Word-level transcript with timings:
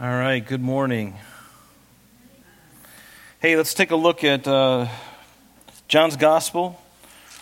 All 0.00 0.06
right, 0.06 0.46
good 0.46 0.62
morning. 0.62 1.16
Hey, 3.40 3.56
let's 3.56 3.74
take 3.74 3.90
a 3.90 3.96
look 3.96 4.22
at 4.22 4.46
uh, 4.46 4.86
John's 5.88 6.16
Gospel. 6.16 6.80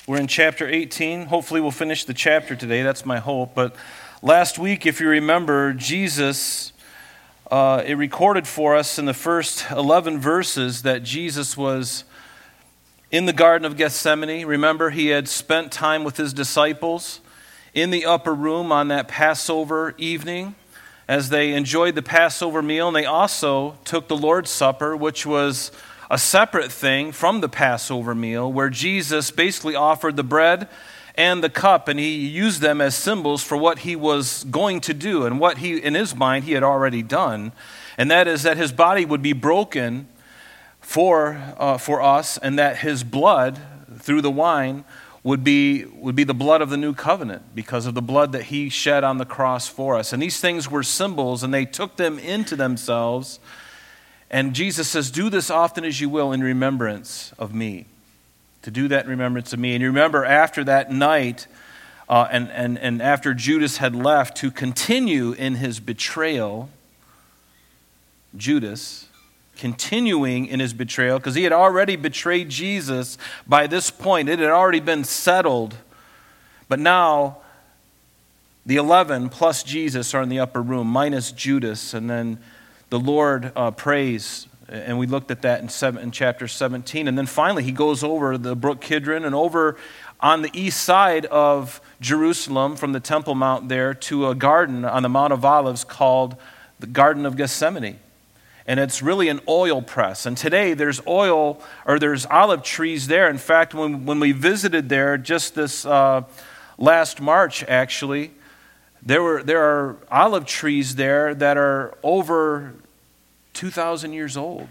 We're 0.07 0.21
in 0.21 0.27
chapter 0.27 0.67
18. 0.67 1.27
Hopefully, 1.27 1.61
we'll 1.61 1.71
finish 1.71 2.07
the 2.07 2.15
chapter 2.15 2.57
today. 2.57 2.83
That's 2.83 3.05
my 3.05 3.19
hope. 3.19 3.55
But 3.55 3.77
last 4.23 4.59
week, 4.59 4.87
if 4.87 5.03
you 5.03 5.09
remember, 5.11 5.75
Jesus, 5.75 6.73
uh, 7.51 7.83
it 7.85 7.97
recorded 7.99 8.49
for 8.49 8.75
us 8.75 8.99
in 8.99 9.05
the 9.05 9.13
first 9.13 9.71
11 9.71 10.19
verses 10.19 10.81
that 10.81 11.03
Jesus 11.03 11.59
was 11.59 12.05
in 13.11 13.27
the 13.27 13.35
Garden 13.35 13.67
of 13.67 13.77
Gethsemane. 13.77 14.47
Remember, 14.47 14.89
he 14.89 15.09
had 15.09 15.29
spent 15.29 15.73
time 15.73 16.05
with 16.05 16.17
his 16.17 16.33
disciples 16.33 17.21
in 17.75 17.91
the 17.91 18.07
upper 18.07 18.35
room 18.35 18.73
on 18.73 18.89
that 18.89 19.09
Passover 19.09 19.95
evening 19.99 20.55
as 21.09 21.29
they 21.29 21.53
enjoyed 21.53 21.95
the 21.95 22.03
Passover 22.03 22.63
meal, 22.63 22.89
and 22.89 22.97
they 22.97 23.05
also 23.05 23.79
took 23.85 24.09
the 24.09 24.17
Lord's 24.17 24.51
Supper, 24.51 24.97
which 24.97 25.25
was 25.25 25.71
a 26.11 26.19
separate 26.19 26.73
thing 26.73 27.13
from 27.13 27.41
the 27.41 27.49
Passover 27.49 28.15
meal, 28.15 28.53
where 28.53 28.71
Jesus 28.71 29.31
basically 29.31 29.75
offered 29.75 30.17
the 30.17 30.25
bread 30.25 30.69
and 31.15 31.43
the 31.43 31.51
cup, 31.51 31.89
and 31.89 31.99
he 31.99 32.27
used 32.27 32.61
them 32.61 32.81
as 32.81 32.95
symbols 32.95 33.43
for 33.43 33.57
what 33.57 33.81
he 33.81 33.97
was 33.97 34.45
going 34.45 34.81
to 34.83 34.93
do 34.93 35.25
and 35.25 35.41
what 35.41 35.59
he, 35.59 35.79
in 35.79 35.95
his 35.95 36.15
mind, 36.15 36.45
he 36.45 36.53
had 36.53 36.63
already 36.63 37.03
done. 37.03 37.53
And 37.97 38.11
that 38.11 38.29
is 38.29 38.43
that 38.43 38.57
his 38.57 38.73
body 38.73 39.05
would 39.05 39.23
be 39.23 39.33
broken 39.33 40.09
for, 40.81 41.41
uh, 41.59 41.79
for 41.79 42.03
us, 42.03 42.37
and 42.39 42.59
that 42.59 42.79
his 42.79 43.03
blood, 43.03 43.59
through 43.99 44.21
the 44.21 44.31
wine, 44.31 44.85
would 45.27 45.43
be, 45.43 45.85
would 45.87 46.15
be 46.15 46.23
the 46.23 46.33
blood 46.33 46.63
of 46.63 46.71
the 46.71 46.77
new 46.77 46.95
covenant 46.95 47.53
because 47.53 47.85
of 47.85 47.95
the 47.95 48.01
blood 48.01 48.31
that 48.31 48.45
he 48.45 48.69
shed 48.69 49.03
on 49.03 49.19
the 49.19 49.25
cross 49.25 49.67
for 49.67 49.97
us. 49.97 50.13
And 50.13 50.23
these 50.23 50.39
things 50.39 50.71
were 50.71 50.85
symbols, 50.85 51.43
and 51.43 51.53
they 51.53 51.65
took 51.65 51.97
them 51.97 52.21
into 52.21 52.55
themselves. 52.55 53.41
And 54.31 54.55
Jesus 54.55 54.89
says, 54.89 55.11
Do 55.11 55.29
this 55.29 55.51
often 55.51 55.85
as 55.85 56.01
you 56.01 56.09
will 56.09 56.31
in 56.31 56.45
remembrance 56.45 57.33
of 57.41 57.53
me. 57.53 57.87
To 58.63 58.71
do 58.71 58.87
that 58.87 59.07
in 59.07 59.11
remembrance 59.11 59.53
of 59.53 59.59
me. 59.59 59.75
And 59.75 59.83
you 59.83 59.89
remember 59.89 60.25
after 60.25 60.63
that 60.63 60.93
night, 60.93 61.49
uh, 62.09 62.29
and, 62.31 62.49
and, 62.53 62.79
and 62.79 63.03
after 63.03 63.35
Judas 63.35 63.79
had 63.79 63.97
left, 63.97 64.37
to 64.37 64.53
continue 64.53 65.33
in 65.33 65.57
his 65.57 65.81
betrayal, 65.81 66.71
Judas 68.37 69.06
continuing 69.57 70.47
in 70.47 70.61
his 70.61 70.73
betrayal 70.73 71.19
because 71.19 71.35
he 71.35 71.45
had 71.45 71.53
already 71.53 71.97
betrayed 71.97 72.49
Jesus 72.49 73.19
by 73.47 73.67
this 73.67 73.91
point. 73.91 74.29
It 74.29 74.39
had 74.39 74.51
already 74.51 74.81
been 74.81 75.05
settled. 75.05 75.77
But 76.69 76.79
now, 76.79 77.39
the 78.65 78.77
11 78.77 79.29
plus 79.29 79.63
Jesus 79.63 80.15
are 80.15 80.23
in 80.23 80.29
the 80.29 80.41
upper 80.41 80.61
room, 80.61 80.87
minus 80.87 81.33
Judas. 81.33 81.95
And 81.95 82.11
then 82.11 82.39
the 82.91 82.99
Lord 82.99 83.53
uh, 83.57 83.71
prays. 83.71 84.49
And 84.69 84.99
we 84.99 85.07
looked 85.07 85.31
at 85.31 85.43
that 85.43 85.61
in, 85.61 85.69
seven, 85.69 86.03
in 86.03 86.11
chapter 86.11 86.49
17. 86.49 87.07
And 87.07 87.17
then 87.17 87.27
finally, 87.27 87.63
he 87.63 87.73
goes 87.73 88.03
over 88.03 88.37
the 88.37 88.57
brook 88.57 88.81
Kidron 88.81 89.25
and 89.25 89.35
over 89.35 89.77
on 90.19 90.43
the 90.43 90.51
east 90.53 90.83
side 90.83 91.27
of 91.27 91.81
Jerusalem 92.01 92.77
from 92.77 92.93
the 92.93 93.01
Temple 93.01 93.35
Mount 93.35 93.69
there 93.69 93.95
to 93.95 94.29
a 94.29 94.35
garden 94.35 94.85
on 94.85 95.03
the 95.03 95.09
Mount 95.09 95.33
of 95.33 95.45
Olives 95.45 95.85
called 95.85 96.37
the 96.81 96.87
Garden 96.87 97.25
of 97.27 97.37
Gethsemane 97.37 97.99
and 98.67 98.81
it's 98.81 99.01
really 99.01 99.29
an 99.29 99.41
oil 99.49 99.81
press. 99.81 100.27
And 100.27 100.37
today 100.37 100.75
there's 100.75 101.01
oil 101.07 101.61
or 101.87 101.99
there's 101.99 102.27
olive 102.27 102.63
trees 102.63 103.07
there. 103.07 103.29
In 103.31 103.39
fact, 103.39 103.75
when, 103.75 104.07
when 104.07 104.19
we 104.19 104.33
visited 104.33 104.89
there 104.89 105.17
just 105.17 105.55
this 105.55 105.87
uh, 105.87 106.23
last 106.77 107.21
March, 107.21 107.63
actually, 107.65 108.33
there, 109.03 109.23
were, 109.23 109.43
there 109.43 109.63
are 109.63 109.97
olive 110.11 110.47
trees 110.47 110.97
there 110.97 111.35
that 111.35 111.57
are 111.57 111.97
over 112.03 112.75
2,000 113.53 114.13
years 114.13 114.37
old. 114.37 114.69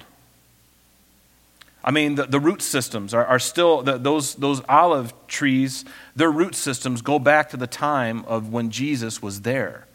I 1.83 1.91
mean, 1.91 2.15
the, 2.15 2.23
the 2.23 2.39
root 2.39 2.61
systems 2.61 3.13
are, 3.13 3.25
are 3.25 3.39
still, 3.39 3.83
the, 3.83 3.97
those, 3.97 4.35
those 4.35 4.61
olive 4.67 5.13
trees, 5.27 5.85
their 6.15 6.31
root 6.31 6.55
systems 6.55 7.01
go 7.01 7.19
back 7.19 7.49
to 7.51 7.57
the 7.57 7.67
time 7.67 8.25
of 8.25 8.51
when 8.51 8.71
Jesus 8.71 9.21
was 9.21 9.41
there. 9.41 9.85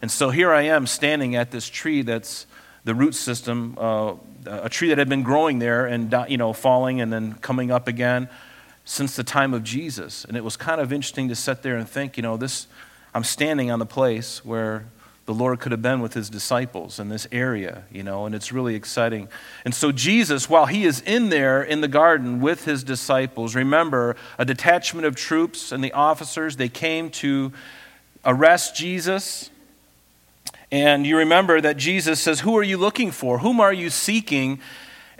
And 0.00 0.10
so 0.10 0.30
here 0.30 0.52
I 0.52 0.62
am 0.62 0.86
standing 0.86 1.34
at 1.34 1.50
this 1.50 1.68
tree 1.68 2.02
that's 2.02 2.46
the 2.84 2.94
root 2.94 3.14
system, 3.14 3.76
uh, 3.78 4.14
a 4.46 4.68
tree 4.68 4.88
that 4.88 4.98
had 4.98 5.08
been 5.08 5.22
growing 5.22 5.58
there 5.58 5.86
and 5.86 6.14
you 6.28 6.36
know 6.36 6.52
falling 6.52 7.00
and 7.00 7.12
then 7.12 7.34
coming 7.34 7.70
up 7.70 7.88
again 7.88 8.28
since 8.84 9.16
the 9.16 9.24
time 9.24 9.54
of 9.54 9.64
Jesus. 9.64 10.24
And 10.24 10.36
it 10.36 10.44
was 10.44 10.56
kind 10.56 10.80
of 10.80 10.92
interesting 10.92 11.28
to 11.28 11.34
sit 11.34 11.62
there 11.62 11.76
and 11.76 11.88
think, 11.88 12.16
you 12.16 12.22
know, 12.22 12.36
this 12.36 12.66
I'm 13.14 13.24
standing 13.24 13.70
on 13.70 13.78
the 13.78 13.86
place 13.86 14.44
where 14.44 14.86
the 15.26 15.32
Lord 15.32 15.60
could 15.60 15.72
have 15.72 15.80
been 15.80 16.00
with 16.00 16.12
his 16.12 16.28
disciples 16.28 16.98
in 16.98 17.08
this 17.08 17.26
area, 17.32 17.84
you 17.90 18.02
know, 18.02 18.26
and 18.26 18.34
it's 18.34 18.52
really 18.52 18.74
exciting. 18.74 19.28
And 19.64 19.74
so, 19.74 19.90
Jesus, 19.90 20.50
while 20.50 20.66
he 20.66 20.84
is 20.84 21.00
in 21.00 21.30
there 21.30 21.62
in 21.62 21.80
the 21.80 21.88
garden 21.88 22.40
with 22.40 22.66
his 22.66 22.84
disciples, 22.84 23.54
remember 23.54 24.16
a 24.36 24.44
detachment 24.44 25.06
of 25.06 25.16
troops 25.16 25.72
and 25.72 25.82
the 25.82 25.92
officers, 25.92 26.56
they 26.56 26.68
came 26.68 27.08
to 27.10 27.52
arrest 28.24 28.76
Jesus 28.76 29.48
and 30.74 31.06
you 31.06 31.18
remember 31.18 31.60
that 31.60 31.76
Jesus 31.76 32.20
says, 32.20 32.40
Who 32.40 32.58
are 32.58 32.62
you 32.64 32.76
looking 32.76 33.12
for? 33.12 33.38
Whom 33.38 33.60
are 33.60 33.72
you 33.72 33.90
seeking? 33.90 34.58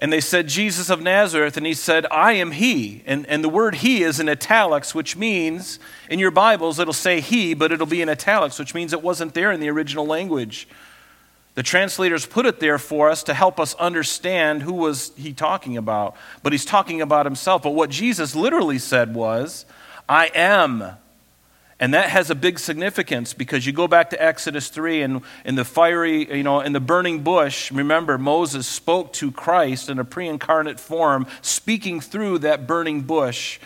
And 0.01 0.13
they 0.13 0.21
said, 0.21 0.49
Jesus 0.49 0.91
of 0.91 1.01
Nazareth. 1.01 1.57
And 1.57 1.65
he 1.65 1.75
said, 1.75 2.07
I 2.11 2.33
am 2.33 2.51
he. 2.51 3.05
And, 3.07 3.25
and 3.27 3.45
the 3.45 3.49
word 3.49 3.77
he 3.77 4.03
is 4.03 4.19
in 4.19 4.29
italics, 4.29 4.97
which 4.97 5.17
means, 5.17 5.79
in 6.11 6.19
your 6.19 6.33
Bibles, 6.33 6.81
it'll 6.81 6.93
say 6.93 7.21
he, 7.21 7.55
but 7.55 7.71
it'll 7.71 7.87
be 7.87 8.03
in 8.03 8.09
italics, 8.09 8.59
which 8.59 8.75
means 8.75 8.93
it 8.93 9.01
wasn't 9.01 9.33
there 9.35 9.53
in 9.53 9.61
the 9.61 9.71
original 9.71 10.05
language. 10.05 10.67
The 11.55 11.63
translators 11.63 12.27
put 12.27 12.47
it 12.47 12.59
there 12.59 12.79
for 12.79 13.09
us 13.09 13.23
to 13.23 13.33
help 13.33 13.61
us 13.61 13.75
understand 13.75 14.63
who 14.63 14.73
was 14.73 15.13
he 15.15 15.33
talking 15.33 15.77
about. 15.77 16.17
But 16.43 16.51
he's 16.51 16.65
talking 16.65 17.01
about 17.01 17.27
himself. 17.27 17.63
But 17.63 17.77
what 17.77 17.91
Jesus 17.91 18.35
literally 18.35 18.81
said 18.81 19.15
was, 19.15 19.67
I 20.09 20.33
am 20.35 20.97
and 21.85 21.93
that 21.93 22.09
has 22.09 22.31
a 22.31 22.35
big 22.35 22.59
significance 22.59 23.35
because 23.35 23.67
you 23.67 23.73
go 23.75 23.87
back 23.87 24.09
to 24.09 24.23
Exodus 24.23 24.69
3 24.69 25.03
and 25.03 25.21
in 25.45 25.55
the 25.55 25.67
fiery, 25.67 26.35
you 26.35 26.43
know, 26.43 26.61
in 26.61 26.73
the 26.73 26.81
burning 26.81 27.23
bush, 27.23 27.71
remember 27.71 28.17
Moses 28.17 28.67
spoke 28.67 29.13
to 29.13 29.31
Christ 29.31 29.91
in 29.91 29.99
a 29.99 30.05
pre 30.05 30.27
incarnate 30.27 30.81
form, 30.81 31.27
speaking 31.43 32.01
through 32.01 32.39
that 32.39 32.67
burning 32.67 33.03
bush. 33.03 33.61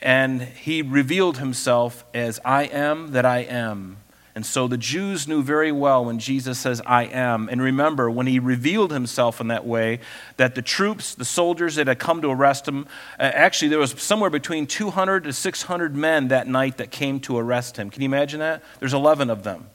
And 0.00 0.42
he 0.42 0.82
revealed 0.82 1.38
himself 1.38 2.04
as 2.12 2.40
I 2.44 2.64
am 2.64 3.12
that 3.12 3.24
I 3.24 3.42
am. 3.42 3.98
And 4.34 4.46
so 4.46 4.66
the 4.66 4.78
Jews 4.78 5.28
knew 5.28 5.42
very 5.42 5.72
well 5.72 6.06
when 6.06 6.18
Jesus 6.18 6.58
says, 6.58 6.80
I 6.86 7.04
am. 7.04 7.50
And 7.50 7.60
remember, 7.60 8.10
when 8.10 8.26
he 8.26 8.38
revealed 8.38 8.90
himself 8.90 9.42
in 9.42 9.48
that 9.48 9.66
way, 9.66 10.00
that 10.38 10.54
the 10.54 10.62
troops, 10.62 11.14
the 11.14 11.24
soldiers 11.24 11.74
that 11.74 11.86
had 11.86 11.98
come 11.98 12.22
to 12.22 12.30
arrest 12.30 12.66
him, 12.66 12.86
uh, 13.18 13.24
actually, 13.24 13.68
there 13.68 13.78
was 13.78 13.92
somewhere 14.02 14.30
between 14.30 14.66
200 14.66 15.24
to 15.24 15.34
600 15.34 15.94
men 15.94 16.28
that 16.28 16.48
night 16.48 16.78
that 16.78 16.90
came 16.90 17.20
to 17.20 17.36
arrest 17.36 17.76
him. 17.76 17.90
Can 17.90 18.00
you 18.00 18.06
imagine 18.06 18.40
that? 18.40 18.62
There's 18.78 18.94
11 18.94 19.28
of 19.28 19.42
them, 19.42 19.66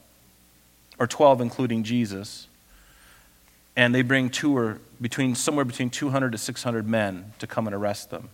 or 0.97 1.05
12, 1.05 1.39
including 1.39 1.83
Jesus. 1.83 2.47
And 3.75 3.93
they 3.93 4.01
bring 4.01 4.31
two 4.31 4.57
or 4.57 4.79
between, 4.99 5.35
somewhere 5.35 5.65
between 5.65 5.91
200 5.91 6.31
to 6.31 6.37
600 6.39 6.87
men 6.87 7.33
to 7.37 7.45
come 7.45 7.67
and 7.67 7.75
arrest 7.75 8.09
them. 8.09 8.29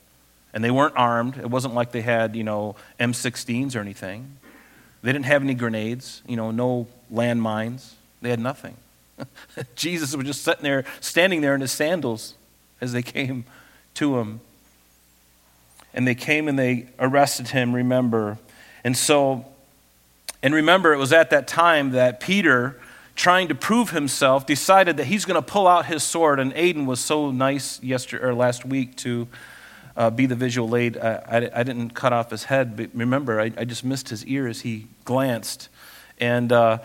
And 0.54 0.64
they 0.64 0.72
weren't 0.72 0.96
armed. 0.96 1.38
It 1.38 1.50
wasn't 1.50 1.74
like 1.74 1.92
they 1.92 2.02
had, 2.02 2.38
you 2.38 2.46
know, 2.46 2.78
M16s 2.98 3.76
or 3.76 3.80
anything. 3.80 4.38
They 5.04 5.12
didn't 5.12 5.26
have 5.26 5.44
any 5.44 5.54
grenades, 5.54 6.24
you 6.26 6.38
know, 6.38 6.52
no 6.52 6.88
landmines. 7.14 7.92
They 8.22 8.30
had 8.30 8.40
nothing. 8.40 8.78
Jesus 9.76 10.16
was 10.16 10.26
just 10.26 10.44
sitting 10.44 10.64
there, 10.64 10.86
standing 11.02 11.42
there 11.42 11.54
in 11.54 11.62
his 11.62 11.74
sandals 11.74 12.36
as 12.80 12.94
they 12.94 13.02
came 13.04 13.44
to 13.96 14.18
him. 14.20 14.40
And 15.94 16.08
they 16.08 16.16
came 16.16 16.48
and 16.48 16.58
they 16.58 16.88
arrested 16.98 17.50
him, 17.50 17.76
remember. 17.76 18.40
And 18.86 18.98
so, 18.98 19.46
and 20.42 20.54
remember, 20.54 20.94
it 20.94 20.98
was 20.98 21.12
at 21.14 21.30
that 21.32 21.48
time 21.48 21.92
that 21.92 22.22
Peter, 22.22 22.80
trying 23.16 23.50
to 23.50 23.56
prove 23.56 23.90
himself, 23.92 24.46
decided 24.46 24.96
that 24.98 25.06
he's 25.06 25.26
going 25.26 25.36
to 25.36 25.46
pull 25.46 25.68
out 25.68 25.86
his 25.86 26.02
sword. 26.02 26.40
And 26.40 26.54
Aiden 26.56 26.86
was 26.86 27.02
so 27.02 27.30
nice 27.30 27.84
yesterday 27.84 28.24
or 28.24 28.34
last 28.34 28.66
week 28.66 28.96
to 28.98 29.28
uh, 29.96 30.10
be 30.10 30.26
the 30.26 30.36
visual 30.36 30.76
aid. 30.76 30.98
I, 30.98 31.14
I, 31.28 31.60
I, 31.60 31.64
didn't 31.64 31.92
cut 31.92 32.14
off 32.14 32.32
his 32.32 32.46
head, 32.46 32.76
but 32.76 32.90
remember, 32.94 33.40
I, 33.40 33.52
I 33.58 33.66
just 33.66 33.84
missed 33.84 34.10
his 34.10 34.26
ear 34.26 34.48
as 34.48 34.62
he 34.62 34.88
glanced. 35.06 35.70
And, 36.20 36.52
uh, 36.52 36.80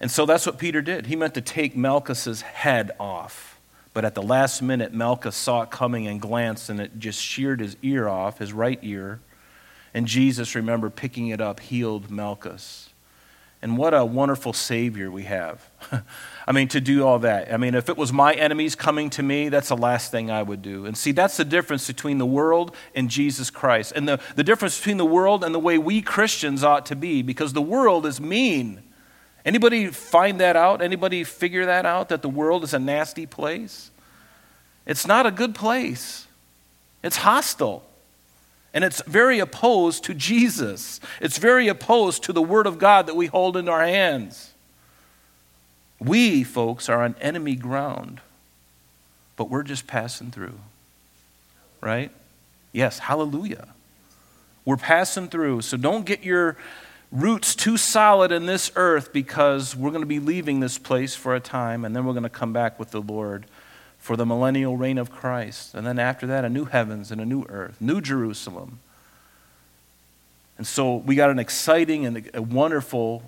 and 0.00 0.10
so 0.10 0.26
that's 0.26 0.46
what 0.46 0.58
Peter 0.58 0.80
did. 0.80 1.06
He 1.06 1.16
meant 1.16 1.34
to 1.34 1.40
take 1.40 1.76
Malchus's 1.76 2.40
head 2.42 2.92
off. 2.98 3.58
But 3.92 4.04
at 4.04 4.14
the 4.14 4.22
last 4.22 4.62
minute, 4.62 4.94
Malchus 4.94 5.36
saw 5.36 5.62
it 5.62 5.70
coming 5.70 6.06
and 6.06 6.20
glanced, 6.20 6.70
and 6.70 6.80
it 6.80 6.98
just 6.98 7.20
sheared 7.20 7.60
his 7.60 7.76
ear 7.82 8.08
off, 8.08 8.38
his 8.38 8.52
right 8.52 8.78
ear. 8.82 9.20
And 9.92 10.06
Jesus, 10.06 10.54
remember, 10.54 10.88
picking 10.90 11.28
it 11.28 11.40
up, 11.40 11.60
healed 11.60 12.10
Malchus. 12.10 12.90
And 13.62 13.76
what 13.76 13.92
a 13.92 14.04
wonderful 14.04 14.52
Savior 14.52 15.10
we 15.10 15.24
have. 15.24 15.68
I 16.46 16.52
mean, 16.52 16.68
to 16.68 16.80
do 16.80 17.06
all 17.06 17.18
that. 17.20 17.52
I 17.52 17.56
mean, 17.56 17.74
if 17.74 17.88
it 17.88 17.96
was 17.96 18.12
my 18.12 18.32
enemies 18.32 18.74
coming 18.74 19.10
to 19.10 19.22
me, 19.22 19.48
that's 19.48 19.68
the 19.68 19.76
last 19.76 20.10
thing 20.10 20.30
I 20.30 20.42
would 20.42 20.62
do. 20.62 20.86
And 20.86 20.96
see, 20.96 21.12
that's 21.12 21.36
the 21.36 21.44
difference 21.44 21.86
between 21.86 22.18
the 22.18 22.26
world 22.26 22.74
and 22.94 23.10
Jesus 23.10 23.50
Christ. 23.50 23.92
And 23.94 24.08
the, 24.08 24.20
the 24.36 24.44
difference 24.44 24.78
between 24.78 24.96
the 24.96 25.06
world 25.06 25.44
and 25.44 25.54
the 25.54 25.58
way 25.58 25.78
we 25.78 26.02
Christians 26.02 26.64
ought 26.64 26.86
to 26.86 26.96
be, 26.96 27.22
because 27.22 27.52
the 27.52 27.62
world 27.62 28.06
is 28.06 28.20
mean 28.20 28.82
Anybody 29.44 29.86
find 29.86 30.40
that 30.40 30.56
out? 30.56 30.82
Anybody 30.82 31.24
figure 31.24 31.66
that 31.66 31.86
out 31.86 32.10
that 32.10 32.22
the 32.22 32.28
world 32.28 32.64
is 32.64 32.74
a 32.74 32.78
nasty 32.78 33.26
place? 33.26 33.90
It's 34.86 35.06
not 35.06 35.26
a 35.26 35.30
good 35.30 35.54
place. 35.54 36.26
It's 37.02 37.18
hostile. 37.18 37.82
And 38.74 38.84
it's 38.84 39.02
very 39.02 39.38
opposed 39.38 40.04
to 40.04 40.14
Jesus. 40.14 41.00
It's 41.20 41.38
very 41.38 41.68
opposed 41.68 42.22
to 42.24 42.32
the 42.32 42.42
Word 42.42 42.66
of 42.66 42.78
God 42.78 43.06
that 43.06 43.16
we 43.16 43.26
hold 43.26 43.56
in 43.56 43.68
our 43.68 43.84
hands. 43.84 44.49
We, 46.00 46.42
folks, 46.44 46.88
are 46.88 47.02
on 47.02 47.14
enemy 47.20 47.54
ground, 47.54 48.20
but 49.36 49.50
we're 49.50 49.62
just 49.62 49.86
passing 49.86 50.30
through. 50.30 50.58
Right? 51.80 52.10
Yes, 52.72 52.98
hallelujah. 52.98 53.68
We're 54.64 54.76
passing 54.76 55.28
through. 55.28 55.62
So 55.62 55.76
don't 55.76 56.06
get 56.06 56.24
your 56.24 56.56
roots 57.12 57.54
too 57.54 57.76
solid 57.76 58.32
in 58.32 58.46
this 58.46 58.70
earth 58.76 59.12
because 59.12 59.74
we're 59.74 59.90
going 59.90 60.02
to 60.02 60.06
be 60.06 60.20
leaving 60.20 60.60
this 60.60 60.78
place 60.78 61.14
for 61.14 61.34
a 61.34 61.40
time 61.40 61.84
and 61.84 61.94
then 61.94 62.04
we're 62.04 62.12
going 62.12 62.22
to 62.22 62.28
come 62.28 62.52
back 62.52 62.78
with 62.78 62.90
the 62.90 63.00
Lord 63.00 63.46
for 63.98 64.16
the 64.16 64.24
millennial 64.24 64.76
reign 64.76 64.96
of 64.96 65.10
Christ. 65.10 65.74
And 65.74 65.86
then 65.86 65.98
after 65.98 66.26
that, 66.28 66.44
a 66.44 66.48
new 66.48 66.64
heavens 66.64 67.10
and 67.10 67.20
a 67.20 67.26
new 67.26 67.44
earth, 67.48 67.80
new 67.80 68.00
Jerusalem. 68.00 68.78
And 70.56 70.66
so 70.66 70.96
we 70.96 71.16
got 71.16 71.30
an 71.30 71.38
exciting 71.38 72.06
and 72.06 72.30
a 72.32 72.42
wonderful 72.42 73.22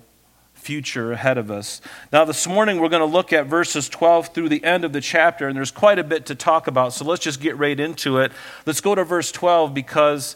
future 0.53 1.11
ahead 1.11 1.37
of 1.37 1.51
us. 1.51 1.81
Now, 2.11 2.25
this 2.25 2.47
morning 2.47 2.79
we're 2.79 2.89
going 2.89 3.01
to 3.01 3.05
look 3.05 3.33
at 3.33 3.47
verses 3.47 3.89
12 3.89 4.29
through 4.33 4.49
the 4.49 4.63
end 4.63 4.85
of 4.85 4.93
the 4.93 5.01
chapter, 5.01 5.47
and 5.47 5.57
there's 5.57 5.71
quite 5.71 5.99
a 5.99 6.03
bit 6.03 6.25
to 6.27 6.35
talk 6.35 6.67
about, 6.67 6.93
so 6.93 7.05
let's 7.05 7.23
just 7.23 7.41
get 7.41 7.57
right 7.57 7.79
into 7.79 8.17
it. 8.19 8.31
Let's 8.65 8.81
go 8.81 8.95
to 8.95 9.03
verse 9.03 9.31
12 9.31 9.73
because 9.73 10.35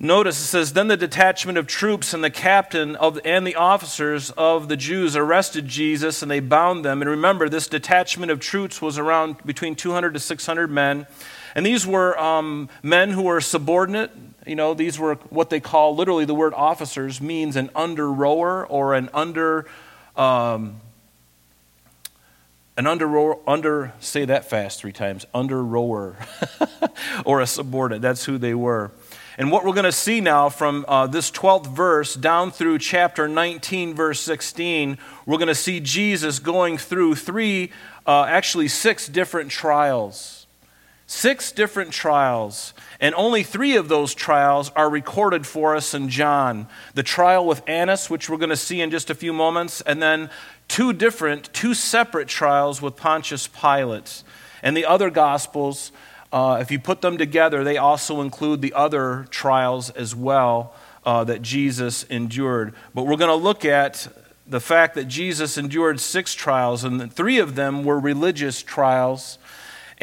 Notice 0.00 0.40
it 0.40 0.46
says, 0.46 0.72
Then 0.72 0.88
the 0.88 0.96
detachment 0.96 1.56
of 1.56 1.66
troops 1.66 2.12
and 2.12 2.22
the 2.22 2.30
captain 2.30 2.96
of, 2.96 3.20
and 3.24 3.46
the 3.46 3.54
officers 3.54 4.30
of 4.30 4.68
the 4.68 4.76
Jews 4.76 5.14
arrested 5.14 5.68
Jesus 5.68 6.20
and 6.20 6.30
they 6.30 6.40
bound 6.40 6.84
them. 6.84 7.00
And 7.00 7.08
remember, 7.08 7.48
this 7.48 7.68
detachment 7.68 8.32
of 8.32 8.40
troops 8.40 8.82
was 8.82 8.98
around 8.98 9.36
between 9.46 9.76
200 9.76 10.14
to 10.14 10.20
600 10.20 10.70
men. 10.70 11.06
And 11.54 11.64
these 11.64 11.86
were 11.86 12.18
um, 12.18 12.68
men 12.82 13.10
who 13.10 13.22
were 13.22 13.40
subordinate. 13.40 14.10
You 14.46 14.56
know, 14.56 14.74
these 14.74 14.98
were 14.98 15.14
what 15.30 15.50
they 15.50 15.60
call, 15.60 15.94
literally, 15.94 16.24
the 16.24 16.34
word 16.34 16.52
officers 16.54 17.20
means 17.20 17.56
an 17.56 17.70
under 17.74 18.10
rower 18.12 18.66
or 18.66 18.94
an 18.94 19.08
under. 19.14 19.66
Um, 20.16 20.80
an 22.76 22.88
under 22.88 23.36
under, 23.48 23.92
say 24.00 24.24
that 24.24 24.50
fast 24.50 24.80
three 24.80 24.92
times, 24.92 25.26
under 25.32 25.62
rower, 25.62 26.16
or 27.24 27.40
a 27.40 27.46
subordinate. 27.46 28.02
That's 28.02 28.24
who 28.24 28.36
they 28.36 28.54
were. 28.54 28.90
And 29.36 29.50
what 29.50 29.64
we're 29.64 29.72
going 29.72 29.84
to 29.84 29.92
see 29.92 30.20
now 30.20 30.48
from 30.48 30.84
uh, 30.86 31.06
this 31.06 31.30
12th 31.30 31.66
verse 31.66 32.14
down 32.14 32.50
through 32.50 32.78
chapter 32.78 33.26
19, 33.26 33.94
verse 33.94 34.20
16, 34.20 34.98
we're 35.26 35.38
going 35.38 35.48
to 35.48 35.54
see 35.54 35.80
Jesus 35.80 36.38
going 36.38 36.78
through 36.78 37.16
three, 37.16 37.72
uh, 38.06 38.24
actually 38.24 38.68
six 38.68 39.08
different 39.08 39.50
trials. 39.50 40.43
Six 41.06 41.52
different 41.52 41.92
trials. 41.92 42.72
And 43.00 43.14
only 43.14 43.42
three 43.42 43.76
of 43.76 43.88
those 43.88 44.14
trials 44.14 44.70
are 44.74 44.88
recorded 44.88 45.46
for 45.46 45.76
us 45.76 45.94
in 45.94 46.08
John 46.08 46.66
the 46.94 47.02
trial 47.02 47.46
with 47.46 47.62
Annas, 47.68 48.08
which 48.08 48.28
we're 48.28 48.38
going 48.38 48.50
to 48.50 48.56
see 48.56 48.80
in 48.80 48.90
just 48.90 49.10
a 49.10 49.14
few 49.14 49.32
moments, 49.32 49.80
and 49.82 50.02
then 50.02 50.30
two 50.68 50.92
different, 50.92 51.52
two 51.52 51.74
separate 51.74 52.28
trials 52.28 52.80
with 52.80 52.96
Pontius 52.96 53.46
Pilate. 53.46 54.22
And 54.62 54.76
the 54.76 54.86
other 54.86 55.10
Gospels 55.10 55.92
uh, 56.34 56.58
if 56.60 56.72
you 56.72 56.80
put 56.80 57.00
them 57.00 57.16
together, 57.16 57.62
they 57.62 57.76
also 57.76 58.20
include 58.20 58.60
the 58.60 58.72
other 58.72 59.24
trials 59.30 59.90
as 59.90 60.16
well 60.16 60.74
uh, 61.06 61.22
that 61.22 61.42
Jesus 61.42 62.02
endured. 62.04 62.74
But 62.92 63.06
we're 63.06 63.16
going 63.16 63.28
to 63.28 63.36
look 63.36 63.64
at 63.64 64.08
the 64.44 64.58
fact 64.58 64.96
that 64.96 65.04
Jesus 65.04 65.56
endured 65.56 66.00
six 66.00 66.34
trials, 66.34 66.82
and 66.82 67.12
three 67.12 67.38
of 67.38 67.54
them 67.54 67.84
were 67.84 68.00
religious 68.00 68.62
trials. 68.62 69.38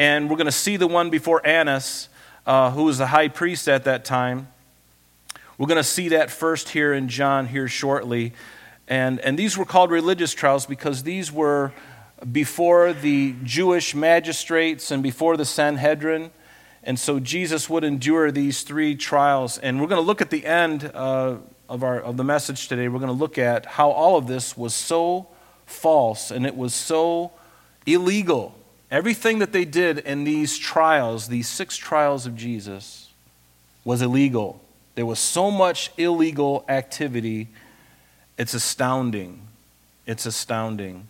And 0.02 0.28
we're 0.28 0.34
going 0.34 0.46
to 0.46 0.50
see 0.50 0.76
the 0.76 0.88
one 0.88 1.10
before 1.10 1.46
Annas, 1.46 2.08
uh, 2.44 2.72
who 2.72 2.82
was 2.82 2.98
the 2.98 3.06
high 3.06 3.28
priest 3.28 3.68
at 3.68 3.84
that 3.84 4.04
time. 4.04 4.48
We're 5.56 5.68
going 5.68 5.76
to 5.76 5.84
see 5.84 6.08
that 6.08 6.28
first 6.28 6.70
here 6.70 6.92
in 6.92 7.08
John 7.08 7.46
here 7.46 7.68
shortly. 7.68 8.32
And, 8.88 9.20
and 9.20 9.38
these 9.38 9.56
were 9.56 9.64
called 9.64 9.92
religious 9.92 10.34
trials 10.34 10.66
because 10.66 11.04
these 11.04 11.30
were 11.30 11.72
before 12.32 12.92
the 12.92 13.36
Jewish 13.44 13.94
magistrates 13.94 14.90
and 14.90 15.04
before 15.04 15.36
the 15.36 15.44
Sanhedrin. 15.44 16.32
And 16.82 16.98
so 16.98 17.20
Jesus 17.20 17.70
would 17.70 17.84
endure 17.84 18.32
these 18.32 18.62
three 18.64 18.96
trials. 18.96 19.56
And 19.58 19.80
we're 19.80 19.86
going 19.86 20.02
to 20.02 20.06
look 20.06 20.20
at 20.20 20.30
the 20.30 20.44
end 20.44 20.90
uh, 20.92 21.36
of, 21.68 21.84
our, 21.84 22.00
of 22.00 22.16
the 22.16 22.24
message 22.24 22.66
today. 22.66 22.88
We're 22.88 22.98
going 22.98 23.06
to 23.06 23.12
look 23.12 23.38
at 23.38 23.66
how 23.66 23.90
all 23.92 24.16
of 24.16 24.26
this 24.26 24.56
was 24.56 24.74
so 24.74 25.28
false 25.64 26.32
and 26.32 26.44
it 26.44 26.56
was 26.56 26.74
so 26.74 27.30
illegal. 27.86 28.58
Everything 28.92 29.38
that 29.38 29.52
they 29.52 29.64
did 29.64 29.98
in 30.00 30.24
these 30.24 30.58
trials, 30.58 31.28
these 31.28 31.48
six 31.48 31.78
trials 31.78 32.26
of 32.26 32.36
Jesus, 32.36 33.08
was 33.84 34.02
illegal. 34.02 34.60
There 34.96 35.06
was 35.06 35.18
so 35.18 35.50
much 35.50 35.90
illegal 35.96 36.64
activity. 36.68 37.48
It's 38.36 38.52
astounding. 38.52 39.48
It's 40.06 40.26
astounding. 40.26 41.08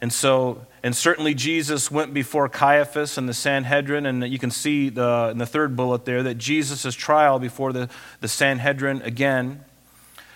And 0.00 0.12
so, 0.12 0.64
and 0.84 0.94
certainly 0.94 1.34
Jesus 1.34 1.90
went 1.90 2.14
before 2.14 2.48
Caiaphas 2.48 3.18
and 3.18 3.28
the 3.28 3.34
Sanhedrin, 3.34 4.06
and 4.06 4.22
you 4.28 4.38
can 4.38 4.52
see 4.52 4.88
the, 4.88 5.30
in 5.32 5.38
the 5.38 5.46
third 5.46 5.74
bullet 5.74 6.04
there 6.04 6.22
that 6.22 6.38
Jesus' 6.38 6.94
trial 6.94 7.40
before 7.40 7.72
the, 7.72 7.88
the 8.20 8.28
Sanhedrin 8.28 9.02
again. 9.02 9.64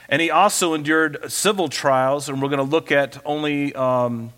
And 0.08 0.20
he 0.20 0.32
also 0.32 0.74
endured 0.74 1.30
civil 1.30 1.68
trials, 1.68 2.28
and 2.28 2.42
we're 2.42 2.48
going 2.48 2.58
to 2.58 2.64
look 2.64 2.90
at 2.90 3.20
only 3.24 3.72
um, 3.74 4.32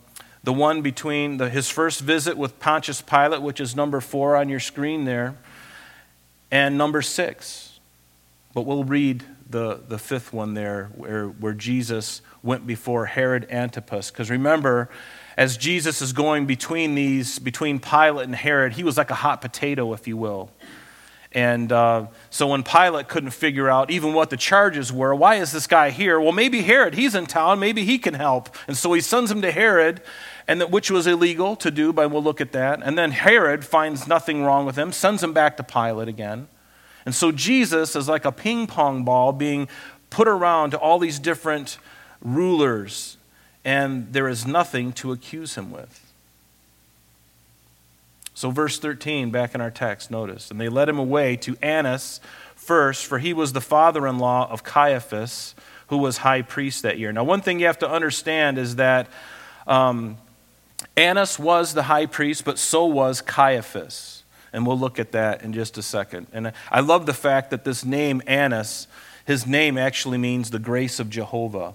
the 0.48 0.52
one 0.54 0.80
between 0.80 1.36
the, 1.36 1.50
his 1.50 1.68
first 1.68 2.00
visit 2.00 2.38
with 2.38 2.58
Pontius 2.58 3.02
Pilate, 3.02 3.42
which 3.42 3.60
is 3.60 3.76
number 3.76 4.00
four 4.00 4.34
on 4.34 4.48
your 4.48 4.60
screen 4.60 5.04
there, 5.04 5.36
and 6.50 6.78
number 6.78 7.02
six. 7.02 7.78
But 8.54 8.62
we'll 8.62 8.84
read 8.84 9.24
the, 9.50 9.82
the 9.86 9.98
fifth 9.98 10.32
one 10.32 10.54
there, 10.54 10.86
where, 10.96 11.26
where 11.26 11.52
Jesus 11.52 12.22
went 12.42 12.66
before 12.66 13.04
Herod 13.04 13.46
Antipas. 13.50 14.10
Because 14.10 14.30
remember, 14.30 14.88
as 15.36 15.58
Jesus 15.58 16.00
is 16.00 16.14
going 16.14 16.46
between 16.46 16.94
these, 16.94 17.38
between 17.38 17.78
Pilate 17.78 18.24
and 18.24 18.34
Herod, 18.34 18.72
he 18.72 18.82
was 18.82 18.96
like 18.96 19.10
a 19.10 19.16
hot 19.16 19.42
potato, 19.42 19.92
if 19.92 20.08
you 20.08 20.16
will. 20.16 20.50
And 21.32 21.70
uh, 21.70 22.06
so 22.30 22.46
when 22.46 22.62
Pilate 22.62 23.08
couldn't 23.08 23.32
figure 23.32 23.68
out 23.68 23.90
even 23.90 24.14
what 24.14 24.30
the 24.30 24.38
charges 24.38 24.90
were, 24.90 25.14
why 25.14 25.34
is 25.34 25.52
this 25.52 25.66
guy 25.66 25.90
here? 25.90 26.18
Well, 26.18 26.32
maybe 26.32 26.62
Herod, 26.62 26.94
he's 26.94 27.14
in 27.14 27.26
town, 27.26 27.58
maybe 27.58 27.84
he 27.84 27.98
can 27.98 28.14
help. 28.14 28.48
And 28.66 28.74
so 28.74 28.94
he 28.94 29.02
sends 29.02 29.30
him 29.30 29.42
to 29.42 29.52
Herod, 29.52 30.00
and 30.48 30.60
that, 30.60 30.70
which 30.70 30.90
was 30.90 31.06
illegal 31.06 31.54
to 31.56 31.70
do, 31.70 31.92
but 31.92 32.10
we'll 32.10 32.22
look 32.22 32.40
at 32.40 32.52
that. 32.52 32.80
And 32.82 32.98
then 32.98 33.12
Herod 33.12 33.64
finds 33.64 34.08
nothing 34.08 34.42
wrong 34.42 34.66
with 34.66 34.76
him, 34.76 34.90
sends 34.90 35.22
him 35.22 35.32
back 35.32 35.56
to 35.58 35.62
Pilate 35.62 36.08
again. 36.08 36.48
And 37.06 37.14
so 37.14 37.30
Jesus 37.30 37.94
is 37.94 38.08
like 38.08 38.24
a 38.24 38.32
ping 38.32 38.66
pong 38.66 39.04
ball 39.04 39.32
being 39.32 39.68
put 40.10 40.26
around 40.26 40.70
to 40.70 40.78
all 40.78 40.98
these 40.98 41.18
different 41.18 41.78
rulers 42.20 43.18
and 43.64 44.12
there 44.14 44.28
is 44.28 44.46
nothing 44.46 44.92
to 44.94 45.12
accuse 45.12 45.54
him 45.54 45.70
with. 45.70 46.04
So, 48.34 48.50
verse 48.50 48.78
13, 48.78 49.30
back 49.30 49.54
in 49.54 49.60
our 49.60 49.70
text, 49.70 50.10
notice. 50.10 50.50
And 50.50 50.60
they 50.60 50.70
led 50.70 50.88
him 50.88 50.98
away 50.98 51.36
to 51.36 51.56
Annas 51.60 52.20
first, 52.54 53.04
for 53.04 53.18
he 53.18 53.34
was 53.34 53.52
the 53.52 53.60
father 53.60 54.06
in 54.06 54.18
law 54.18 54.48
of 54.50 54.62
Caiaphas, 54.62 55.54
who 55.88 55.98
was 55.98 56.18
high 56.18 56.42
priest 56.42 56.82
that 56.82 56.98
year. 56.98 57.12
Now, 57.12 57.24
one 57.24 57.40
thing 57.40 57.60
you 57.60 57.66
have 57.66 57.80
to 57.80 57.90
understand 57.90 58.56
is 58.58 58.76
that 58.76 59.08
um, 59.66 60.16
Annas 60.98 61.38
was 61.38 61.74
the 61.74 61.84
high 61.84 62.06
priest, 62.06 62.44
but 62.44 62.58
so 62.58 62.84
was 62.84 63.20
Caiaphas. 63.20 64.24
And 64.52 64.66
we'll 64.66 64.78
look 64.78 64.98
at 64.98 65.12
that 65.12 65.42
in 65.42 65.52
just 65.52 65.78
a 65.78 65.82
second. 65.82 66.26
And 66.32 66.52
I 66.72 66.80
love 66.80 67.06
the 67.06 67.14
fact 67.14 67.50
that 67.50 67.62
this 67.64 67.84
name, 67.84 68.20
Annas, 68.26 68.88
his 69.24 69.46
name 69.46 69.78
actually 69.78 70.18
means 70.18 70.50
the 70.50 70.58
grace 70.58 70.98
of 70.98 71.08
Jehovah. 71.08 71.74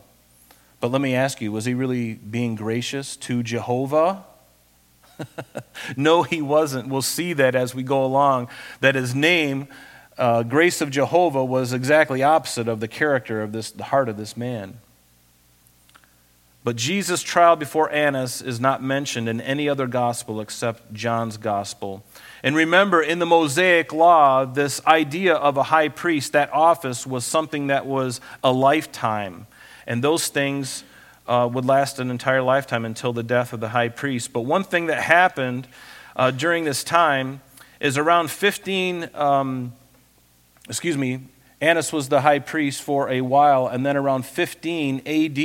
But 0.81 0.91
let 0.91 0.99
me 0.99 1.15
ask 1.15 1.39
you, 1.39 1.53
was 1.53 1.63
he 1.63 1.73
really 1.73 2.15
being 2.15 2.55
gracious 2.55 3.15
to 3.17 3.43
Jehovah? 3.43 4.25
no, 5.95 6.23
he 6.23 6.41
wasn't. 6.41 6.89
We'll 6.89 7.01
see 7.01 7.31
that 7.31 7.55
as 7.55 7.73
we 7.73 7.81
go 7.81 8.03
along, 8.03 8.49
that 8.81 8.95
his 8.95 9.15
name, 9.15 9.69
uh, 10.17 10.43
Grace 10.43 10.81
of 10.81 10.89
Jehovah, 10.89 11.45
was 11.45 11.71
exactly 11.71 12.23
opposite 12.23 12.67
of 12.67 12.81
the 12.81 12.89
character 12.89 13.41
of 13.41 13.53
this, 13.53 13.71
the 13.71 13.85
heart 13.85 14.09
of 14.09 14.17
this 14.17 14.35
man. 14.35 14.79
But 16.63 16.77
Jesus' 16.77 17.21
trial 17.21 17.57
before 17.57 17.91
Annas 17.91 18.41
is 18.41 18.59
not 18.59 18.81
mentioned 18.81 19.27
in 19.27 19.41
any 19.41 19.67
other 19.67 19.85
gospel 19.85 20.39
except 20.39 20.93
John's 20.93 21.35
gospel. 21.35 22.03
And 22.41 22.55
remember, 22.55 23.01
in 23.01 23.19
the 23.19 23.25
Mosaic 23.25 23.91
law, 23.91 24.45
this 24.45 24.85
idea 24.85 25.33
of 25.33 25.57
a 25.57 25.63
high 25.63 25.89
priest, 25.89 26.31
that 26.31 26.53
office, 26.53 27.05
was 27.05 27.25
something 27.25 27.67
that 27.67 27.85
was 27.85 28.21
a 28.43 28.51
lifetime. 28.53 29.47
And 29.85 30.01
those 30.01 30.29
things 30.29 30.85
uh, 31.27 31.49
would 31.51 31.65
last 31.65 31.99
an 31.99 32.09
entire 32.09 32.41
lifetime 32.41 32.85
until 32.85 33.11
the 33.11 33.23
death 33.23 33.51
of 33.51 33.59
the 33.59 33.69
high 33.69 33.89
priest. 33.89 34.31
But 34.31 34.41
one 34.41 34.63
thing 34.63 34.85
that 34.87 35.01
happened 35.01 35.67
uh, 36.15 36.31
during 36.31 36.63
this 36.63 36.83
time 36.83 37.41
is 37.81 37.97
around 37.97 38.31
15, 38.31 39.09
um, 39.13 39.73
excuse 40.69 40.97
me, 40.97 41.19
Annas 41.63 41.93
was 41.93 42.09
the 42.09 42.19
high 42.19 42.39
priest 42.39 42.81
for 42.81 43.09
a 43.09 43.21
while, 43.21 43.67
and 43.67 43.85
then 43.85 43.95
around 43.95 44.25
15 44.25 44.97
AD, 45.05 45.37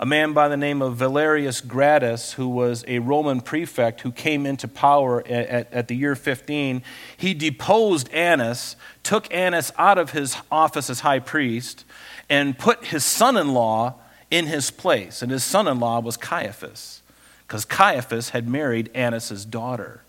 a 0.00 0.04
man 0.04 0.32
by 0.32 0.48
the 0.48 0.56
name 0.56 0.82
of 0.82 0.96
Valerius 0.96 1.60
Gratus, 1.60 2.32
who 2.32 2.48
was 2.48 2.84
a 2.88 2.98
Roman 2.98 3.40
prefect 3.40 4.00
who 4.00 4.10
came 4.10 4.46
into 4.46 4.66
power 4.66 5.20
at, 5.20 5.46
at, 5.46 5.72
at, 5.72 5.86
the 5.86 5.94
year 5.94 6.16
15, 6.16 6.82
he 7.16 7.34
deposed 7.34 8.12
Annas, 8.12 8.74
took 9.04 9.32
Annas 9.32 9.70
out 9.78 9.96
of 9.96 10.10
his 10.10 10.36
office 10.50 10.90
as 10.90 11.00
high 11.00 11.20
priest, 11.20 11.84
and 12.28 12.58
put 12.58 12.86
his 12.86 13.04
son 13.04 13.36
in 13.36 13.54
law 13.54 13.94
in 14.32 14.46
his 14.46 14.72
place. 14.72 15.22
And 15.22 15.30
his 15.30 15.44
son 15.44 15.68
in 15.68 15.78
law 15.78 16.00
was 16.00 16.16
Caiaphas, 16.16 17.00
because 17.46 17.64
Caiaphas 17.64 18.30
had 18.30 18.48
married 18.48 18.90
Annas' 18.92 19.44
daughter. 19.44 20.02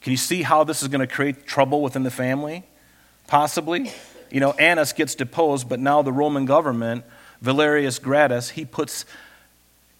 Can 0.00 0.10
you 0.10 0.16
see 0.16 0.40
how 0.40 0.64
this 0.64 0.80
is 0.80 0.88
going 0.88 1.06
to 1.06 1.14
create 1.14 1.46
trouble 1.46 1.82
within 1.82 2.02
the 2.02 2.10
family? 2.10 2.64
Possibly. 3.26 3.92
You 4.32 4.40
know, 4.40 4.52
Annas 4.52 4.94
gets 4.94 5.14
deposed, 5.14 5.68
but 5.68 5.78
now 5.78 6.00
the 6.00 6.12
Roman 6.12 6.46
government, 6.46 7.04
Valerius 7.42 7.98
Gratus, 7.98 8.48
he 8.50 8.64
puts 8.64 9.04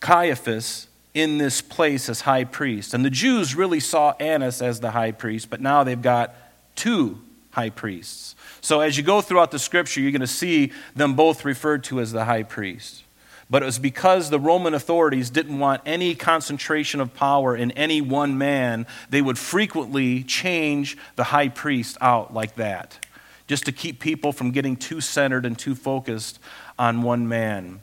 Caiaphas 0.01 0.89
in 1.13 1.37
this 1.37 1.61
place 1.61 2.09
as 2.09 2.23
high 2.23 2.45
priest. 2.45 2.95
And 2.95 3.05
the 3.05 3.11
Jews 3.11 3.55
really 3.55 3.79
saw 3.79 4.15
Annas 4.19 4.63
as 4.63 4.81
the 4.81 4.93
high 4.93 5.13
priest, 5.13 5.51
but 5.51 5.61
now 5.61 5.85
they've 5.85 6.01
got 6.01 6.35
two 6.77 7.21
high 7.51 7.69
priests. 7.69 8.35
So 8.63 8.81
as 8.81 8.97
you 8.97 9.03
go 9.03 9.21
throughout 9.21 9.51
the 9.51 9.59
scripture, 9.59 10.01
you're 10.01 10.13
going 10.13 10.23
to 10.23 10.27
see 10.27 10.73
them 10.97 11.13
both 11.13 11.45
referred 11.45 11.85
to 11.85 12.01
as 12.01 12.13
the 12.13 12.25
high 12.25 12.45
priest. 12.45 13.05
But 13.51 13.63
it 13.63 13.67
was 13.67 13.79
because 13.79 14.31
the 14.31 14.41
Roman 14.41 14.73
authorities 14.73 15.29
didn't 15.29 15.59
want 15.59 15.83
any 15.85 16.15
concentration 16.15 17.03
of 17.03 17.13
power 17.13 17.55
in 17.55 17.71
any 17.73 18.01
one 18.01 18.39
man, 18.39 18.87
they 19.11 19.21
would 19.21 19.37
frequently 19.37 20.23
change 20.23 20.97
the 21.17 21.25
high 21.25 21.49
priest 21.49 21.99
out 22.01 22.33
like 22.33 22.55
that 22.55 22.99
just 23.47 23.65
to 23.67 23.73
keep 23.73 24.01
people 24.01 24.33
from 24.33 24.51
getting 24.51 24.77
too 24.77 25.01
centered 25.01 25.45
and 25.45 25.59
too 25.59 25.75
focused 25.75 26.39
on 26.79 27.03
one 27.03 27.29
man. 27.29 27.81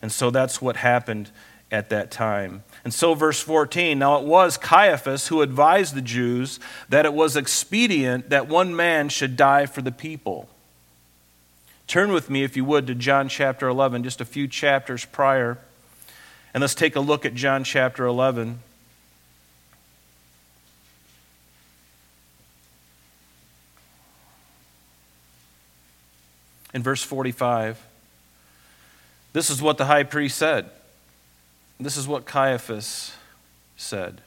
And 0.00 0.12
so 0.12 0.30
that's 0.30 0.62
what 0.62 0.76
happened 0.76 1.30
at 1.70 1.90
that 1.90 2.10
time. 2.10 2.62
And 2.84 2.94
so, 2.94 3.14
verse 3.14 3.40
14 3.40 3.98
now 3.98 4.18
it 4.18 4.24
was 4.24 4.56
Caiaphas 4.56 5.28
who 5.28 5.42
advised 5.42 5.94
the 5.94 6.02
Jews 6.02 6.60
that 6.88 7.04
it 7.04 7.12
was 7.12 7.36
expedient 7.36 8.30
that 8.30 8.48
one 8.48 8.74
man 8.74 9.08
should 9.08 9.36
die 9.36 9.66
for 9.66 9.82
the 9.82 9.92
people. 9.92 10.48
Turn 11.86 12.12
with 12.12 12.28
me, 12.28 12.42
if 12.42 12.56
you 12.56 12.64
would, 12.64 12.86
to 12.86 12.94
John 12.94 13.28
chapter 13.28 13.66
11, 13.66 14.04
just 14.04 14.20
a 14.20 14.26
few 14.26 14.46
chapters 14.46 15.04
prior. 15.06 15.58
And 16.52 16.60
let's 16.60 16.74
take 16.74 16.96
a 16.96 17.00
look 17.00 17.24
at 17.24 17.34
John 17.34 17.64
chapter 17.64 18.04
11. 18.04 18.60
In 26.74 26.82
verse 26.82 27.02
45. 27.02 27.84
This 29.32 29.50
is 29.50 29.62
what 29.62 29.78
the 29.78 29.86
high 29.86 30.04
priest 30.04 30.38
said. 30.38 30.70
This 31.80 31.96
is 31.96 32.08
what 32.08 32.26
Caiaphas 32.26 33.14
said. 33.76 34.20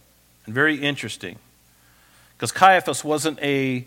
And 0.46 0.56
very 0.56 0.76
interesting. 0.76 1.38
Because 2.38 2.52
Caiaphas 2.52 3.04
wasn't 3.04 3.40
a 3.42 3.86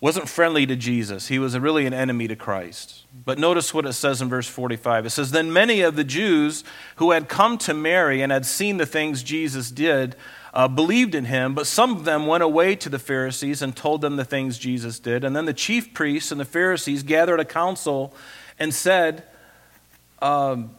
wasn't 0.00 0.28
friendly 0.28 0.66
to 0.66 0.76
Jesus. 0.76 1.28
He 1.28 1.38
was 1.38 1.58
really 1.58 1.86
an 1.86 1.94
enemy 1.94 2.28
to 2.28 2.36
Christ. 2.36 3.04
But 3.24 3.38
notice 3.38 3.72
what 3.72 3.86
it 3.86 3.94
says 3.94 4.20
in 4.20 4.28
verse 4.28 4.46
45. 4.46 5.06
It 5.06 5.10
says, 5.10 5.30
Then 5.30 5.50
many 5.50 5.80
of 5.80 5.96
the 5.96 6.04
Jews 6.04 6.62
who 6.96 7.12
had 7.12 7.26
come 7.26 7.56
to 7.58 7.72
Mary 7.72 8.20
and 8.20 8.30
had 8.30 8.44
seen 8.44 8.76
the 8.76 8.84
things 8.84 9.22
Jesus 9.22 9.70
did 9.70 10.14
uh, 10.54 10.68
believed 10.68 11.16
in 11.16 11.24
him, 11.24 11.52
but 11.52 11.66
some 11.66 11.96
of 11.96 12.04
them 12.04 12.26
went 12.26 12.44
away 12.44 12.76
to 12.76 12.88
the 12.88 12.98
Pharisees 12.98 13.60
and 13.60 13.74
told 13.74 14.00
them 14.00 14.14
the 14.14 14.24
things 14.24 14.56
Jesus 14.56 15.00
did. 15.00 15.24
And 15.24 15.34
then 15.34 15.46
the 15.46 15.52
chief 15.52 15.92
priests 15.92 16.30
and 16.30 16.40
the 16.40 16.44
Pharisees 16.44 17.02
gathered 17.02 17.40
a 17.40 17.44
council 17.44 18.14
and 18.56 18.72
said, 18.72 19.24
um, 20.22 20.70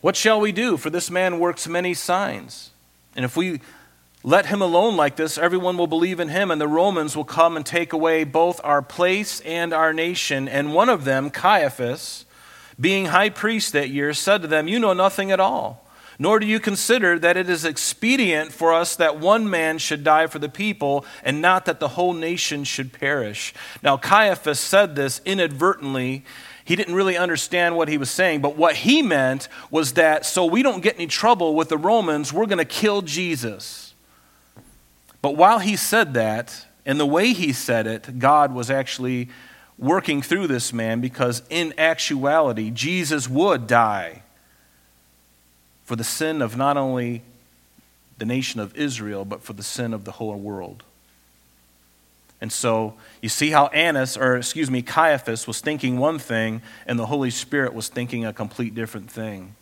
What 0.00 0.16
shall 0.16 0.40
we 0.40 0.50
do? 0.50 0.78
For 0.78 0.88
this 0.88 1.10
man 1.10 1.38
works 1.38 1.68
many 1.68 1.92
signs. 1.92 2.70
And 3.14 3.26
if 3.26 3.36
we 3.36 3.60
let 4.22 4.46
him 4.46 4.62
alone 4.62 4.96
like 4.96 5.16
this, 5.16 5.36
everyone 5.36 5.76
will 5.76 5.86
believe 5.86 6.18
in 6.18 6.30
him, 6.30 6.50
and 6.50 6.58
the 6.58 6.66
Romans 6.66 7.14
will 7.14 7.24
come 7.24 7.58
and 7.58 7.66
take 7.66 7.92
away 7.92 8.24
both 8.24 8.62
our 8.64 8.80
place 8.80 9.40
and 9.40 9.74
our 9.74 9.92
nation. 9.92 10.48
And 10.48 10.72
one 10.72 10.88
of 10.88 11.04
them, 11.04 11.28
Caiaphas, 11.28 12.24
being 12.80 13.06
high 13.06 13.28
priest 13.28 13.74
that 13.74 13.90
year, 13.90 14.14
said 14.14 14.40
to 14.40 14.48
them, 14.48 14.68
You 14.68 14.78
know 14.78 14.94
nothing 14.94 15.30
at 15.30 15.38
all 15.38 15.83
nor 16.18 16.38
do 16.38 16.46
you 16.46 16.60
consider 16.60 17.18
that 17.18 17.36
it 17.36 17.48
is 17.48 17.64
expedient 17.64 18.52
for 18.52 18.72
us 18.72 18.96
that 18.96 19.18
one 19.18 19.48
man 19.48 19.78
should 19.78 20.04
die 20.04 20.26
for 20.26 20.38
the 20.38 20.48
people, 20.48 21.04
and 21.22 21.40
not 21.40 21.64
that 21.64 21.80
the 21.80 21.88
whole 21.88 22.12
nation 22.12 22.64
should 22.64 22.92
perish. 22.92 23.54
Now, 23.82 23.96
Caiaphas 23.96 24.60
said 24.60 24.96
this 24.96 25.20
inadvertently. 25.24 26.24
He 26.64 26.76
didn't 26.76 26.94
really 26.94 27.16
understand 27.16 27.76
what 27.76 27.88
he 27.88 27.98
was 27.98 28.10
saying, 28.10 28.40
but 28.40 28.56
what 28.56 28.76
he 28.76 29.02
meant 29.02 29.48
was 29.70 29.94
that 29.94 30.24
so 30.24 30.46
we 30.46 30.62
don't 30.62 30.82
get 30.82 30.96
any 30.96 31.06
trouble 31.06 31.54
with 31.54 31.68
the 31.68 31.78
Romans, 31.78 32.32
we're 32.32 32.46
going 32.46 32.58
to 32.58 32.64
kill 32.64 33.02
Jesus. 33.02 33.94
But 35.20 35.36
while 35.36 35.58
he 35.58 35.76
said 35.76 36.14
that, 36.14 36.66
and 36.86 37.00
the 37.00 37.06
way 37.06 37.32
he 37.32 37.52
said 37.52 37.86
it, 37.86 38.18
God 38.18 38.52
was 38.52 38.70
actually 38.70 39.28
working 39.78 40.22
through 40.22 40.46
this 40.46 40.72
man 40.72 41.00
because 41.00 41.42
in 41.50 41.74
actuality, 41.78 42.70
Jesus 42.70 43.28
would 43.28 43.66
die 43.66 44.23
for 45.84 45.96
the 45.96 46.04
sin 46.04 46.42
of 46.42 46.56
not 46.56 46.76
only 46.76 47.22
the 48.18 48.24
nation 48.24 48.60
of 48.60 48.76
Israel, 48.76 49.24
but 49.24 49.42
for 49.42 49.52
the 49.52 49.62
sin 49.62 49.92
of 49.92 50.04
the 50.04 50.12
whole 50.12 50.36
world. 50.36 50.82
And 52.40 52.52
so 52.52 52.94
you 53.22 53.28
see 53.28 53.50
how 53.50 53.66
Annas, 53.68 54.16
or 54.16 54.36
excuse 54.36 54.70
me, 54.70 54.82
Caiaphas 54.82 55.46
was 55.46 55.60
thinking 55.60 55.98
one 55.98 56.18
thing, 56.18 56.62
and 56.86 56.98
the 56.98 57.06
Holy 57.06 57.30
Spirit 57.30 57.74
was 57.74 57.88
thinking 57.88 58.24
a 58.24 58.32
complete 58.32 58.74
different 58.74 59.10
thing. 59.10 59.54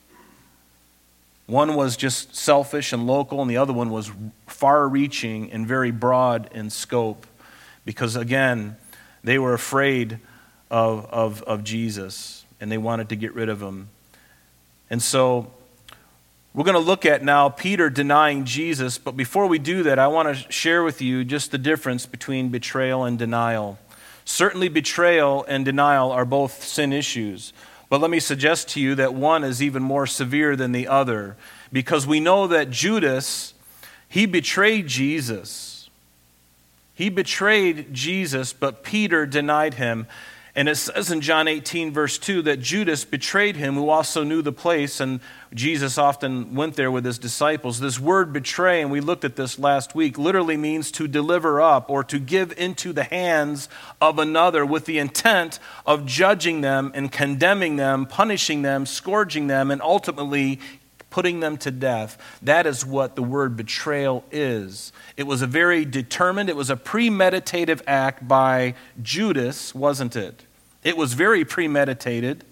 One 1.47 1.75
was 1.75 1.97
just 1.97 2.35
selfish 2.35 2.93
and 2.93 3.07
local, 3.07 3.41
and 3.41 3.50
the 3.50 3.57
other 3.57 3.73
one 3.73 3.91
was 3.91 4.11
far 4.47 4.88
reaching 4.88 5.50
and 5.52 5.67
very 5.67 5.91
broad 5.91 6.50
in 6.52 6.71
scope. 6.71 7.26
Because 7.85 8.17
again, 8.17 8.76
they 9.25 9.38
were 9.38 9.55
afraid 9.55 10.19
of, 10.71 11.07
of, 11.07 11.43
of 11.43 11.64
Jesus, 11.64 12.45
and 12.61 12.71
they 12.71 12.79
wanted 12.79 13.09
to 13.11 13.17
get 13.17 13.35
rid 13.35 13.49
of 13.49 13.61
him. 13.61 13.88
And 14.88 15.02
so 15.02 15.52
we're 16.54 16.64
going 16.64 16.75
to 16.75 16.80
look 16.80 17.06
at 17.06 17.25
now 17.25 17.49
Peter 17.49 17.88
denying 17.88 18.44
Jesus, 18.44 18.99
but 18.99 19.16
before 19.16 19.47
we 19.47 19.59
do 19.59 19.82
that, 19.85 19.99
I 19.99 20.09
want 20.09 20.28
to 20.28 20.52
share 20.52 20.82
with 20.82 21.00
you 21.00 21.25
just 21.25 21.50
the 21.50 21.56
difference 21.56 22.04
between 22.04 22.50
betrayal 22.50 23.04
and 23.04 23.18
denial. 23.18 23.78
Certainly, 24.26 24.68
betrayal 24.68 25.47
and 25.49 25.64
denial 25.64 26.12
are 26.12 26.26
both 26.26 26.62
sin 26.62 26.92
issues, 26.92 27.54
but 27.88 28.02
let 28.02 28.11
me 28.11 28.21
suggest 28.21 28.68
to 28.71 28.80
you 28.80 28.94
that 28.97 29.14
one 29.14 29.44
is 29.44 29.62
even 29.62 29.82
more 29.82 30.06
severe 30.06 30.54
than 30.54 30.73
the 30.73 30.88
other 30.88 31.37
because 31.73 32.06
we 32.06 32.21
know 32.21 32.47
that 32.47 32.68
Judas, 32.68 33.54
he 34.06 34.26
betrayed 34.26 34.87
Jesus. 34.87 35.88
He 36.94 37.09
betrayed 37.09 37.94
Jesus, 37.94 38.52
but 38.52 38.85
Peter 38.85 39.25
denied 39.25 39.75
him. 39.75 40.06
And 40.54 40.68
it 40.68 40.76
says 40.76 41.11
in 41.11 41.23
John 41.23 41.49
18, 41.49 41.92
verse 41.92 42.18
2, 42.18 42.42
that 42.42 42.61
Judas 42.61 43.06
betrayed 43.06 43.56
him, 43.56 43.75
who 43.75 43.88
also 43.88 44.23
knew 44.23 44.42
the 44.42 44.52
place, 44.52 45.00
and 45.00 45.21
Jesus 45.54 45.97
often 45.97 46.54
went 46.54 46.75
there 46.75 46.90
with 46.90 47.06
his 47.06 47.18
disciples. 47.18 47.80
This 47.80 47.99
word 47.99 48.35
betray, 48.35 48.82
and 48.82 48.90
we 48.90 49.00
looked 49.00 49.25
at 49.25 49.37
this 49.37 49.59
last 49.59 49.94
week, 49.94 50.18
literally 50.18 50.59
means 50.59 50.90
to 50.92 51.09
deliver 51.09 51.59
up 51.59 51.88
or 51.88 52.04
to 52.04 52.18
give 52.18 52.52
into 52.59 52.92
the 52.92 53.04
hands 53.04 53.71
of 53.99 54.18
another 54.18 54.66
with 54.66 54.85
the 54.85 54.99
intent 54.99 55.59
of 55.87 56.04
judging 56.04 56.61
them 56.61 56.92
and 56.94 57.11
condemning 57.11 57.76
them, 57.76 58.04
punishing 58.04 58.61
them, 58.61 58.85
scourging 58.85 59.47
them, 59.47 59.71
and 59.71 59.80
ultimately 59.80 60.61
putting 61.12 61.38
them 61.40 61.57
to 61.59 61.71
death. 61.71 62.19
That 62.42 62.66
is 62.66 62.85
what 62.85 63.14
the 63.14 63.23
word 63.23 63.57
betrayal 63.57 64.25
is. 64.33 64.92
It 65.16 65.25
was 65.25 65.42
a 65.42 65.47
very 65.47 65.85
determined, 65.85 66.49
it 66.49 66.57
was 66.57 66.71
a 66.71 66.76
premeditative 66.76 67.83
act 67.87 68.26
by 68.26 68.75
Judas, 69.00 69.75
wasn't 69.75 70.16
it? 70.16 70.45
It 70.83 70.97
was 70.97 71.12
very 71.12 71.45
premeditated. 71.45 72.45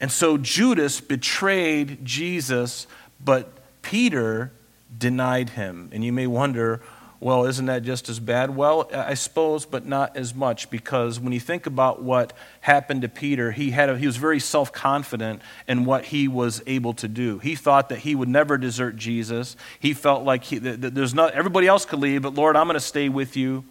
And 0.00 0.10
so 0.10 0.36
Judas 0.36 1.00
betrayed 1.00 2.04
Jesus, 2.04 2.88
but 3.24 3.48
Peter 3.82 4.52
denied 4.98 5.50
him. 5.50 5.88
And 5.92 6.04
you 6.04 6.12
may 6.12 6.26
wonder, 6.26 6.82
well, 7.22 7.44
isn't 7.44 7.66
that 7.66 7.84
just 7.84 8.08
as 8.08 8.18
bad? 8.18 8.56
Well, 8.56 8.90
I 8.92 9.14
suppose, 9.14 9.64
but 9.64 9.86
not 9.86 10.16
as 10.16 10.34
much, 10.34 10.70
because 10.70 11.20
when 11.20 11.32
you 11.32 11.38
think 11.38 11.66
about 11.66 12.02
what 12.02 12.32
happened 12.62 13.02
to 13.02 13.08
Peter, 13.08 13.52
he, 13.52 13.70
had 13.70 13.88
a, 13.88 13.96
he 13.96 14.06
was 14.06 14.16
very 14.16 14.40
self 14.40 14.72
confident 14.72 15.40
in 15.68 15.84
what 15.84 16.06
he 16.06 16.26
was 16.26 16.60
able 16.66 16.94
to 16.94 17.06
do. 17.06 17.38
He 17.38 17.54
thought 17.54 17.90
that 17.90 18.00
he 18.00 18.16
would 18.16 18.28
never 18.28 18.58
desert 18.58 18.96
Jesus. 18.96 19.54
He 19.78 19.94
felt 19.94 20.24
like 20.24 20.42
he, 20.42 20.58
that 20.58 20.96
there's 20.96 21.14
not, 21.14 21.32
everybody 21.34 21.68
else 21.68 21.84
could 21.84 22.00
leave, 22.00 22.22
but 22.22 22.34
Lord, 22.34 22.56
I'm 22.56 22.66
going 22.66 22.74
to 22.74 22.80
stay 22.80 23.08
with 23.08 23.36
you. 23.36 23.62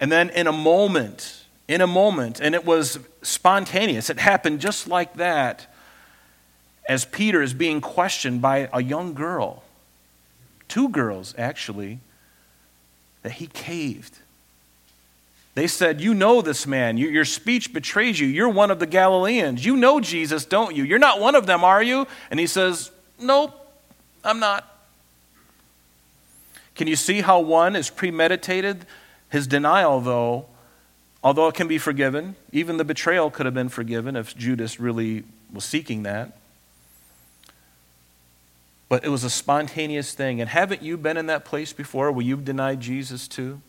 And 0.00 0.10
then 0.10 0.30
in 0.30 0.46
a 0.46 0.52
moment, 0.52 1.44
in 1.68 1.82
a 1.82 1.86
moment, 1.86 2.40
and 2.40 2.54
it 2.54 2.64
was 2.64 2.98
spontaneous, 3.20 4.08
it 4.08 4.18
happened 4.18 4.60
just 4.60 4.88
like 4.88 5.16
that, 5.16 5.70
as 6.88 7.04
Peter 7.04 7.42
is 7.42 7.52
being 7.52 7.82
questioned 7.82 8.40
by 8.40 8.70
a 8.72 8.82
young 8.82 9.12
girl. 9.12 9.62
Two 10.68 10.88
girls, 10.88 11.34
actually 11.36 12.00
that 13.26 13.32
he 13.32 13.48
caved. 13.48 14.20
They 15.56 15.66
said, 15.66 16.00
You 16.00 16.14
know 16.14 16.42
this 16.42 16.64
man. 16.64 16.96
Your 16.96 17.24
speech 17.24 17.72
betrays 17.72 18.20
you. 18.20 18.28
You're 18.28 18.48
one 18.48 18.70
of 18.70 18.78
the 18.78 18.86
Galileans. 18.86 19.64
You 19.64 19.76
know 19.76 19.98
Jesus, 19.98 20.44
don't 20.44 20.76
you? 20.76 20.84
You're 20.84 21.00
not 21.00 21.18
one 21.18 21.34
of 21.34 21.44
them, 21.44 21.64
are 21.64 21.82
you? 21.82 22.06
And 22.30 22.38
he 22.38 22.46
says, 22.46 22.92
Nope, 23.18 23.52
I'm 24.22 24.38
not. 24.38 24.64
Can 26.76 26.86
you 26.86 26.94
see 26.94 27.20
how 27.20 27.40
one 27.40 27.74
is 27.74 27.90
premeditated? 27.90 28.86
His 29.28 29.48
denial, 29.48 30.00
though, 30.00 30.46
although 31.24 31.48
it 31.48 31.56
can 31.56 31.66
be 31.66 31.78
forgiven, 31.78 32.36
even 32.52 32.76
the 32.76 32.84
betrayal 32.84 33.28
could 33.28 33.44
have 33.44 33.54
been 33.54 33.70
forgiven 33.70 34.14
if 34.14 34.36
Judas 34.36 34.78
really 34.78 35.24
was 35.52 35.64
seeking 35.64 36.04
that. 36.04 36.38
But 38.88 39.04
it 39.04 39.08
was 39.08 39.24
a 39.24 39.30
spontaneous 39.30 40.14
thing. 40.14 40.40
And 40.40 40.48
haven't 40.48 40.82
you 40.82 40.96
been 40.96 41.16
in 41.16 41.26
that 41.26 41.44
place 41.44 41.72
before 41.72 42.12
where 42.12 42.24
you've 42.24 42.44
denied 42.44 42.80
Jesus 42.80 43.26
too? 43.26 43.60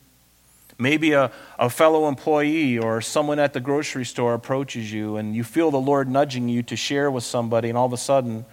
Maybe 0.79 1.13
a, 1.13 1.31
a 1.57 1.71
fellow 1.71 2.07
employee 2.07 2.77
or 2.77 3.01
someone 3.01 3.39
at 3.39 3.53
the 3.53 3.59
grocery 3.59 4.05
store 4.05 4.35
approaches 4.35 4.93
you 4.93 5.17
and 5.17 5.35
you 5.35 5.43
feel 5.43 5.71
the 5.71 5.77
Lord 5.77 6.07
nudging 6.07 6.49
you 6.49 6.61
to 6.63 6.75
share 6.75 7.09
with 7.09 7.23
somebody, 7.23 7.69
and 7.69 7.77
all 7.77 7.87
of 7.87 7.93
a 7.93 7.97
sudden, 7.97 8.45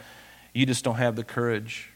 you 0.55 0.65
just 0.65 0.85
don't 0.85 0.97
have 0.97 1.17
the 1.17 1.25
courage. 1.25 1.91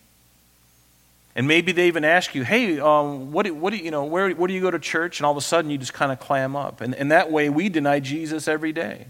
And 1.35 1.47
maybe 1.47 1.73
they 1.73 1.87
even 1.87 2.05
ask 2.05 2.35
you, 2.35 2.43
hey, 2.43 2.81
um, 2.81 3.33
what, 3.33 3.47
do, 3.47 3.55
what 3.55 3.71
do 3.71 3.77
you 3.77 3.91
know, 3.91 4.05
where, 4.05 4.31
where 4.33 4.49
do 4.49 4.53
you 4.53 4.61
go 4.61 4.71
to 4.71 4.79
church? 4.79 5.21
And 5.21 5.25
all 5.25 5.33
of 5.33 5.39
a 5.39 5.41
sudden, 5.41 5.71
you 5.71 5.79
just 5.79 5.95
kind 5.95 6.13
of 6.13 6.19
clam 6.19 6.57
up. 6.57 6.81
And, 6.81 6.95
and 6.95 7.13
that 7.13 7.31
way, 7.31 7.49
we 7.49 7.69
deny 7.69 8.01
Jesus 8.01 8.49
every 8.49 8.73
day. 8.73 9.07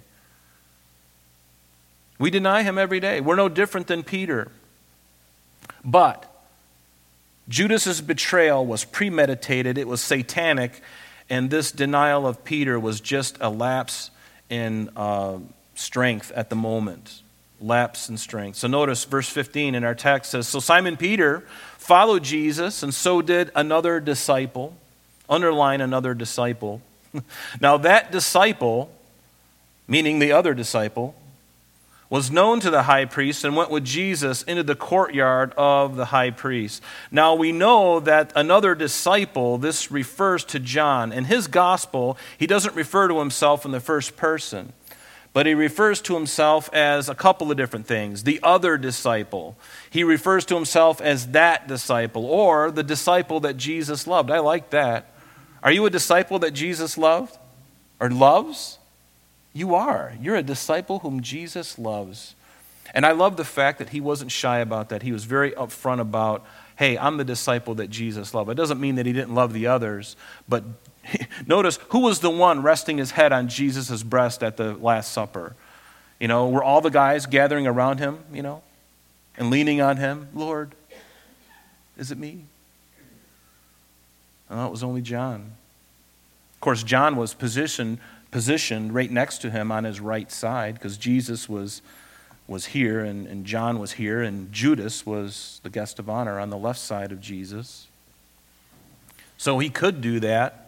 We 2.19 2.31
deny 2.31 2.63
him 2.63 2.79
every 2.79 3.01
day. 3.01 3.21
We're 3.21 3.37
no 3.37 3.49
different 3.49 3.87
than 3.87 4.03
Peter. 4.03 4.53
But 5.89 6.27
Judas's 7.49 8.03
betrayal 8.03 8.67
was 8.67 8.85
premeditated, 8.85 9.79
it 9.79 9.89
was 9.89 10.03
satanic, 10.03 10.83
and 11.31 11.49
this 11.49 11.73
denial 11.73 12.27
of 12.27 12.45
Peter 12.45 12.79
was 12.79 13.01
just 13.01 13.39
a 13.41 13.49
lapse 13.49 14.11
in 14.51 14.91
uh, 14.97 15.39
strength 15.75 16.31
at 16.33 16.51
the 16.51 16.57
moment. 16.57 17.23
Lapse 17.59 18.11
in 18.11 18.19
strength. 18.19 18.57
So 18.57 18.69
notice 18.69 19.05
verse 19.05 19.31
15 19.31 19.75
in 19.75 19.83
our 19.83 19.95
text 19.95 20.33
says 20.33 20.47
So 20.47 20.61
Simon 20.61 20.99
Peter 20.99 21.41
followed 21.79 22.23
Jesus, 22.23 22.83
and 22.83 22.93
so 22.93 23.23
did 23.23 23.51
another 23.55 23.99
disciple. 23.99 24.77
Underline 25.27 25.81
another 25.81 26.13
disciple. 26.13 26.83
now, 27.63 27.79
that 27.79 28.13
disciple, 28.13 28.91
meaning 29.89 30.19
the 30.19 30.33
other 30.33 30.53
disciple, 30.53 31.15
was 32.11 32.31
known 32.31 32.59
to 32.61 32.71
the 32.71 32.85
high 32.85 33.05
priest 33.05 33.45
and 33.45 33.55
went 33.55 33.71
with 33.71 33.85
Jesus 33.85 34.43
into 34.43 34.63
the 34.63 34.75
courtyard 34.75 35.53
of 35.57 35.97
the 35.97 36.07
high 36.07 36.31
priest. 36.31 36.83
Now 37.11 37.35
we 37.35 37.53
know 37.53 38.01
that 38.01 38.33
another 38.35 38.75
disciple, 38.75 39.59
this 39.59 39.91
refers 39.91 40.45
to 40.45 40.59
John. 40.59 41.13
In 41.13 41.25
his 41.25 41.47
gospel, 41.49 42.17
he 42.39 42.47
doesn't 42.47 42.75
refer 42.75 43.09
to 43.09 43.19
himself 43.19 43.67
in 43.67 43.73
the 43.73 43.81
first 43.81 44.17
person, 44.17 44.73
but 45.35 45.45
he 45.45 45.53
refers 45.53 46.01
to 46.03 46.15
himself 46.15 46.71
as 46.73 47.11
a 47.11 47.15
couple 47.15 47.51
of 47.51 47.59
different 47.59 47.87
things. 47.87 48.25
The 48.25 48.41
other 48.43 48.79
disciple. 48.79 49.59
He 49.91 50.03
refers 50.03 50.47
to 50.47 50.55
himself 50.55 51.03
as 51.03 51.29
that 51.29 51.69
disciple 51.69 52.25
or 52.25 52.71
the 52.71 52.83
disciple 52.83 53.41
that 53.41 53.59
Jesus 53.59 54.07
loved. 54.07 54.31
I 54.31 54.39
like 54.39 54.71
that. 54.71 55.13
Are 55.63 55.73
you 55.73 55.85
a 55.85 55.91
disciple 55.91 56.39
that 56.39 56.53
Jesus 56.53 56.97
loved 56.97 57.37
or 58.01 58.09
loves? 58.09 58.78
You 59.53 59.75
are. 59.75 60.13
You're 60.21 60.37
a 60.37 60.43
disciple 60.43 61.01
whom 61.01 61.21
Jesus 61.21 61.79
loves. 61.79 62.35
And 62.95 63.05
I 63.05 63.13
love 63.13 63.37
the 63.37 63.45
fact 63.45 63.79
that 63.79 63.91
he 63.91 64.01
wasn't 64.01 64.33
shy 64.33 64.59
about 64.59 64.89
that. 64.89 65.03
He 65.03 65.13
was 65.13 65.25
very 65.25 65.53
upfront 65.53 66.01
about, 66.01 66.45
hey, 66.77 66.97
I'm 66.97 67.17
the 67.17 67.25
disciple 67.25 67.75
that 67.77 67.91
Jesus 67.91 68.33
loved. 68.33 68.51
It 68.51 68.55
doesn't 68.55 68.81
mean 68.81 68.95
that 68.95 69.07
he 69.07 69.13
didn't 69.13 69.35
love 69.35 69.53
the 69.53 69.67
others, 69.67 70.17
but 70.49 70.65
notice 71.47 71.79
who 71.91 72.01
was 72.01 72.21
the 72.21 72.31
one 72.31 72.63
resting 72.63 72.99
his 72.99 73.13
head 73.13 73.33
on 73.33 73.49
Jesus' 73.49 74.03
breast 74.03 74.43
at 74.43 74.57
the 74.57 74.75
Last 74.75 75.13
Supper? 75.13 75.55
You 76.19 76.29
know, 76.29 76.49
were 76.49 76.63
all 76.63 76.81
the 76.81 76.91
guys 76.91 77.27
gathering 77.27 77.67
around 77.67 77.99
him, 77.99 78.19
you 78.33 78.43
know, 78.43 78.63
and 79.37 79.51
leaning 79.51 79.81
on 79.81 79.99
him? 79.99 80.29
Lord, 80.35 80.75
is 81.97 82.11
it 82.11 82.19
me? 82.19 82.45
No, 84.51 84.67
it 84.67 84.71
was 84.71 84.83
only 84.83 85.03
John. 85.03 85.53
Of 86.55 86.61
course, 86.61 86.83
John 86.83 87.17
was 87.17 87.35
positioned 87.35 87.99
positioned 88.31 88.95
right 88.95 89.11
next 89.11 89.39
to 89.39 89.51
him 89.51 89.73
on 89.73 89.85
his 89.85 90.01
right 90.01 90.31
side 90.31 90.75
because 90.75 90.97
Jesus 90.97 91.49
was, 91.49 91.83
was 92.47 92.67
here 92.67 93.01
and, 93.01 93.27
and 93.27 93.45
John 93.45 93.79
was 93.79 93.93
here 93.93 94.23
and 94.23 94.53
Judas 94.53 95.07
was 95.07 95.61
the 95.63 95.71
guest 95.71 95.99
of 95.99 96.09
honor 96.09 96.39
on 96.39 96.51
the 96.51 96.59
left 96.59 96.81
side 96.81 97.13
of 97.13 97.21
Jesus. 97.21 97.87
So 99.37 99.59
he 99.59 99.71
could 99.71 100.01
do 100.01 100.21
that. 100.21 100.65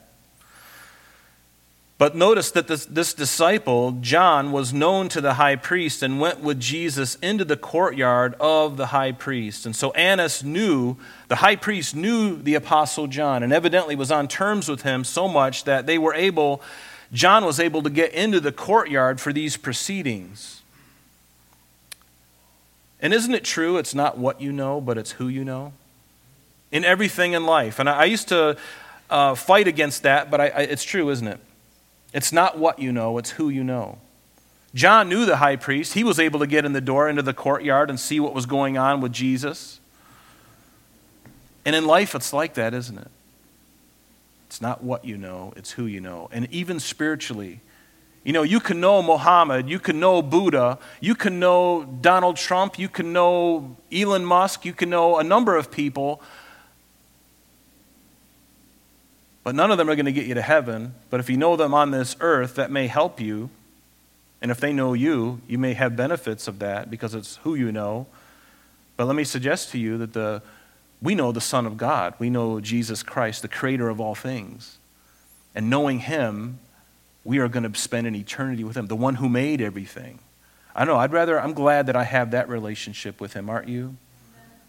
But 2.00 2.16
notice 2.16 2.50
that 2.52 2.66
this, 2.66 2.86
this, 2.86 3.12
disciple, 3.12 3.92
John, 4.00 4.52
was 4.52 4.72
known 4.72 5.10
to 5.10 5.20
the 5.20 5.34
high 5.34 5.56
priest 5.56 6.02
and 6.02 6.18
went 6.18 6.40
with 6.40 6.58
Jesus 6.58 7.16
into 7.16 7.44
the 7.44 7.58
courtyard 7.58 8.34
of 8.40 8.78
the 8.78 8.86
high 8.86 9.12
priest. 9.12 9.66
And 9.66 9.76
so 9.76 9.90
Annas 9.90 10.42
knew, 10.42 10.96
the 11.28 11.36
high 11.36 11.56
priest 11.56 11.94
knew 11.94 12.36
the 12.36 12.54
apostle 12.54 13.06
John 13.06 13.42
and 13.42 13.52
evidently 13.52 13.96
was 13.96 14.10
on 14.10 14.28
terms 14.28 14.66
with 14.66 14.80
him 14.80 15.04
so 15.04 15.28
much 15.28 15.64
that 15.64 15.84
they 15.84 15.98
were 15.98 16.14
able 16.14 16.62
John 17.12 17.44
was 17.44 17.58
able 17.58 17.82
to 17.82 17.90
get 17.90 18.12
into 18.12 18.40
the 18.40 18.52
courtyard 18.52 19.20
for 19.20 19.32
these 19.32 19.56
proceedings. 19.56 20.62
And 23.02 23.12
isn't 23.12 23.34
it 23.34 23.44
true? 23.44 23.78
It's 23.78 23.94
not 23.94 24.18
what 24.18 24.40
you 24.40 24.52
know, 24.52 24.80
but 24.80 24.98
it's 24.98 25.12
who 25.12 25.28
you 25.28 25.44
know. 25.44 25.72
In 26.70 26.84
everything 26.84 27.32
in 27.32 27.44
life. 27.44 27.78
And 27.78 27.88
I, 27.88 28.00
I 28.00 28.04
used 28.04 28.28
to 28.28 28.56
uh, 29.08 29.34
fight 29.34 29.66
against 29.66 30.02
that, 30.04 30.30
but 30.30 30.40
I, 30.40 30.48
I, 30.48 30.60
it's 30.60 30.84
true, 30.84 31.10
isn't 31.10 31.26
it? 31.26 31.40
It's 32.12 32.32
not 32.32 32.58
what 32.58 32.78
you 32.78 32.92
know, 32.92 33.18
it's 33.18 33.30
who 33.30 33.48
you 33.48 33.64
know. 33.64 33.98
John 34.74 35.08
knew 35.08 35.26
the 35.26 35.36
high 35.36 35.56
priest. 35.56 35.94
He 35.94 36.04
was 36.04 36.20
able 36.20 36.38
to 36.40 36.46
get 36.46 36.64
in 36.64 36.72
the 36.72 36.80
door 36.80 37.08
into 37.08 37.22
the 37.22 37.34
courtyard 37.34 37.90
and 37.90 37.98
see 37.98 38.20
what 38.20 38.34
was 38.34 38.46
going 38.46 38.78
on 38.78 39.00
with 39.00 39.12
Jesus. 39.12 39.80
And 41.64 41.74
in 41.74 41.86
life, 41.86 42.14
it's 42.14 42.32
like 42.32 42.54
that, 42.54 42.72
isn't 42.72 42.98
it? 42.98 43.10
It's 44.50 44.60
not 44.60 44.82
what 44.82 45.04
you 45.04 45.16
know, 45.16 45.52
it's 45.54 45.70
who 45.70 45.86
you 45.86 46.00
know. 46.00 46.28
And 46.32 46.52
even 46.52 46.80
spiritually, 46.80 47.60
you 48.24 48.32
know, 48.32 48.42
you 48.42 48.58
can 48.58 48.80
know 48.80 49.00
Mohammed, 49.00 49.68
you 49.68 49.78
can 49.78 50.00
know 50.00 50.22
Buddha, 50.22 50.76
you 51.00 51.14
can 51.14 51.38
know 51.38 51.84
Donald 51.84 52.36
Trump, 52.36 52.76
you 52.76 52.88
can 52.88 53.12
know 53.12 53.76
Elon 53.92 54.24
Musk, 54.24 54.64
you 54.64 54.72
can 54.72 54.90
know 54.90 55.18
a 55.18 55.22
number 55.22 55.54
of 55.54 55.70
people, 55.70 56.20
but 59.44 59.54
none 59.54 59.70
of 59.70 59.78
them 59.78 59.88
are 59.88 59.94
going 59.94 60.06
to 60.06 60.12
get 60.12 60.26
you 60.26 60.34
to 60.34 60.42
heaven. 60.42 60.94
But 61.10 61.20
if 61.20 61.30
you 61.30 61.36
know 61.36 61.54
them 61.54 61.72
on 61.72 61.92
this 61.92 62.16
earth, 62.18 62.56
that 62.56 62.72
may 62.72 62.88
help 62.88 63.20
you. 63.20 63.50
And 64.42 64.50
if 64.50 64.58
they 64.58 64.72
know 64.72 64.94
you, 64.94 65.42
you 65.46 65.58
may 65.58 65.74
have 65.74 65.94
benefits 65.94 66.48
of 66.48 66.58
that 66.58 66.90
because 66.90 67.14
it's 67.14 67.36
who 67.44 67.54
you 67.54 67.70
know. 67.70 68.08
But 68.96 69.06
let 69.06 69.14
me 69.14 69.22
suggest 69.22 69.70
to 69.70 69.78
you 69.78 69.96
that 69.98 70.12
the 70.12 70.42
we 71.02 71.14
know 71.14 71.32
the 71.32 71.40
Son 71.40 71.66
of 71.66 71.76
God. 71.76 72.14
We 72.18 72.30
know 72.30 72.60
Jesus 72.60 73.02
Christ, 73.02 73.42
the 73.42 73.48
creator 73.48 73.88
of 73.88 74.00
all 74.00 74.14
things. 74.14 74.78
And 75.54 75.70
knowing 75.70 76.00
him, 76.00 76.58
we 77.24 77.38
are 77.38 77.48
going 77.48 77.70
to 77.70 77.78
spend 77.78 78.06
an 78.06 78.14
eternity 78.14 78.64
with 78.64 78.76
him, 78.76 78.86
the 78.86 78.96
one 78.96 79.16
who 79.16 79.28
made 79.28 79.60
everything. 79.60 80.20
I 80.74 80.84
know, 80.84 80.96
I'd 80.96 81.12
rather, 81.12 81.40
I'm 81.40 81.52
glad 81.52 81.86
that 81.86 81.96
I 81.96 82.04
have 82.04 82.30
that 82.30 82.48
relationship 82.48 83.20
with 83.20 83.32
him, 83.32 83.50
aren't 83.50 83.68
you? 83.68 83.96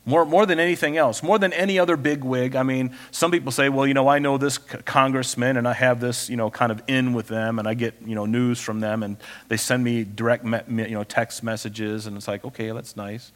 More, 0.03 0.25
more 0.25 0.47
than 0.47 0.59
anything 0.59 0.97
else, 0.97 1.21
more 1.21 1.37
than 1.37 1.53
any 1.53 1.77
other 1.77 1.95
big 1.95 2.23
wig. 2.23 2.55
I 2.55 2.63
mean, 2.63 2.95
some 3.11 3.29
people 3.29 3.51
say, 3.51 3.69
well, 3.69 3.85
you 3.85 3.93
know, 3.93 4.07
I 4.07 4.17
know 4.17 4.39
this 4.39 4.57
congressman 4.57 5.57
and 5.57 5.67
I 5.67 5.73
have 5.73 5.99
this, 5.99 6.27
you 6.27 6.35
know, 6.37 6.49
kind 6.49 6.71
of 6.71 6.81
in 6.87 7.13
with 7.13 7.27
them 7.27 7.59
and 7.59 7.67
I 7.67 7.75
get, 7.75 7.93
you 8.03 8.15
know, 8.15 8.25
news 8.25 8.59
from 8.59 8.79
them 8.79 9.03
and 9.03 9.17
they 9.47 9.57
send 9.57 9.83
me 9.83 10.03
direct, 10.03 10.43
you 10.43 10.89
know, 10.89 11.03
text 11.03 11.43
messages 11.43 12.07
and 12.07 12.17
it's 12.17 12.27
like, 12.27 12.43
okay, 12.43 12.71
that's 12.71 12.97
nice. 12.97 13.31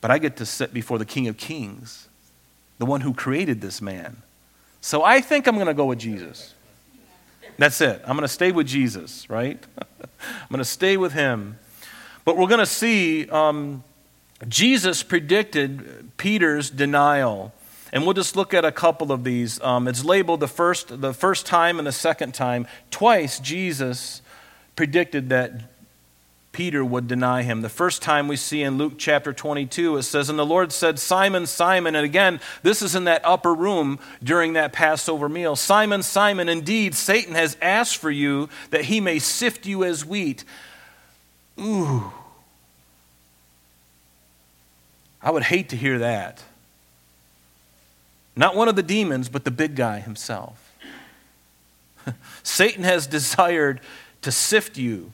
But 0.00 0.10
I 0.10 0.18
get 0.18 0.36
to 0.36 0.46
sit 0.46 0.72
before 0.72 0.98
the 0.98 1.04
King 1.04 1.28
of 1.28 1.36
Kings, 1.36 2.08
the 2.78 2.86
one 2.86 3.00
who 3.00 3.12
created 3.12 3.60
this 3.60 3.80
man. 3.80 4.18
So 4.80 5.02
I 5.02 5.20
think 5.20 5.46
I'm 5.46 5.56
going 5.56 5.66
to 5.66 5.74
go 5.74 5.86
with 5.86 5.98
Jesus. 5.98 6.54
That's 7.58 7.80
it. 7.80 8.00
I'm 8.04 8.16
going 8.16 8.22
to 8.22 8.28
stay 8.28 8.52
with 8.52 8.68
Jesus, 8.68 9.28
right? 9.28 9.58
I'm 10.00 10.48
going 10.48 10.58
to 10.58 10.64
stay 10.64 10.96
with 10.96 11.12
him. 11.12 11.58
But 12.24 12.36
we're 12.36 12.46
going 12.46 12.60
to 12.60 12.66
see 12.66 13.28
um, 13.30 13.82
Jesus 14.46 15.02
predicted 15.02 16.16
Peter's 16.16 16.70
denial. 16.70 17.52
And 17.92 18.04
we'll 18.04 18.14
just 18.14 18.36
look 18.36 18.54
at 18.54 18.64
a 18.64 18.70
couple 18.70 19.10
of 19.10 19.24
these. 19.24 19.60
Um, 19.62 19.88
it's 19.88 20.04
labeled 20.04 20.40
the 20.40 20.48
first, 20.48 21.00
the 21.00 21.14
first 21.14 21.46
time 21.46 21.78
and 21.78 21.86
the 21.86 21.92
second 21.92 22.34
time. 22.34 22.66
Twice, 22.90 23.40
Jesus 23.40 24.22
predicted 24.76 25.30
that 25.30 25.62
Peter 26.58 26.84
would 26.84 27.06
deny 27.06 27.44
him. 27.44 27.62
The 27.62 27.68
first 27.68 28.02
time 28.02 28.26
we 28.26 28.34
see 28.34 28.62
in 28.62 28.78
Luke 28.78 28.94
chapter 28.98 29.32
22, 29.32 29.96
it 29.96 30.02
says, 30.02 30.28
And 30.28 30.36
the 30.36 30.44
Lord 30.44 30.72
said, 30.72 30.98
Simon, 30.98 31.46
Simon, 31.46 31.94
and 31.94 32.04
again, 32.04 32.40
this 32.64 32.82
is 32.82 32.96
in 32.96 33.04
that 33.04 33.24
upper 33.24 33.54
room 33.54 34.00
during 34.24 34.54
that 34.54 34.72
Passover 34.72 35.28
meal. 35.28 35.54
Simon, 35.54 36.02
Simon, 36.02 36.48
indeed, 36.48 36.96
Satan 36.96 37.36
has 37.36 37.56
asked 37.62 37.98
for 37.98 38.10
you 38.10 38.48
that 38.70 38.86
he 38.86 39.00
may 39.00 39.20
sift 39.20 39.66
you 39.66 39.84
as 39.84 40.04
wheat. 40.04 40.42
Ooh. 41.60 42.12
I 45.22 45.30
would 45.30 45.44
hate 45.44 45.68
to 45.68 45.76
hear 45.76 46.00
that. 46.00 46.42
Not 48.34 48.56
one 48.56 48.66
of 48.66 48.74
the 48.74 48.82
demons, 48.82 49.28
but 49.28 49.44
the 49.44 49.52
big 49.52 49.76
guy 49.76 50.00
himself. 50.00 50.74
Satan 52.42 52.82
has 52.82 53.06
desired 53.06 53.80
to 54.22 54.32
sift 54.32 54.76
you 54.76 55.12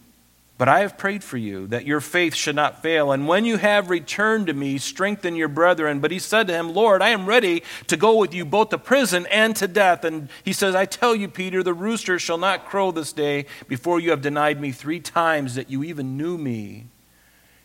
but 0.56 0.68
I 0.68 0.80
have 0.80 0.96
prayed 0.96 1.24
for 1.24 1.36
you 1.36 1.66
that 1.68 1.84
your 1.84 2.00
faith 2.00 2.34
should 2.34 2.54
not 2.54 2.80
fail. 2.80 3.10
And 3.10 3.26
when 3.26 3.44
you 3.44 3.56
have 3.56 3.90
returned 3.90 4.46
to 4.46 4.52
me, 4.52 4.78
strengthen 4.78 5.34
your 5.34 5.48
brethren. 5.48 5.98
But 5.98 6.12
he 6.12 6.20
said 6.20 6.46
to 6.46 6.52
him, 6.52 6.72
Lord, 6.72 7.02
I 7.02 7.08
am 7.08 7.26
ready 7.26 7.64
to 7.88 7.96
go 7.96 8.16
with 8.16 8.32
you 8.32 8.44
both 8.44 8.68
to 8.68 8.78
prison 8.78 9.26
and 9.32 9.56
to 9.56 9.66
death. 9.66 10.04
And 10.04 10.28
he 10.44 10.52
says, 10.52 10.76
I 10.76 10.84
tell 10.84 11.16
you, 11.16 11.26
Peter, 11.26 11.64
the 11.64 11.74
rooster 11.74 12.20
shall 12.20 12.38
not 12.38 12.66
crow 12.66 12.92
this 12.92 13.12
day 13.12 13.46
before 13.66 13.98
you 13.98 14.10
have 14.10 14.22
denied 14.22 14.60
me 14.60 14.70
three 14.70 15.00
times 15.00 15.56
that 15.56 15.70
you 15.70 15.82
even 15.82 16.16
knew 16.16 16.38
me. 16.38 16.86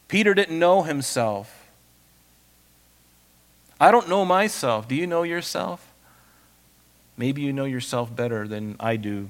Peter 0.08 0.34
didn't 0.34 0.58
know 0.58 0.82
himself. 0.82 1.68
I 3.80 3.92
don't 3.92 4.10
know 4.10 4.26
myself. 4.26 4.88
Do 4.88 4.96
you 4.96 5.06
know 5.06 5.22
yourself? 5.22 5.94
Maybe 7.18 7.44
you 7.44 7.54
know 7.54 7.66
yourself 7.66 8.16
better 8.16 8.48
than 8.48 8.78
I 8.80 8.96
do 8.96 9.30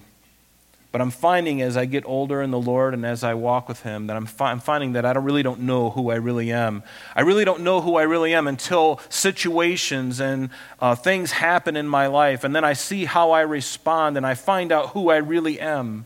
but 0.91 1.01
I'm 1.01 1.11
finding 1.11 1.61
as 1.61 1.77
I 1.77 1.85
get 1.85 2.03
older 2.05 2.41
in 2.41 2.49
the 2.49 2.59
Lord 2.59 2.95
and 2.95 3.05
as 3.05 3.23
I 3.23 3.35
walk 3.35 3.69
with 3.69 3.83
Him 3.83 4.07
that 4.07 4.17
I'm, 4.17 4.25
fi- 4.25 4.49
I'm, 4.49 4.59
finding 4.59 4.93
that 4.93 5.05
I 5.05 5.13
don't, 5.13 5.23
really 5.23 5.43
don't 5.43 5.61
know 5.61 5.91
who 5.91 6.09
I 6.09 6.15
really 6.15 6.51
am. 6.51 6.81
I 7.15 7.21
really 7.21 7.45
don't 7.45 7.61
know 7.61 7.81
who 7.81 7.95
I 7.95 8.03
really 8.03 8.33
am 8.33 8.47
until 8.47 8.99
situations 9.09 10.19
and 10.19 10.49
uh, 10.79 10.95
things 10.95 11.31
happen 11.31 11.75
in 11.75 11.87
my 11.87 12.07
life, 12.07 12.43
and 12.43 12.55
then 12.55 12.63
I 12.63 12.73
see 12.73 13.05
how 13.05 13.31
I 13.31 13.41
respond 13.41 14.17
and 14.17 14.25
I 14.25 14.33
find 14.33 14.71
out 14.71 14.89
who 14.89 15.09
I 15.09 15.17
really 15.17 15.59
am. 15.59 16.05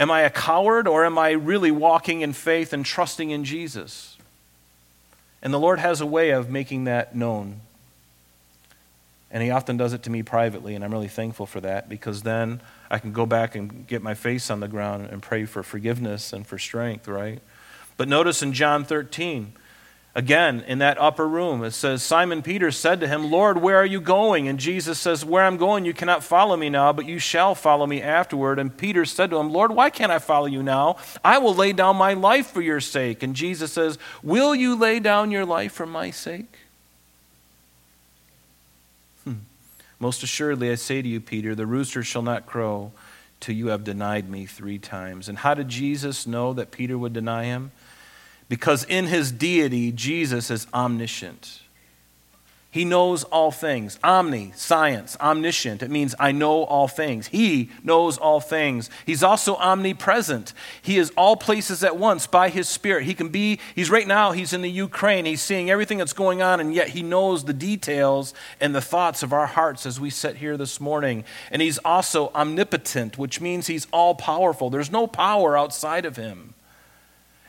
Am 0.00 0.10
I 0.10 0.22
a 0.22 0.30
coward 0.30 0.88
or 0.88 1.04
am 1.04 1.16
I 1.16 1.30
really 1.30 1.70
walking 1.70 2.20
in 2.20 2.32
faith 2.32 2.72
and 2.72 2.84
trusting 2.84 3.30
in 3.30 3.44
Jesus? 3.44 4.16
And 5.40 5.54
the 5.54 5.58
Lord 5.58 5.78
has 5.78 6.00
a 6.00 6.06
way 6.06 6.30
of 6.30 6.50
making 6.50 6.84
that 6.84 7.14
known. 7.14 7.60
And 9.30 9.42
He 9.42 9.50
often 9.50 9.76
does 9.76 9.92
it 9.92 10.02
to 10.04 10.10
me 10.10 10.24
privately, 10.24 10.74
and 10.74 10.84
I'm 10.84 10.92
really 10.92 11.08
thankful 11.08 11.46
for 11.46 11.60
that 11.60 11.88
because 11.88 12.22
then 12.22 12.60
I 12.90 12.98
can 12.98 13.12
go 13.12 13.26
back 13.26 13.54
and 13.54 13.86
get 13.86 14.02
my 14.02 14.14
face 14.14 14.50
on 14.50 14.60
the 14.60 14.68
ground 14.68 15.08
and 15.10 15.22
pray 15.22 15.44
for 15.44 15.62
forgiveness 15.62 16.32
and 16.32 16.46
for 16.46 16.58
strength, 16.58 17.06
right? 17.06 17.40
But 17.96 18.08
notice 18.08 18.42
in 18.42 18.52
John 18.52 18.84
13, 18.84 19.52
again, 20.14 20.64
in 20.66 20.78
that 20.78 20.98
upper 20.98 21.28
room, 21.28 21.62
it 21.64 21.72
says, 21.72 22.02
Simon 22.02 22.42
Peter 22.42 22.70
said 22.70 23.00
to 23.00 23.08
him, 23.08 23.30
Lord, 23.30 23.60
where 23.60 23.76
are 23.76 23.86
you 23.86 24.00
going? 24.00 24.48
And 24.48 24.58
Jesus 24.58 24.98
says, 24.98 25.24
Where 25.24 25.44
I'm 25.44 25.56
going, 25.56 25.84
you 25.84 25.92
cannot 25.92 26.24
follow 26.24 26.56
me 26.56 26.70
now, 26.70 26.92
but 26.92 27.06
you 27.06 27.18
shall 27.18 27.54
follow 27.54 27.86
me 27.86 28.00
afterward. 28.00 28.58
And 28.58 28.76
Peter 28.76 29.04
said 29.04 29.30
to 29.30 29.36
him, 29.36 29.50
Lord, 29.50 29.72
why 29.72 29.90
can't 29.90 30.12
I 30.12 30.18
follow 30.18 30.46
you 30.46 30.62
now? 30.62 30.96
I 31.24 31.38
will 31.38 31.54
lay 31.54 31.72
down 31.72 31.96
my 31.96 32.14
life 32.14 32.48
for 32.48 32.62
your 32.62 32.80
sake. 32.80 33.22
And 33.22 33.34
Jesus 33.36 33.72
says, 33.72 33.98
Will 34.22 34.54
you 34.54 34.74
lay 34.74 35.00
down 35.00 35.30
your 35.30 35.44
life 35.44 35.72
for 35.72 35.86
my 35.86 36.10
sake? 36.10 36.67
Most 39.98 40.22
assuredly, 40.22 40.70
I 40.70 40.76
say 40.76 41.02
to 41.02 41.08
you, 41.08 41.20
Peter, 41.20 41.54
the 41.54 41.66
rooster 41.66 42.02
shall 42.02 42.22
not 42.22 42.46
crow 42.46 42.92
till 43.40 43.54
you 43.54 43.68
have 43.68 43.84
denied 43.84 44.28
me 44.28 44.46
three 44.46 44.78
times. 44.78 45.28
And 45.28 45.38
how 45.38 45.54
did 45.54 45.68
Jesus 45.68 46.26
know 46.26 46.52
that 46.52 46.70
Peter 46.70 46.96
would 46.96 47.12
deny 47.12 47.44
him? 47.44 47.72
Because 48.48 48.84
in 48.84 49.06
his 49.06 49.30
deity, 49.30 49.92
Jesus 49.92 50.50
is 50.50 50.66
omniscient. 50.72 51.60
He 52.70 52.84
knows 52.84 53.24
all 53.24 53.50
things. 53.50 53.98
Omni, 54.04 54.52
science, 54.54 55.16
omniscient. 55.20 55.82
It 55.82 55.90
means 55.90 56.14
I 56.20 56.32
know 56.32 56.64
all 56.64 56.86
things. 56.86 57.28
He 57.28 57.70
knows 57.82 58.18
all 58.18 58.40
things. 58.40 58.90
He's 59.06 59.22
also 59.22 59.56
omnipresent. 59.56 60.52
He 60.82 60.98
is 60.98 61.10
all 61.16 61.34
places 61.34 61.82
at 61.82 61.96
once 61.96 62.26
by 62.26 62.50
his 62.50 62.68
spirit. 62.68 63.04
He 63.04 63.14
can 63.14 63.30
be, 63.30 63.58
he's 63.74 63.90
right 63.90 64.06
now, 64.06 64.32
he's 64.32 64.52
in 64.52 64.60
the 64.60 64.70
Ukraine. 64.70 65.24
He's 65.24 65.40
seeing 65.40 65.70
everything 65.70 65.96
that's 65.96 66.12
going 66.12 66.42
on, 66.42 66.60
and 66.60 66.74
yet 66.74 66.90
he 66.90 67.02
knows 67.02 67.44
the 67.44 67.54
details 67.54 68.34
and 68.60 68.74
the 68.74 68.82
thoughts 68.82 69.22
of 69.22 69.32
our 69.32 69.46
hearts 69.46 69.86
as 69.86 69.98
we 69.98 70.10
sit 70.10 70.36
here 70.36 70.58
this 70.58 70.78
morning. 70.78 71.24
And 71.50 71.62
he's 71.62 71.78
also 71.78 72.30
omnipotent, 72.34 73.16
which 73.16 73.40
means 73.40 73.68
he's 73.68 73.86
all 73.94 74.14
powerful. 74.14 74.68
There's 74.68 74.92
no 74.92 75.06
power 75.06 75.56
outside 75.56 76.04
of 76.04 76.16
him. 76.16 76.52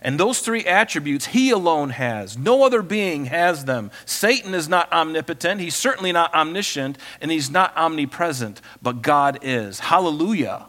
And 0.02 0.20
those 0.20 0.40
three 0.40 0.66
attributes 0.66 1.28
he 1.28 1.52
alone 1.52 1.90
has. 1.90 2.38
No 2.38 2.64
other 2.64 2.82
being 2.82 3.26
has 3.26 3.66
them. 3.66 3.92
Satan 4.06 4.54
is 4.54 4.70
not 4.70 4.92
omnipotent, 4.92 5.60
he's 5.62 5.76
certainly 5.76 6.12
not 6.12 6.34
omniscient, 6.34 6.98
and 7.22 7.32
he's 7.32 7.50
not 7.50 7.76
omnipresent, 7.76 8.62
but 8.82 9.02
God 9.02 9.40
is. 9.42 9.80
Hallelujah. 9.80 10.68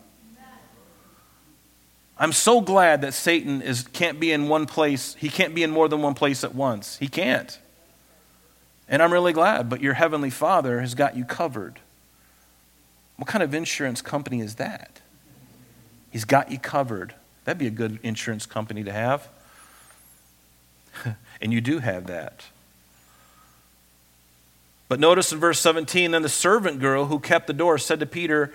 I'm 2.18 2.32
so 2.32 2.60
glad 2.60 3.00
that 3.00 3.14
Satan 3.14 3.62
is, 3.62 3.88
can't 3.94 4.20
be 4.20 4.30
in 4.30 4.48
one 4.48 4.66
place. 4.66 5.14
He 5.14 5.30
can't 5.30 5.54
be 5.54 5.62
in 5.62 5.70
more 5.70 5.88
than 5.88 6.02
one 6.02 6.12
place 6.12 6.44
at 6.44 6.54
once. 6.54 6.98
He 6.98 7.08
can't. 7.08 7.58
And 8.90 9.02
I'm 9.02 9.12
really 9.12 9.32
glad, 9.32 9.70
but 9.70 9.80
your 9.80 9.94
heavenly 9.94 10.28
Father 10.28 10.80
has 10.80 10.94
got 10.94 11.16
you 11.16 11.24
covered. 11.24 11.80
What 13.16 13.26
kind 13.26 13.42
of 13.42 13.54
insurance 13.54 14.02
company 14.02 14.40
is 14.40 14.56
that? 14.56 15.00
He's 16.10 16.24
got 16.24 16.50
you 16.50 16.58
covered. 16.58 17.14
That'd 17.44 17.58
be 17.58 17.66
a 17.66 17.70
good 17.70 17.98
insurance 18.02 18.46
company 18.46 18.84
to 18.84 18.92
have. 18.92 19.28
and 21.40 21.52
you 21.52 21.60
do 21.60 21.78
have 21.78 22.06
that. 22.06 22.44
But 24.88 25.00
notice 25.00 25.32
in 25.32 25.38
verse 25.38 25.60
17 25.60 26.10
then 26.10 26.22
the 26.22 26.28
servant 26.28 26.80
girl 26.80 27.06
who 27.06 27.20
kept 27.20 27.46
the 27.46 27.52
door 27.52 27.78
said 27.78 28.00
to 28.00 28.06
Peter, 28.06 28.52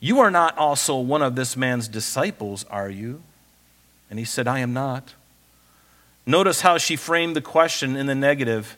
You 0.00 0.20
are 0.20 0.30
not 0.30 0.56
also 0.56 0.98
one 0.98 1.22
of 1.22 1.36
this 1.36 1.56
man's 1.56 1.88
disciples, 1.88 2.64
are 2.70 2.88
you? 2.88 3.22
And 4.08 4.18
he 4.18 4.24
said, 4.24 4.48
I 4.48 4.60
am 4.60 4.72
not. 4.72 5.14
Notice 6.26 6.62
how 6.62 6.78
she 6.78 6.96
framed 6.96 7.36
the 7.36 7.42
question 7.42 7.96
in 7.96 8.06
the 8.06 8.14
negative. 8.14 8.76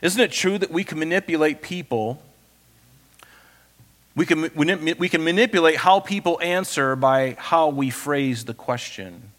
Isn't 0.00 0.20
it 0.20 0.32
true 0.32 0.56
that 0.58 0.70
we 0.70 0.84
can 0.84 0.98
manipulate 0.98 1.60
people 1.60 2.22
we 4.18 4.26
can, 4.26 4.50
we 4.98 5.08
can 5.08 5.22
manipulate 5.22 5.76
how 5.76 6.00
people 6.00 6.40
answer 6.42 6.96
by 6.96 7.36
how 7.38 7.68
we 7.68 7.88
phrase 7.88 8.44
the 8.44 8.52
question. 8.52 9.30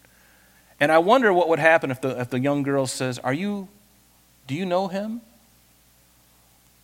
And 0.80 0.90
I 0.90 0.96
wonder 0.96 1.34
what 1.34 1.50
would 1.50 1.58
happen 1.58 1.90
if 1.90 2.00
the, 2.00 2.18
if 2.18 2.30
the 2.30 2.40
young 2.40 2.62
girl 2.62 2.86
says, 2.86 3.18
Are 3.18 3.34
you, 3.34 3.68
do 4.46 4.54
you 4.54 4.64
know 4.64 4.88
him? 4.88 5.20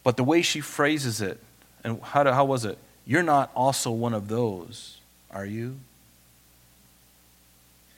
But 0.05 0.19
the 0.19 0.25
way 0.25 0.43
she 0.43 0.61
phrases 0.61 1.23
it, 1.23 1.43
and 1.85 2.03
how, 2.03 2.31
how 2.31 2.45
was 2.45 2.67
it? 2.67 2.77
You're 3.07 3.23
not 3.23 3.51
also 3.57 3.91
one 3.91 4.13
of 4.13 4.29
those, 4.29 4.99
are 5.31 5.47
you? 5.47 5.79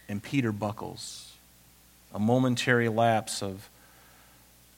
And 0.08 0.22
Peter 0.22 0.52
buckles. 0.52 1.32
A 2.14 2.20
momentary 2.20 2.88
lapse 2.88 3.42
of 3.42 3.68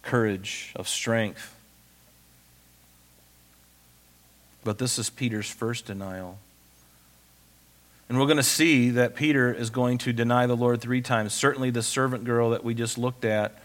courage, 0.00 0.72
of 0.74 0.88
strength. 0.88 1.54
But 4.64 4.78
this 4.78 4.98
is 4.98 5.10
Peter's 5.10 5.50
first 5.50 5.86
denial. 5.86 6.38
And 8.08 8.18
we're 8.18 8.26
going 8.26 8.38
to 8.38 8.42
see 8.42 8.90
that 8.90 9.14
Peter 9.14 9.54
is 9.54 9.70
going 9.70 9.98
to 9.98 10.12
deny 10.12 10.46
the 10.46 10.56
Lord 10.56 10.80
three 10.80 11.00
times. 11.00 11.32
Certainly, 11.32 11.70
the 11.70 11.82
servant 11.82 12.24
girl 12.24 12.50
that 12.50 12.64
we 12.64 12.74
just 12.74 12.98
looked 12.98 13.24
at. 13.24 13.56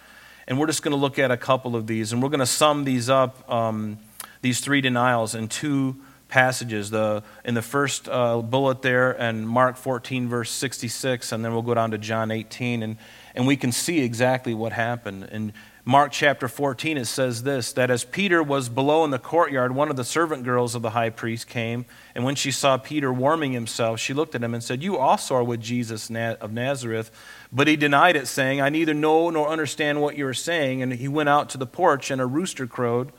And 0.48 0.60
we're 0.60 0.68
just 0.68 0.84
going 0.84 0.92
to 0.92 0.98
look 0.98 1.18
at 1.18 1.32
a 1.32 1.38
couple 1.38 1.76
of 1.76 1.88
these. 1.88 2.14
And 2.14 2.22
we're 2.22 2.30
going 2.30 2.40
to 2.42 2.46
sum 2.46 2.84
these 2.84 3.10
up, 3.10 3.50
um, 3.52 3.98
these 4.42 4.60
three 4.60 4.82
denials, 4.82 5.34
in 5.34 5.48
two 5.48 5.96
passages. 6.30 6.92
The, 6.92 7.24
in 7.44 7.56
the 7.56 7.64
first 7.64 8.08
uh, 8.08 8.42
bullet 8.42 8.84
there, 8.84 9.12
and 9.12 9.50
Mark 9.50 9.78
14, 9.78 10.30
verse 10.30 10.52
66, 10.52 11.32
and 11.32 11.44
then 11.44 11.52
we'll 11.52 11.64
go 11.64 11.74
down 11.74 11.92
to 11.92 11.98
John 11.98 12.30
18. 12.30 12.84
And, 12.84 12.98
and 13.34 13.48
we 13.48 13.58
can 13.58 13.72
see 13.72 14.02
exactly 14.02 14.54
what 14.54 14.74
happened. 14.74 15.28
And 15.32 15.54
Mark 15.88 16.12
chapter 16.12 16.48
14, 16.48 16.98
it 16.98 17.06
says 17.06 17.44
this 17.44 17.72
that 17.74 17.92
as 17.92 18.04
Peter 18.04 18.42
was 18.42 18.70
below 18.70 19.06
in 19.06 19.12
the 19.12 19.20
courtyard, 19.20 19.76
one 19.76 19.92
of 19.92 19.96
the 19.96 20.04
servant 20.04 20.44
girls 20.44 20.74
of 20.74 20.82
the 20.82 20.90
high 20.90 21.12
priest 21.12 21.48
came, 21.48 21.86
and 22.16 22.26
when 22.26 22.34
she 22.34 22.50
saw 22.50 22.76
Peter 22.76 23.14
warming 23.14 23.52
himself, 23.52 24.00
she 24.00 24.12
looked 24.12 24.34
at 24.34 24.44
him 24.44 24.56
and 24.56 24.64
said, 24.64 24.82
You 24.82 24.98
also 24.98 25.36
are 25.36 25.44
with 25.44 25.62
Jesus 25.62 26.10
of 26.10 26.52
Nazareth. 26.52 27.12
But 27.52 27.68
he 27.68 27.76
denied 27.76 28.16
it, 28.16 28.26
saying, 28.26 28.62
I 28.62 28.70
neither 28.70 28.96
know 28.96 29.30
nor 29.30 29.48
understand 29.48 30.02
what 30.02 30.18
you 30.18 30.26
are 30.26 30.34
saying. 30.34 30.82
And 30.82 30.92
he 30.92 31.08
went 31.08 31.30
out 31.30 31.52
to 31.52 31.58
the 31.60 31.68
porch, 31.68 32.10
and 32.10 32.20
a 32.20 32.26
rooster 32.26 32.66
crowed. 32.66 33.12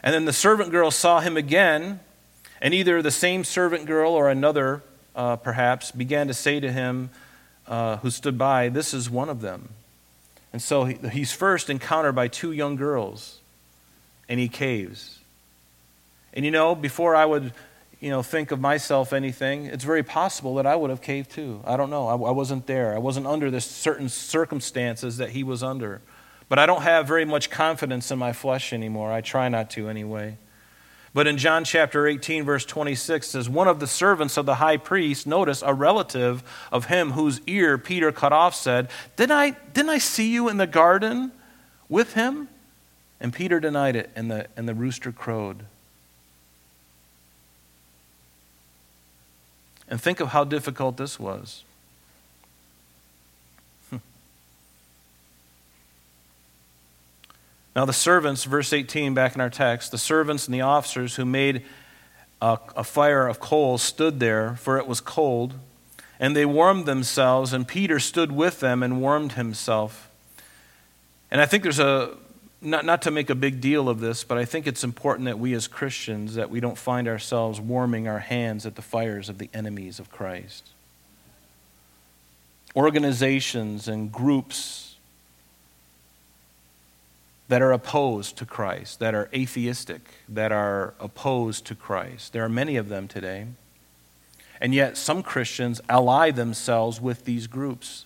And 0.00 0.14
then 0.14 0.24
the 0.24 0.32
servant 0.32 0.70
girl 0.70 0.92
saw 0.92 1.18
him 1.18 1.36
again, 1.36 1.98
and 2.62 2.72
either 2.74 3.02
the 3.02 3.10
same 3.10 3.42
servant 3.42 3.86
girl 3.86 4.12
or 4.12 4.30
another, 4.30 4.84
uh, 5.16 5.34
perhaps, 5.34 5.90
began 5.90 6.28
to 6.28 6.34
say 6.34 6.60
to 6.60 6.70
him, 6.70 7.10
uh, 7.66 7.96
who 7.96 8.10
stood 8.10 8.38
by, 8.38 8.68
This 8.68 8.94
is 8.94 9.10
one 9.10 9.28
of 9.28 9.40
them. 9.40 9.70
And 10.52 10.62
so 10.62 10.84
he's 10.84 11.32
first 11.32 11.68
encountered 11.68 12.14
by 12.14 12.28
two 12.28 12.52
young 12.52 12.76
girls, 12.76 13.40
and 14.28 14.40
he 14.40 14.48
caves. 14.48 15.18
And 16.32 16.44
you 16.44 16.50
know, 16.50 16.74
before 16.74 17.14
I 17.14 17.24
would, 17.24 17.52
you 18.00 18.10
know, 18.10 18.22
think 18.22 18.50
of 18.50 18.60
myself 18.60 19.12
anything, 19.12 19.66
it's 19.66 19.84
very 19.84 20.02
possible 20.02 20.54
that 20.54 20.66
I 20.66 20.76
would 20.76 20.90
have 20.90 21.02
caved 21.02 21.30
too. 21.30 21.60
I 21.66 21.76
don't 21.76 21.90
know. 21.90 22.08
I, 22.08 22.12
I 22.12 22.30
wasn't 22.30 22.66
there. 22.66 22.94
I 22.94 22.98
wasn't 22.98 23.26
under 23.26 23.50
the 23.50 23.60
certain 23.60 24.08
circumstances 24.08 25.18
that 25.18 25.30
he 25.30 25.42
was 25.42 25.62
under. 25.62 26.00
But 26.48 26.58
I 26.58 26.64
don't 26.64 26.82
have 26.82 27.06
very 27.06 27.26
much 27.26 27.50
confidence 27.50 28.10
in 28.10 28.18
my 28.18 28.32
flesh 28.32 28.72
anymore. 28.72 29.12
I 29.12 29.20
try 29.20 29.48
not 29.48 29.70
to 29.70 29.88
anyway. 29.88 30.38
But 31.14 31.26
in 31.26 31.38
John 31.38 31.64
chapter 31.64 32.06
18, 32.06 32.44
verse 32.44 32.64
26, 32.64 33.26
says, 33.28 33.48
One 33.48 33.66
of 33.66 33.80
the 33.80 33.86
servants 33.86 34.36
of 34.36 34.46
the 34.46 34.56
high 34.56 34.76
priest, 34.76 35.26
notice 35.26 35.62
a 35.62 35.72
relative 35.72 36.42
of 36.70 36.86
him 36.86 37.12
whose 37.12 37.40
ear 37.46 37.78
Peter 37.78 38.12
cut 38.12 38.32
off, 38.32 38.54
said, 38.54 38.88
Didn't 39.16 39.32
I, 39.32 39.50
didn't 39.72 39.90
I 39.90 39.98
see 39.98 40.30
you 40.30 40.48
in 40.48 40.58
the 40.58 40.66
garden 40.66 41.32
with 41.88 42.14
him? 42.14 42.48
And 43.20 43.32
Peter 43.32 43.58
denied 43.58 43.96
it, 43.96 44.10
and 44.14 44.30
the, 44.30 44.46
and 44.56 44.68
the 44.68 44.74
rooster 44.74 45.10
crowed. 45.10 45.64
And 49.88 50.00
think 50.00 50.20
of 50.20 50.28
how 50.28 50.44
difficult 50.44 50.98
this 50.98 51.18
was. 51.18 51.64
Now, 57.78 57.84
the 57.84 57.92
servants, 57.92 58.42
verse 58.42 58.72
18 58.72 59.14
back 59.14 59.36
in 59.36 59.40
our 59.40 59.48
text, 59.48 59.92
the 59.92 59.98
servants 59.98 60.46
and 60.46 60.52
the 60.52 60.62
officers 60.62 61.14
who 61.14 61.24
made 61.24 61.64
a, 62.42 62.58
a, 62.74 62.82
fire 62.82 63.28
of 63.28 63.38
coals 63.38 63.82
stood 63.82 64.18
there, 64.18 64.56
for 64.56 64.78
it 64.78 64.88
was 64.88 65.00
cold, 65.00 65.54
and 66.18 66.34
they 66.34 66.44
warmed 66.44 66.86
themselves, 66.86 67.52
and 67.52 67.68
Peter 67.68 68.00
stood 68.00 68.32
with 68.32 68.58
them 68.58 68.82
and 68.82 69.00
warmed 69.00 69.34
himself. 69.34 70.10
And 71.30 71.40
I 71.40 71.46
think 71.46 71.62
there's 71.62 71.78
a, 71.78 72.16
not, 72.60 72.84
not 72.84 73.02
to 73.02 73.12
make 73.12 73.30
a 73.30 73.36
big 73.36 73.60
deal 73.60 73.88
of 73.88 74.00
this, 74.00 74.24
but 74.24 74.38
I 74.38 74.44
think 74.44 74.66
it's 74.66 74.82
important 74.82 75.26
that 75.26 75.38
we 75.38 75.54
as 75.54 75.68
Christians, 75.68 76.34
that 76.34 76.50
we 76.50 76.58
don't 76.58 76.76
find 76.76 77.06
ourselves 77.06 77.60
warming 77.60 78.08
our 78.08 78.18
hands 78.18 78.66
at 78.66 78.74
the 78.74 78.82
fires 78.82 79.28
of 79.28 79.38
the 79.38 79.50
enemies 79.54 80.00
of 80.00 80.10
Christ. 80.10 80.70
Organizations 82.74 83.86
and 83.86 84.10
groups 84.10 84.87
that 87.48 87.62
are 87.62 87.72
opposed 87.72 88.36
to 88.36 88.44
Christ, 88.44 88.98
that 88.98 89.14
are 89.14 89.30
atheistic, 89.34 90.02
that 90.28 90.52
are 90.52 90.94
opposed 91.00 91.64
to 91.66 91.74
Christ. 91.74 92.32
There 92.32 92.44
are 92.44 92.48
many 92.48 92.76
of 92.76 92.88
them 92.88 93.08
today. 93.08 93.46
And 94.60 94.74
yet, 94.74 94.96
some 94.96 95.22
Christians 95.22 95.80
ally 95.88 96.30
themselves 96.30 97.00
with 97.00 97.24
these 97.24 97.46
groups. 97.46 98.04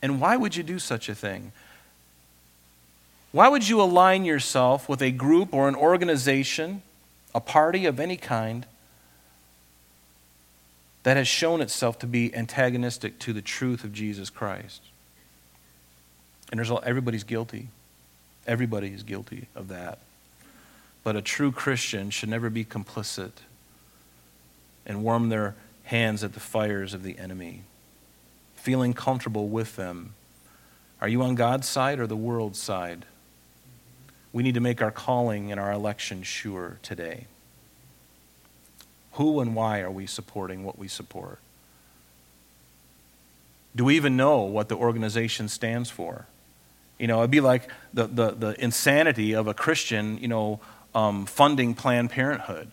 And 0.00 0.20
why 0.20 0.36
would 0.36 0.56
you 0.56 0.62
do 0.62 0.78
such 0.78 1.08
a 1.08 1.14
thing? 1.14 1.52
Why 3.32 3.48
would 3.48 3.68
you 3.68 3.80
align 3.80 4.24
yourself 4.24 4.88
with 4.88 5.02
a 5.02 5.10
group 5.10 5.52
or 5.52 5.68
an 5.68 5.74
organization, 5.74 6.82
a 7.34 7.40
party 7.40 7.86
of 7.86 8.00
any 8.00 8.16
kind, 8.16 8.66
that 11.02 11.16
has 11.16 11.28
shown 11.28 11.60
itself 11.60 11.98
to 12.00 12.06
be 12.06 12.34
antagonistic 12.34 13.18
to 13.20 13.32
the 13.32 13.42
truth 13.42 13.84
of 13.84 13.92
Jesus 13.92 14.30
Christ? 14.30 14.80
And 16.50 16.58
there's 16.58 16.70
everybody's 16.82 17.24
guilty. 17.24 17.68
Everybody 18.50 18.88
is 18.88 19.04
guilty 19.04 19.46
of 19.54 19.68
that. 19.68 20.00
But 21.04 21.14
a 21.14 21.22
true 21.22 21.52
Christian 21.52 22.10
should 22.10 22.28
never 22.28 22.50
be 22.50 22.64
complicit 22.64 23.30
and 24.84 25.04
warm 25.04 25.28
their 25.28 25.54
hands 25.84 26.24
at 26.24 26.32
the 26.32 26.40
fires 26.40 26.92
of 26.92 27.04
the 27.04 27.16
enemy, 27.16 27.62
feeling 28.56 28.92
comfortable 28.92 29.46
with 29.46 29.76
them. 29.76 30.14
Are 31.00 31.06
you 31.06 31.22
on 31.22 31.36
God's 31.36 31.68
side 31.68 32.00
or 32.00 32.08
the 32.08 32.16
world's 32.16 32.60
side? 32.60 33.04
We 34.32 34.42
need 34.42 34.54
to 34.54 34.60
make 34.60 34.82
our 34.82 34.90
calling 34.90 35.52
and 35.52 35.60
our 35.60 35.70
election 35.70 36.24
sure 36.24 36.78
today. 36.82 37.26
Who 39.12 39.38
and 39.38 39.54
why 39.54 39.78
are 39.80 39.92
we 39.92 40.06
supporting 40.06 40.64
what 40.64 40.76
we 40.76 40.88
support? 40.88 41.38
Do 43.76 43.84
we 43.84 43.94
even 43.94 44.16
know 44.16 44.40
what 44.40 44.68
the 44.68 44.76
organization 44.76 45.46
stands 45.46 45.88
for? 45.88 46.26
You 47.00 47.06
know, 47.06 47.20
it'd 47.20 47.30
be 47.30 47.40
like 47.40 47.66
the, 47.94 48.06
the, 48.06 48.30
the 48.32 48.62
insanity 48.62 49.32
of 49.32 49.46
a 49.46 49.54
Christian, 49.54 50.18
you 50.18 50.28
know, 50.28 50.60
um, 50.94 51.24
funding 51.24 51.72
Planned 51.72 52.10
Parenthood. 52.10 52.72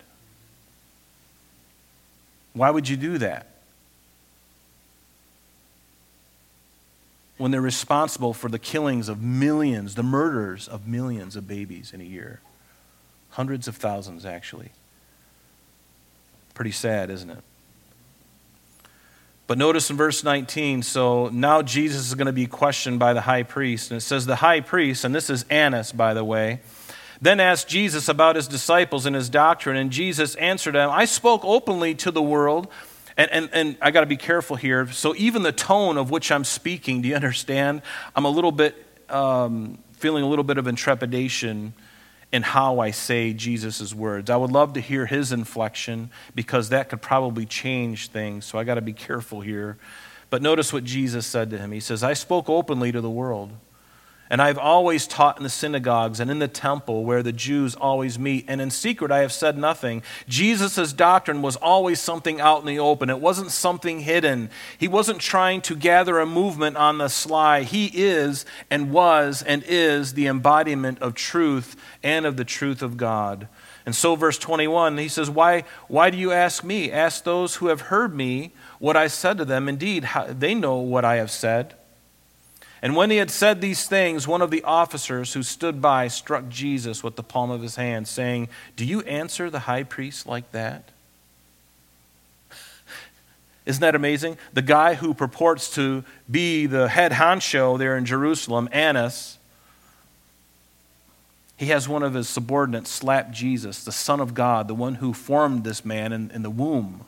Why 2.52 2.70
would 2.70 2.90
you 2.90 2.98
do 2.98 3.16
that? 3.18 3.46
When 7.38 7.52
they're 7.52 7.62
responsible 7.62 8.34
for 8.34 8.50
the 8.50 8.58
killings 8.58 9.08
of 9.08 9.22
millions, 9.22 9.94
the 9.94 10.02
murders 10.02 10.68
of 10.68 10.86
millions 10.86 11.34
of 11.34 11.48
babies 11.48 11.94
in 11.94 12.02
a 12.02 12.04
year. 12.04 12.40
Hundreds 13.30 13.66
of 13.66 13.76
thousands, 13.76 14.26
actually. 14.26 14.72
Pretty 16.52 16.72
sad, 16.72 17.08
isn't 17.08 17.30
it? 17.30 17.42
But 19.48 19.56
notice 19.56 19.88
in 19.88 19.96
verse 19.96 20.22
19, 20.22 20.82
so 20.82 21.30
now 21.30 21.62
Jesus 21.62 22.06
is 22.06 22.14
going 22.14 22.26
to 22.26 22.34
be 22.34 22.46
questioned 22.46 22.98
by 22.98 23.14
the 23.14 23.22
high 23.22 23.44
priest. 23.44 23.90
And 23.90 23.96
it 23.96 24.02
says, 24.02 24.26
The 24.26 24.36
high 24.36 24.60
priest, 24.60 25.04
and 25.04 25.14
this 25.14 25.30
is 25.30 25.44
Annas, 25.44 25.90
by 25.90 26.12
the 26.12 26.22
way, 26.22 26.60
then 27.22 27.40
asked 27.40 27.66
Jesus 27.66 28.10
about 28.10 28.36
his 28.36 28.46
disciples 28.46 29.06
and 29.06 29.16
his 29.16 29.30
doctrine. 29.30 29.78
And 29.78 29.90
Jesus 29.90 30.34
answered 30.34 30.76
him, 30.76 30.90
I 30.90 31.06
spoke 31.06 31.40
openly 31.44 31.94
to 31.94 32.10
the 32.10 32.20
world. 32.20 32.68
And, 33.16 33.30
and, 33.32 33.50
and 33.54 33.76
I 33.80 33.90
got 33.90 34.00
to 34.00 34.06
be 34.06 34.18
careful 34.18 34.54
here. 34.54 34.86
So, 34.92 35.14
even 35.16 35.42
the 35.42 35.50
tone 35.50 35.96
of 35.96 36.10
which 36.10 36.30
I'm 36.30 36.44
speaking, 36.44 37.00
do 37.00 37.08
you 37.08 37.16
understand? 37.16 37.80
I'm 38.14 38.26
a 38.26 38.30
little 38.30 38.52
bit 38.52 38.76
um, 39.08 39.78
feeling 39.94 40.24
a 40.24 40.28
little 40.28 40.44
bit 40.44 40.58
of 40.58 40.66
intrepidation 40.66 41.72
in 42.30 42.42
how 42.42 42.78
I 42.80 42.90
say 42.90 43.32
Jesus' 43.32 43.94
words. 43.94 44.28
I 44.28 44.36
would 44.36 44.52
love 44.52 44.74
to 44.74 44.80
hear 44.80 45.06
his 45.06 45.32
inflection 45.32 46.10
because 46.34 46.68
that 46.68 46.88
could 46.88 47.00
probably 47.00 47.46
change 47.46 48.08
things. 48.08 48.44
So 48.44 48.58
I 48.58 48.64
got 48.64 48.74
to 48.74 48.82
be 48.82 48.92
careful 48.92 49.40
here. 49.40 49.78
But 50.30 50.42
notice 50.42 50.72
what 50.72 50.84
Jesus 50.84 51.26
said 51.26 51.50
to 51.50 51.58
him. 51.58 51.72
He 51.72 51.80
says, 51.80 52.02
I 52.02 52.12
spoke 52.12 52.50
openly 52.50 52.92
to 52.92 53.00
the 53.00 53.10
world. 53.10 53.52
And 54.30 54.42
I've 54.42 54.58
always 54.58 55.06
taught 55.06 55.38
in 55.38 55.42
the 55.42 55.48
synagogues 55.48 56.20
and 56.20 56.30
in 56.30 56.38
the 56.38 56.48
temple 56.48 57.04
where 57.04 57.22
the 57.22 57.32
Jews 57.32 57.74
always 57.74 58.18
meet. 58.18 58.44
And 58.46 58.60
in 58.60 58.70
secret, 58.70 59.10
I 59.10 59.20
have 59.20 59.32
said 59.32 59.56
nothing. 59.56 60.02
Jesus' 60.28 60.92
doctrine 60.92 61.40
was 61.40 61.56
always 61.56 62.00
something 62.00 62.40
out 62.40 62.60
in 62.60 62.66
the 62.66 62.78
open, 62.78 63.10
it 63.10 63.20
wasn't 63.20 63.50
something 63.50 64.00
hidden. 64.00 64.50
He 64.76 64.88
wasn't 64.88 65.20
trying 65.20 65.62
to 65.62 65.76
gather 65.76 66.18
a 66.18 66.26
movement 66.26 66.76
on 66.76 66.98
the 66.98 67.08
sly. 67.08 67.62
He 67.62 67.90
is 67.94 68.44
and 68.70 68.90
was 68.90 69.42
and 69.42 69.62
is 69.66 70.14
the 70.14 70.26
embodiment 70.26 71.00
of 71.00 71.14
truth 71.14 71.76
and 72.02 72.26
of 72.26 72.36
the 72.36 72.44
truth 72.44 72.82
of 72.82 72.96
God. 72.96 73.48
And 73.86 73.94
so, 73.96 74.16
verse 74.16 74.36
21, 74.36 74.98
he 74.98 75.08
says, 75.08 75.30
Why, 75.30 75.64
why 75.86 76.10
do 76.10 76.18
you 76.18 76.30
ask 76.30 76.62
me? 76.62 76.92
Ask 76.92 77.24
those 77.24 77.56
who 77.56 77.68
have 77.68 77.82
heard 77.82 78.14
me 78.14 78.52
what 78.78 78.98
I 78.98 79.06
said 79.06 79.38
to 79.38 79.46
them. 79.46 79.66
Indeed, 79.66 80.06
they 80.28 80.54
know 80.54 80.76
what 80.76 81.06
I 81.06 81.16
have 81.16 81.30
said. 81.30 81.74
And 82.80 82.94
when 82.94 83.10
he 83.10 83.16
had 83.16 83.30
said 83.30 83.60
these 83.60 83.86
things, 83.86 84.28
one 84.28 84.42
of 84.42 84.50
the 84.50 84.62
officers 84.62 85.32
who 85.34 85.42
stood 85.42 85.82
by 85.82 86.08
struck 86.08 86.48
Jesus 86.48 87.02
with 87.02 87.16
the 87.16 87.22
palm 87.22 87.50
of 87.50 87.62
his 87.62 87.76
hand, 87.76 88.06
saying, 88.06 88.48
Do 88.76 88.84
you 88.84 89.00
answer 89.02 89.50
the 89.50 89.60
high 89.60 89.82
priest 89.82 90.26
like 90.26 90.52
that? 90.52 90.90
Isn't 93.66 93.80
that 93.80 93.96
amazing? 93.96 94.38
The 94.52 94.62
guy 94.62 94.94
who 94.94 95.12
purports 95.12 95.74
to 95.74 96.04
be 96.30 96.66
the 96.66 96.88
head 96.88 97.12
honcho 97.12 97.78
there 97.78 97.96
in 97.96 98.04
Jerusalem, 98.04 98.68
Annas, 98.70 99.38
he 101.56 101.66
has 101.66 101.88
one 101.88 102.04
of 102.04 102.14
his 102.14 102.28
subordinates 102.28 102.90
slap 102.90 103.32
Jesus, 103.32 103.82
the 103.82 103.90
Son 103.90 104.20
of 104.20 104.32
God, 104.32 104.68
the 104.68 104.74
one 104.74 104.96
who 104.96 105.12
formed 105.12 105.64
this 105.64 105.84
man 105.84 106.12
in, 106.12 106.30
in 106.30 106.42
the 106.42 106.50
womb. 106.50 107.04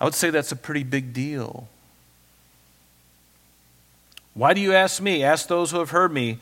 I 0.00 0.04
would 0.04 0.14
say 0.14 0.30
that's 0.30 0.50
a 0.50 0.56
pretty 0.56 0.82
big 0.82 1.12
deal. 1.12 1.68
Why 4.34 4.54
do 4.54 4.60
you 4.60 4.72
ask 4.72 5.02
me? 5.02 5.22
Ask 5.22 5.48
those 5.48 5.70
who 5.70 5.78
have 5.78 5.90
heard 5.90 6.10
me 6.10 6.38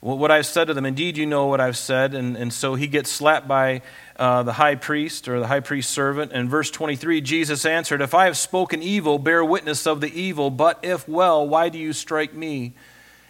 what 0.00 0.30
I've 0.30 0.46
said 0.46 0.66
to 0.66 0.74
them. 0.74 0.86
Indeed, 0.86 1.16
you 1.18 1.26
know 1.26 1.46
what 1.46 1.60
I've 1.60 1.76
said. 1.76 2.14
And, 2.14 2.36
and 2.36 2.52
so 2.52 2.74
he 2.74 2.86
gets 2.86 3.10
slapped 3.10 3.46
by 3.46 3.82
uh, 4.16 4.42
the 4.44 4.54
high 4.54 4.76
priest 4.76 5.28
or 5.28 5.40
the 5.40 5.46
high 5.46 5.60
priest 5.60 5.90
servant. 5.90 6.32
And 6.32 6.48
verse 6.48 6.70
23, 6.70 7.20
Jesus 7.20 7.66
answered, 7.66 8.00
If 8.00 8.14
I 8.14 8.24
have 8.24 8.38
spoken 8.38 8.82
evil, 8.82 9.18
bear 9.18 9.44
witness 9.44 9.86
of 9.86 10.00
the 10.00 10.08
evil. 10.18 10.50
But 10.50 10.78
if 10.82 11.06
well, 11.06 11.46
why 11.46 11.68
do 11.68 11.78
you 11.78 11.92
strike 11.92 12.34
me? 12.34 12.72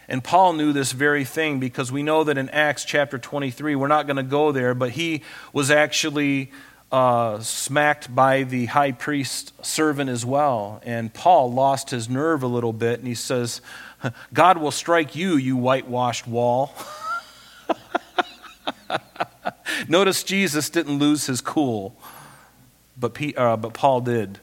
And 0.07 0.23
Paul 0.23 0.53
knew 0.53 0.71
this 0.71 0.93
very 0.93 1.25
thing 1.25 1.59
because 1.59 1.91
we 1.91 2.03
know 2.03 2.23
that 2.23 2.37
in 2.37 2.49
Acts 2.49 2.85
chapter 2.85 3.17
23, 3.17 3.75
we're 3.75 3.87
not 3.87 4.05
going 4.05 4.17
to 4.17 4.23
go 4.23 4.51
there, 4.51 4.73
but 4.73 4.91
he 4.91 5.23
was 5.51 5.71
actually 5.71 6.51
uh, 6.91 7.39
smacked 7.39 8.13
by 8.13 8.43
the 8.43 8.67
high 8.67 8.91
priest 8.91 9.53
servant 9.65 10.09
as 10.09 10.25
well. 10.25 10.81
And 10.85 11.13
Paul 11.13 11.51
lost 11.51 11.89
his 11.89 12.09
nerve 12.09 12.43
a 12.43 12.47
little 12.47 12.73
bit 12.73 12.99
and 12.99 13.07
he 13.07 13.15
says, 13.15 13.61
God 14.33 14.57
will 14.57 14.71
strike 14.71 15.15
you, 15.15 15.35
you 15.37 15.55
whitewashed 15.55 16.27
wall. 16.27 16.73
Notice 19.87 20.23
Jesus 20.23 20.69
didn't 20.69 20.99
lose 20.99 21.25
his 21.25 21.41
cool, 21.41 21.95
but, 22.99 23.13
P, 23.13 23.33
uh, 23.35 23.57
but 23.57 23.73
Paul 23.73 24.01
did. 24.01 24.39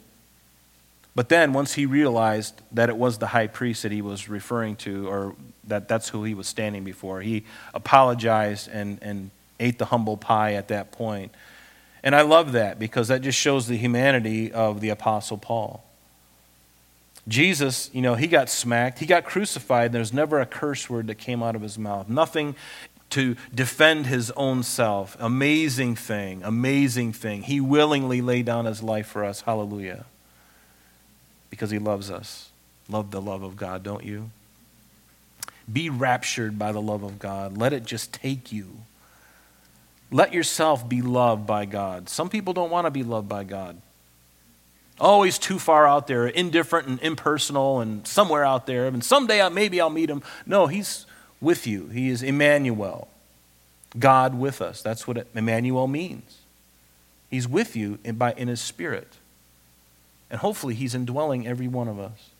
But 1.15 1.29
then, 1.29 1.53
once 1.53 1.75
he 1.75 1.85
realized 1.85 2.61
that 2.73 2.89
it 2.89 2.97
was 2.97 3.19
the 3.19 3.27
high 3.29 3.47
priest 3.47 3.83
that 3.83 3.93
he 3.93 4.01
was 4.01 4.29
referring 4.29 4.77
to, 4.77 5.09
or 5.09 5.35
that 5.65 5.87
that's 5.87 6.09
who 6.09 6.25
he 6.25 6.33
was 6.35 6.47
standing 6.47 6.85
before, 6.85 7.21
he 7.21 7.45
apologized 7.75 8.69
and, 8.69 8.99
and 9.03 9.31
ate 9.61 9.79
the 9.79 9.85
humble 9.87 10.17
pie 10.17 10.55
at 10.55 10.69
that 10.69 10.91
point. 10.91 11.33
And 12.03 12.17
I 12.17 12.23
love 12.23 12.53
that 12.53 12.79
because 12.79 13.09
that 13.09 13.21
just 13.21 13.39
shows 13.39 13.69
the 13.69 13.77
humanity 13.77 14.53
of 14.53 14.81
the 14.81 14.89
Apostle 14.89 15.39
Paul. 15.39 15.85
Jesus, 17.29 17.89
you 17.93 18.03
know, 18.03 18.15
he 18.15 18.27
got 18.27 18.49
smacked, 18.49 18.99
he 18.99 19.07
got 19.07 19.25
crucified. 19.25 19.93
There's 19.93 20.13
never 20.13 20.41
a 20.41 20.47
curse 20.47 20.91
word 20.91 21.07
that 21.07 21.17
came 21.17 21.43
out 21.43 21.55
of 21.55 21.63
his 21.63 21.79
mouth. 21.79 22.09
Nothing 22.09 22.57
to 23.11 23.37
defend 23.55 24.07
his 24.07 24.31
own 24.33 24.63
self. 24.63 25.17
Amazing 25.21 25.97
thing, 25.97 26.43
amazing 26.43 27.13
thing. 27.13 27.43
He 27.43 27.61
willingly 27.61 28.21
laid 28.23 28.47
down 28.47 28.65
his 28.65 28.83
life 28.83 29.07
for 29.07 29.25
us. 29.25 29.43
Hallelujah. 29.43 30.07
Because 31.51 31.71
he 31.71 31.79
loves 31.79 32.11
us. 32.11 32.51
Love 32.89 33.11
the 33.11 33.21
love 33.21 33.43
of 33.43 33.57
God, 33.57 33.83
don't 33.83 34.05
you? 34.05 34.31
Be 35.71 35.91
raptured 35.91 36.59
by 36.59 36.73
the 36.73 36.83
love 36.83 37.03
of 37.03 37.19
God. 37.19 37.57
Let 37.57 37.73
it 37.73 37.85
just 37.85 38.13
take 38.13 38.51
you. 38.51 38.79
Let 40.11 40.33
yourself 40.35 40.89
be 40.89 41.03
loved 41.03 41.47
by 41.47 41.67
God. 41.67 42.09
Some 42.09 42.29
people 42.29 42.53
don't 42.53 42.71
want 42.71 42.87
to 42.87 42.91
be 42.91 43.03
loved 43.03 43.29
by 43.29 43.45
God. 43.45 43.81
Always 45.01 45.39
too 45.39 45.59
far 45.59 45.87
out 45.87 46.07
there, 46.07 46.27
indifferent 46.27 46.87
and 46.87 47.01
impersonal 47.01 47.81
and 47.81 48.07
somewhere 48.07 48.45
out 48.45 48.67
there. 48.67 48.87
And 48.87 49.03
someday 49.03 49.47
maybe 49.49 49.81
I'll 49.81 49.91
meet 49.91 50.11
him. 50.11 50.23
No, 50.47 50.67
he's 50.67 51.07
with 51.41 51.67
you. 51.67 51.89
He 51.89 52.09
is 52.09 52.23
Emmanuel, 52.23 53.09
God 53.99 54.39
with 54.39 54.63
us. 54.63 54.83
That's 54.83 55.07
what 55.07 55.27
Emmanuel 55.35 55.89
means. 55.89 56.39
He's 57.31 57.49
with 57.49 57.75
you 57.75 57.99
in, 58.05 58.17
by, 58.17 58.35
in 58.35 58.49
his 58.49 58.61
spirit. 58.61 59.17
And 60.31 60.41
hopefully 60.41 60.75
he's 60.75 60.95
indwelling 60.95 61.47
every 61.47 61.69
one 61.69 61.89
of 61.89 61.99
us. 61.99 62.31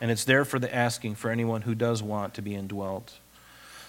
And 0.00 0.10
it's 0.10 0.24
there 0.24 0.44
for 0.44 0.58
the 0.58 0.72
asking 0.72 1.16
for 1.16 1.30
anyone 1.30 1.62
who 1.62 1.74
does 1.74 2.02
want 2.02 2.34
to 2.34 2.42
be 2.42 2.54
indwelt. 2.54 3.18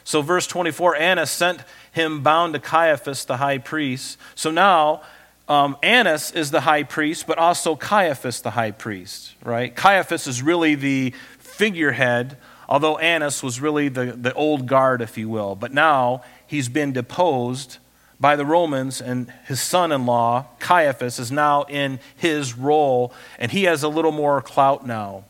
So, 0.04 0.24
verse 0.24 0.48
24 0.48 0.96
Annas 0.96 1.30
sent 1.30 1.62
him 1.92 2.22
bound 2.24 2.54
to 2.54 2.60
Caiaphas, 2.60 3.26
the 3.26 3.38
high 3.38 3.60
priest. 3.60 4.18
So 4.34 4.50
now, 4.50 5.04
um, 5.50 5.76
Annas 5.82 6.32
is 6.32 6.52
the 6.52 6.62
high 6.62 6.84
priest, 6.84 7.26
but 7.26 7.40
also 7.40 7.76
Caiaphas, 7.76 8.42
the 8.42 8.52
high 8.52 8.72
priest, 8.72 9.34
right? 9.44 9.76
Caiaphas 9.76 10.28
is 10.28 10.44
really 10.44 10.76
the 10.76 11.14
figurehead, 11.40 12.38
although 12.70 12.98
Annas 13.00 13.42
was 13.42 13.60
really 13.60 13.90
the, 13.90 14.14
the 14.14 14.34
old 14.36 14.68
guard, 14.68 15.02
if 15.02 15.18
you 15.18 15.28
will. 15.28 15.56
But 15.56 15.74
now 15.74 16.22
he's 16.46 16.70
been 16.70 16.94
deposed 16.94 17.80
by 18.20 18.36
the 18.36 18.46
Romans, 18.46 19.02
and 19.02 19.34
his 19.46 19.62
son 19.62 19.92
in 19.92 20.06
law, 20.06 20.46
Caiaphas, 20.60 21.20
is 21.20 21.32
now 21.32 21.64
in 21.64 22.00
his 22.16 22.54
role, 22.56 23.14
and 23.40 23.52
he 23.52 23.64
has 23.64 23.82
a 23.82 23.88
little 23.88 24.12
more 24.12 24.42
clout 24.42 24.86
now, 24.86 25.24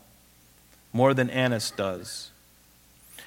more 0.92 1.14
than 1.14 1.30
Annas 1.30 1.70
does. 1.70 2.29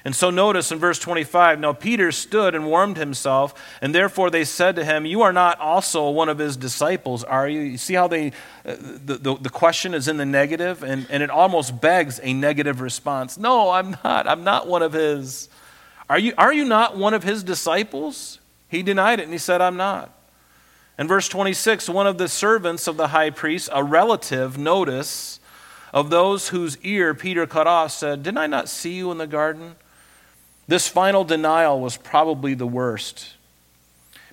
And 0.04 0.14
so 0.14 0.28
notice 0.28 0.70
in 0.70 0.78
verse 0.78 0.98
25 0.98 1.58
Now 1.58 1.72
Peter 1.72 2.12
stood 2.12 2.54
and 2.54 2.66
warmed 2.66 2.98
himself, 2.98 3.54
and 3.80 3.94
therefore 3.94 4.30
they 4.30 4.44
said 4.44 4.76
to 4.76 4.84
him, 4.84 5.06
You 5.06 5.22
are 5.22 5.32
not 5.32 5.58
also 5.58 6.10
one 6.10 6.28
of 6.28 6.38
his 6.38 6.56
disciples, 6.56 7.24
are 7.24 7.48
you? 7.48 7.60
You 7.60 7.78
see 7.78 7.94
how 7.94 8.06
they, 8.06 8.28
uh, 8.66 8.76
the, 8.78 9.16
the, 9.16 9.36
the 9.36 9.50
question 9.50 9.94
is 9.94 10.06
in 10.06 10.18
the 10.18 10.26
negative, 10.26 10.82
and, 10.82 11.06
and 11.08 11.22
it 11.22 11.30
almost 11.30 11.80
begs 11.80 12.20
a 12.22 12.34
negative 12.34 12.82
response. 12.82 13.38
No, 13.38 13.70
I'm 13.70 13.96
not. 14.04 14.28
I'm 14.28 14.44
not 14.44 14.68
one 14.68 14.82
of 14.82 14.92
his. 14.92 15.48
Are 16.10 16.18
you, 16.18 16.34
are 16.36 16.52
you 16.52 16.66
not 16.66 16.98
one 16.98 17.14
of 17.14 17.22
his 17.22 17.42
disciples? 17.42 18.40
He 18.68 18.82
denied 18.82 19.20
it, 19.20 19.24
and 19.24 19.32
he 19.32 19.38
said, 19.38 19.62
I'm 19.62 19.78
not. 19.78 20.10
In 20.98 21.08
verse 21.08 21.28
26, 21.28 21.88
one 21.88 22.06
of 22.06 22.18
the 22.18 22.28
servants 22.28 22.86
of 22.86 22.98
the 22.98 23.08
high 23.08 23.30
priest, 23.30 23.70
a 23.72 23.82
relative, 23.82 24.58
notice, 24.58 25.40
of 25.94 26.10
those 26.10 26.48
whose 26.48 26.76
ear 26.82 27.14
Peter 27.14 27.46
cut 27.46 27.66
off, 27.66 27.92
said, 27.92 28.22
Didn't 28.22 28.38
I 28.38 28.46
not 28.46 28.68
see 28.68 28.92
you 28.92 29.10
in 29.10 29.16
the 29.16 29.26
garden? 29.26 29.76
This 30.66 30.88
final 30.88 31.24
denial 31.24 31.80
was 31.80 31.96
probably 31.96 32.54
the 32.54 32.66
worst 32.66 33.34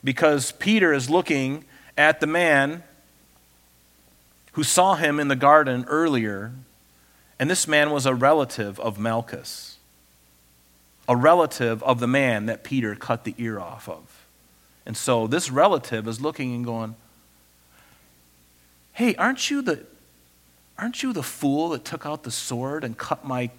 because 0.04 0.52
Peter 0.54 0.94
is 0.94 1.10
looking 1.10 1.66
at 1.98 2.20
the 2.20 2.28
man 2.28 2.84
who 4.54 4.64
saw 4.64 4.96
him 4.96 5.20
in 5.20 5.28
the 5.28 5.36
garden 5.36 5.86
earlier, 5.88 6.54
and 7.40 7.50
this 7.50 7.68
man 7.68 7.92
was 7.92 8.06
a 8.06 8.16
relative 8.16 8.80
of 8.80 9.00
Malchus, 9.00 9.78
a 11.08 11.16
relative 11.16 11.84
of 11.84 12.00
the 12.00 12.08
man 12.08 12.46
that 12.46 12.64
Peter 12.64 12.96
cut 12.96 13.24
the 13.24 13.36
ear 13.38 13.60
off 13.60 13.88
of. 13.88 14.26
And 14.86 14.98
so 14.98 15.28
this 15.28 15.52
relative 15.52 16.08
is 16.08 16.20
looking 16.20 16.56
and 16.56 16.66
going, 16.66 16.96
Hey, 18.94 19.16
aren't 19.16 19.50
you 19.50 19.62
the 19.62 19.86
aren't 20.78 21.04
you 21.04 21.14
the 21.14 21.24
fool 21.24 21.70
that 21.70 21.86
took 21.86 22.06
out 22.06 22.24
the 22.24 22.32
sword 22.32 22.84
and 22.84 22.98
cut 22.98 23.24
my 23.24 23.52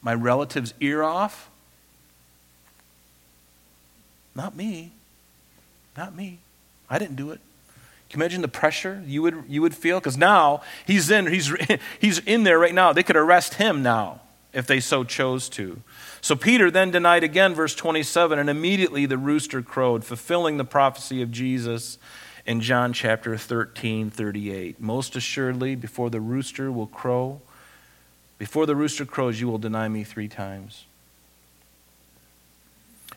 my 0.00 0.14
relative's 0.14 0.74
ear 0.80 1.02
off? 1.02 1.50
Not 4.34 4.56
me. 4.56 4.92
Not 5.96 6.14
me. 6.14 6.38
I 6.88 6.98
didn't 6.98 7.16
do 7.16 7.30
it. 7.30 7.40
Can 8.08 8.20
you 8.20 8.24
imagine 8.24 8.42
the 8.42 8.48
pressure 8.48 9.02
you 9.06 9.22
would, 9.22 9.44
you 9.48 9.62
would 9.62 9.74
feel? 9.74 9.98
Because 9.98 10.18
now 10.18 10.62
he's 10.86 11.10
in, 11.10 11.26
he's, 11.26 11.50
he's 11.98 12.18
in 12.18 12.44
there 12.44 12.58
right 12.58 12.74
now. 12.74 12.92
They 12.92 13.02
could 13.02 13.16
arrest 13.16 13.54
him 13.54 13.82
now 13.82 14.20
if 14.52 14.66
they 14.66 14.80
so 14.80 15.02
chose 15.02 15.48
to. 15.50 15.80
So 16.20 16.36
Peter 16.36 16.70
then 16.70 16.90
denied 16.90 17.24
again, 17.24 17.54
verse 17.54 17.74
27, 17.74 18.38
and 18.38 18.50
immediately 18.50 19.06
the 19.06 19.18
rooster 19.18 19.62
crowed, 19.62 20.04
fulfilling 20.04 20.56
the 20.56 20.64
prophecy 20.64 21.22
of 21.22 21.30
Jesus 21.30 21.98
in 22.44 22.60
John 22.60 22.92
chapter 22.92 23.36
13, 23.36 24.10
38. 24.10 24.80
Most 24.80 25.16
assuredly, 25.16 25.74
before 25.74 26.10
the 26.10 26.20
rooster 26.20 26.70
will 26.70 26.86
crow, 26.86 27.40
before 28.38 28.66
the 28.66 28.76
rooster 28.76 29.04
crows, 29.04 29.40
you 29.40 29.48
will 29.48 29.58
deny 29.58 29.88
me 29.88 30.04
three 30.04 30.28
times. 30.28 30.84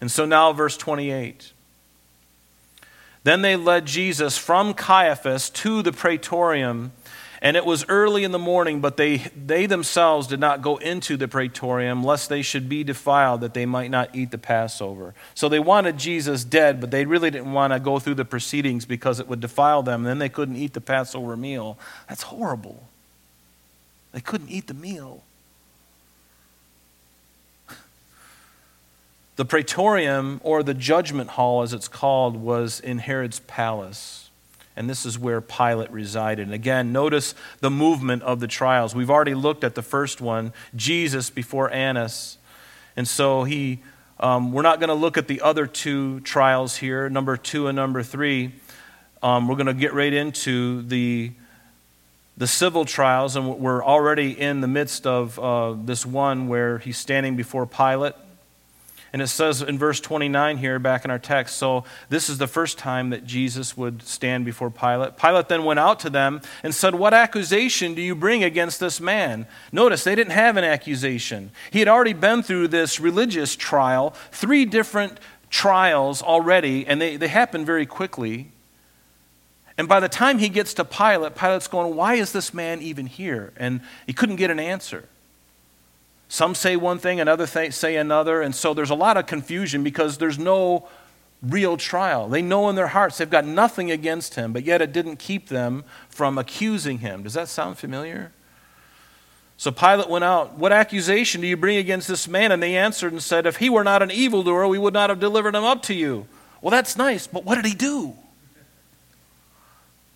And 0.02 0.12
so 0.12 0.26
now, 0.26 0.54
verse 0.54 0.78
28. 0.78 1.54
Then 3.24 3.42
they 3.42 3.56
led 3.56 3.88
Jesus 3.88 4.38
from 4.38 4.76
Caiaphas 4.76 5.50
to 5.50 5.82
the 5.82 5.92
praetorium, 5.92 6.92
and 7.42 7.58
it 7.58 7.66
was 7.66 7.84
early 7.90 8.24
in 8.24 8.32
the 8.32 8.40
morning, 8.40 8.82
but 8.82 8.98
they, 8.98 9.18
they 9.36 9.66
themselves 9.66 10.28
did 10.28 10.40
not 10.40 10.62
go 10.62 10.78
into 10.78 11.18
the 11.18 11.28
praetorium, 11.28 12.04
lest 12.04 12.30
they 12.30 12.42
should 12.42 12.70
be 12.70 12.84
defiled, 12.84 13.42
that 13.42 13.54
they 13.56 13.66
might 13.66 13.90
not 13.90 14.16
eat 14.16 14.30
the 14.30 14.38
Passover. 14.38 15.16
So 15.34 15.50
they 15.50 15.60
wanted 15.60 15.98
Jesus 15.98 16.44
dead, 16.44 16.80
but 16.80 16.92
they 16.92 17.06
really 17.06 17.32
didn't 17.32 17.52
want 17.52 17.74
to 17.74 17.80
go 17.80 17.98
through 18.00 18.16
the 18.16 18.26
proceedings 18.26 18.86
because 18.86 19.20
it 19.20 19.28
would 19.28 19.40
defile 19.40 19.82
them. 19.82 20.02
And 20.02 20.08
then 20.08 20.20
they 20.20 20.30
couldn't 20.30 20.58
eat 20.58 20.74
the 20.74 20.82
Passover 20.82 21.36
meal. 21.36 21.78
That's 22.08 22.24
horrible. 22.24 22.88
They 24.12 24.22
couldn't 24.22 24.50
eat 24.50 24.68
the 24.68 24.74
meal. 24.74 25.24
The 29.36 29.46
praetorium, 29.46 30.40
or 30.44 30.64
the 30.64 30.74
judgment 30.74 31.32
hall 31.32 31.62
as 31.62 31.74
it's 31.74 31.90
called, 31.90 32.38
was 32.38 32.80
in 32.80 33.00
Herod's 33.00 33.40
palace. 33.42 34.30
And 34.78 34.90
this 34.90 35.06
is 35.06 35.20
where 35.20 35.42
Pilate 35.42 35.92
resided. 35.92 36.48
And 36.48 36.54
again, 36.54 36.92
notice 36.92 37.36
the 37.60 37.70
movement 37.70 38.24
of 38.24 38.40
the 38.40 38.48
trials. 38.48 38.96
We've 38.96 39.10
already 39.10 39.34
looked 39.34 39.64
at 39.64 39.76
the 39.76 39.82
first 39.82 40.22
one 40.22 40.54
Jesus 40.76 41.30
before 41.30 41.70
Annas. 41.72 42.38
And 42.96 43.08
so 43.08 43.44
he, 43.44 43.80
um, 44.20 44.52
we're 44.52 44.62
not 44.62 44.80
going 44.80 44.90
to 44.90 44.96
look 44.96 45.18
at 45.18 45.28
the 45.28 45.42
other 45.42 45.68
two 45.68 46.22
trials 46.22 46.78
here, 46.78 47.10
number 47.10 47.36
two 47.38 47.68
and 47.68 47.76
number 47.76 48.04
three. 48.04 48.54
Um, 49.24 49.48
we're 49.48 49.56
going 49.56 49.68
to 49.68 49.74
get 49.74 49.94
right 49.94 50.14
into 50.14 50.82
the, 50.84 51.32
the 52.38 52.48
civil 52.48 52.86
trials, 52.86 53.36
and 53.36 53.60
we're 53.60 53.84
already 53.84 54.40
in 54.40 54.62
the 54.62 54.68
midst 54.68 55.08
of 55.08 55.40
uh, 55.40 55.74
this 55.74 56.06
one 56.06 56.48
where 56.48 56.80
he's 56.80 56.98
standing 56.98 57.36
before 57.36 57.66
Pilate. 57.66 58.14
And 59.16 59.22
it 59.22 59.28
says 59.28 59.62
in 59.62 59.80
verse 59.80 60.02
29 60.02 60.58
here, 60.58 60.78
back 60.78 61.06
in 61.06 61.10
our 61.10 61.18
text, 61.18 61.56
so 61.56 61.86
this 62.10 62.30
is 62.30 62.38
the 62.38 62.48
first 62.48 62.78
time 62.78 63.12
that 63.12 63.24
Jesus 63.24 63.78
would 63.78 64.04
stand 64.04 64.44
before 64.44 64.70
Pilate. 64.70 65.16
Pilate 65.16 65.48
then 65.48 65.64
went 65.64 65.80
out 65.80 66.02
to 66.02 66.10
them 66.10 66.42
and 66.64 66.76
said, 66.76 66.96
What 66.96 67.14
accusation 67.14 67.96
do 67.96 68.02
you 68.02 68.14
bring 68.14 68.44
against 68.44 68.82
this 68.82 69.00
man? 69.00 69.48
Notice 69.72 70.04
they 70.04 70.16
didn't 70.16 70.34
have 70.34 70.58
an 70.58 70.66
accusation. 70.66 71.52
He 71.72 71.80
had 71.80 71.88
already 71.88 72.12
been 72.12 72.44
through 72.44 72.68
this 72.68 73.00
religious 73.00 73.56
trial, 73.56 74.10
three 74.34 74.66
different 74.66 75.18
trials 75.50 76.22
already, 76.22 76.86
and 76.86 77.02
they, 77.02 77.16
they 77.16 77.30
happened 77.30 77.66
very 77.66 77.86
quickly. 77.86 78.52
And 79.78 79.88
by 79.88 80.02
the 80.02 80.10
time 80.10 80.40
he 80.40 80.50
gets 80.50 80.74
to 80.74 80.84
Pilate, 80.84 81.36
Pilate's 81.36 81.70
going, 81.70 81.96
Why 81.96 82.16
is 82.16 82.34
this 82.34 82.54
man 82.54 82.82
even 82.82 83.06
here? 83.06 83.54
And 83.56 83.80
he 84.06 84.12
couldn't 84.12 84.36
get 84.36 84.52
an 84.52 84.60
answer. 84.60 85.08
Some 86.28 86.56
say 86.56 86.76
one 86.76 86.98
thing, 86.98 87.20
another 87.20 87.46
th- 87.46 87.74
say 87.74 87.96
another, 87.96 88.42
and 88.42 88.56
so 88.56 88.74
there's 88.74 88.90
a 88.90 88.96
lot 88.96 89.18
of 89.18 89.26
confusion 89.26 89.84
because 89.84 90.18
there's 90.18 90.40
no 90.40 90.88
real 91.42 91.78
trial. 91.78 92.28
They 92.28 92.42
know 92.42 92.70
in 92.70 92.76
their 92.76 92.88
hearts 92.88 93.18
they've 93.18 93.30
got 93.30 93.46
nothing 93.46 93.92
against 93.92 94.36
him, 94.36 94.52
but 94.52 94.64
yet 94.64 94.82
it 94.82 94.92
didn't 94.92 95.18
keep 95.18 95.50
them 95.50 95.84
from 96.10 96.38
accusing 96.38 97.00
him. 97.00 97.24
Does 97.24 97.34
that 97.34 97.48
sound 97.48 97.78
familiar? 97.78 98.32
So 99.58 99.72
Pilate 99.72 100.10
went 100.10 100.24
out, 100.24 100.58
What 100.58 100.72
accusation 100.72 101.42
do 101.42 101.48
you 101.48 101.56
bring 101.56 101.78
against 101.78 102.08
this 102.08 102.28
man? 102.28 102.52
And 102.52 102.62
they 102.62 102.76
answered 102.76 103.14
and 103.14 103.22
said, 103.22 103.46
If 103.46 103.58
he 103.58 103.70
were 103.70 103.84
not 103.84 104.02
an 104.02 104.12
evildoer, 104.12 104.68
we 104.68 104.80
would 104.80 104.94
not 104.94 105.10
have 105.10 105.20
delivered 105.20 105.56
him 105.56 105.64
up 105.64 105.84
to 105.84 105.94
you. 105.94 106.28
Well, 106.62 106.72
that's 106.72 106.98
nice, 106.98 107.28
but 107.28 107.46
what 107.46 107.56
did 107.56 107.66
he 107.66 107.76
do? 107.76 108.16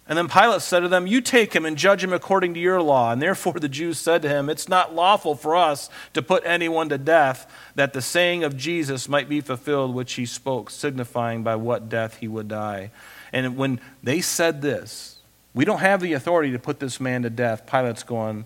And 0.09 0.17
then 0.17 0.27
Pilate 0.27 0.63
said 0.63 0.79
to 0.79 0.87
them, 0.87 1.05
You 1.05 1.21
take 1.21 1.53
him 1.53 1.67
and 1.67 1.77
judge 1.77 2.03
him 2.03 2.11
according 2.11 2.55
to 2.55 2.59
your 2.59 2.81
law. 2.81 3.11
And 3.11 3.21
therefore 3.21 3.53
the 3.53 3.69
Jews 3.69 3.99
said 3.99 4.23
to 4.23 4.27
him, 4.27 4.49
It's 4.49 4.67
not 4.67 4.95
lawful 4.95 5.35
for 5.35 5.55
us 5.55 5.87
to 6.13 6.23
put 6.23 6.43
anyone 6.47 6.89
to 6.89 6.97
death, 6.97 7.49
that 7.75 7.93
the 7.93 8.01
saying 8.01 8.43
of 8.43 8.57
Jesus 8.57 9.07
might 9.07 9.29
be 9.29 9.39
fulfilled, 9.39 9.93
which 9.93 10.13
he 10.13 10.25
spoke, 10.25 10.71
signifying 10.71 11.43
by 11.43 11.55
what 11.55 11.89
death 11.89 12.17
he 12.17 12.27
would 12.27 12.47
die. 12.47 12.89
And 13.31 13.55
when 13.55 13.79
they 14.01 14.19
said 14.19 14.63
this, 14.63 15.19
we 15.53 15.63
don't 15.63 15.79
have 15.79 16.01
the 16.01 16.13
authority 16.13 16.51
to 16.53 16.59
put 16.59 16.79
this 16.79 16.99
man 16.99 17.21
to 17.21 17.29
death, 17.29 17.67
Pilate's 17.67 18.01
going, 18.01 18.45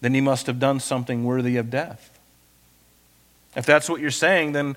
then 0.00 0.14
he 0.14 0.22
must 0.22 0.46
have 0.46 0.58
done 0.58 0.80
something 0.80 1.24
worthy 1.24 1.58
of 1.58 1.68
death. 1.68 2.18
If 3.54 3.66
that's 3.66 3.90
what 3.90 4.00
you're 4.00 4.10
saying, 4.10 4.52
then 4.52 4.76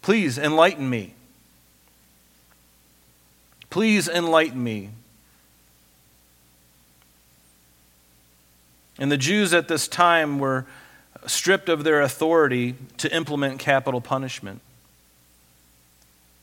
please 0.00 0.38
enlighten 0.38 0.88
me. 0.88 1.12
Please 3.68 4.08
enlighten 4.08 4.62
me. 4.62 4.90
And 8.98 9.10
the 9.10 9.16
Jews 9.16 9.52
at 9.52 9.68
this 9.68 9.88
time 9.88 10.38
were 10.38 10.66
stripped 11.26 11.68
of 11.68 11.84
their 11.84 12.00
authority 12.02 12.74
to 12.98 13.14
implement 13.14 13.58
capital 13.58 14.00
punishment. 14.00 14.60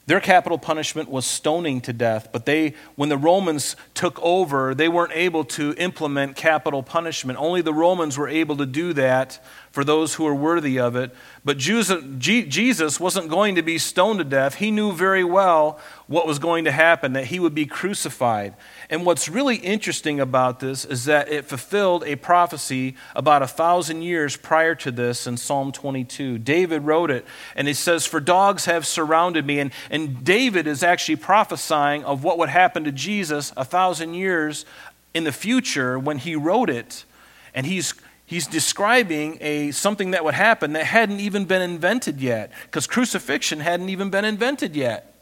Their 0.07 0.19
capital 0.19 0.57
punishment 0.57 1.09
was 1.09 1.25
stoning 1.25 1.79
to 1.81 1.93
death, 1.93 2.29
but 2.33 2.45
they, 2.45 2.73
when 2.95 3.09
the 3.09 3.17
Romans 3.17 3.75
took 3.93 4.19
over, 4.21 4.73
they 4.73 4.89
weren't 4.89 5.13
able 5.13 5.45
to 5.45 5.73
implement 5.77 6.35
capital 6.35 6.83
punishment. 6.83 7.39
Only 7.39 7.61
the 7.61 7.73
Romans 7.73 8.17
were 8.17 8.27
able 8.27 8.57
to 8.57 8.65
do 8.65 8.93
that 8.93 9.41
for 9.71 9.85
those 9.85 10.15
who 10.15 10.27
are 10.27 10.35
worthy 10.35 10.77
of 10.77 10.95
it. 10.97 11.11
But 11.45 11.57
Jesus 11.57 12.99
wasn't 12.99 13.29
going 13.29 13.55
to 13.55 13.61
be 13.61 13.77
stoned 13.77 14.19
to 14.19 14.25
death. 14.25 14.55
He 14.55 14.69
knew 14.69 14.91
very 14.91 15.23
well 15.23 15.79
what 16.07 16.27
was 16.27 16.39
going 16.39 16.65
to 16.65 16.71
happen, 16.71 17.13
that 17.13 17.25
he 17.25 17.39
would 17.39 17.55
be 17.55 17.65
crucified. 17.65 18.53
And 18.89 19.05
what's 19.05 19.29
really 19.29 19.55
interesting 19.55 20.19
about 20.19 20.59
this 20.59 20.83
is 20.83 21.05
that 21.05 21.31
it 21.31 21.45
fulfilled 21.45 22.03
a 22.05 22.17
prophecy 22.17 22.95
about 23.15 23.41
a 23.41 23.47
thousand 23.47 24.01
years 24.01 24.35
prior 24.35 24.75
to 24.75 24.91
this 24.91 25.25
in 25.25 25.37
Psalm 25.37 25.71
22. 25.71 26.37
David 26.37 26.83
wrote 26.83 27.09
it, 27.09 27.25
and 27.55 27.65
he 27.65 27.73
says, 27.73 28.05
For 28.05 28.19
dogs 28.19 28.65
have 28.65 28.85
surrounded 28.85 29.45
me. 29.45 29.59
And, 29.59 29.71
and 29.89 30.23
David 30.25 30.67
is 30.67 30.83
actually 30.83 31.15
prophesying 31.15 32.03
of 32.03 32.25
what 32.25 32.37
would 32.37 32.49
happen 32.49 32.83
to 32.83 32.91
Jesus 32.91 33.53
a 33.55 33.63
thousand 33.63 34.15
years 34.15 34.65
in 35.13 35.23
the 35.23 35.31
future 35.31 35.97
when 35.97 36.17
he 36.17 36.35
wrote 36.35 36.69
it. 36.69 37.05
And 37.53 37.65
he's 37.65 37.93
he's 38.31 38.47
describing 38.47 39.37
a, 39.41 39.71
something 39.71 40.11
that 40.11 40.23
would 40.23 40.33
happen 40.33 40.71
that 40.71 40.85
hadn't 40.85 41.19
even 41.19 41.43
been 41.43 41.61
invented 41.61 42.21
yet, 42.21 42.49
because 42.63 42.87
crucifixion 42.87 43.59
hadn't 43.59 43.89
even 43.89 44.09
been 44.09 44.23
invented 44.23 44.73
yet. 44.73 45.13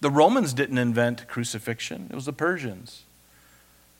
The 0.00 0.10
Romans 0.10 0.52
didn't 0.52 0.78
invent 0.78 1.26
crucifixion, 1.26 2.06
it 2.08 2.14
was 2.14 2.26
the 2.26 2.32
Persians. 2.32 3.02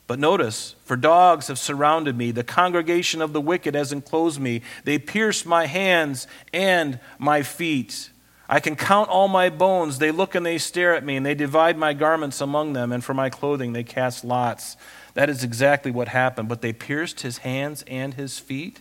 But 0.07 0.21
notice, 0.21 0.77
for 0.85 0.97
dogs 0.97 1.49
have 1.49 1.59
surrounded 1.59 2.17
me, 2.17 2.31
the 2.31 2.45
congregation 2.45 3.21
of 3.21 3.33
the 3.33 3.41
wicked 3.41 3.75
has 3.75 3.93
enclosed 3.93 4.39
me, 4.39 4.63
they 4.85 5.01
pierced 5.01 5.45
my 5.45 5.67
hands 5.67 6.29
and 6.55 7.01
my 7.19 7.43
feet. 7.43 8.11
I 8.49 8.61
can 8.61 8.77
count 8.77 9.09
all 9.09 9.27
my 9.27 9.51
bones. 9.51 9.99
They 9.99 10.13
look 10.13 10.37
and 10.37 10.47
they 10.47 10.59
stare 10.59 10.95
at 10.95 11.05
me, 11.05 11.17
and 11.17 11.27
they 11.27 11.35
divide 11.35 11.77
my 11.77 11.95
garments 11.95 12.41
among 12.41 12.75
them, 12.75 12.93
and 12.93 13.03
for 13.03 13.13
my 13.13 13.29
clothing 13.29 13.73
they 13.73 13.83
cast 13.83 14.25
lots. 14.25 14.77
That 15.17 15.31
is 15.31 15.43
exactly 15.43 15.91
what 15.91 16.09
happened. 16.09 16.51
But 16.51 16.61
they 16.61 16.75
pierced 16.75 17.23
his 17.23 17.39
hands 17.39 17.83
and 17.89 18.13
his 18.13 18.39
feet? 18.39 18.81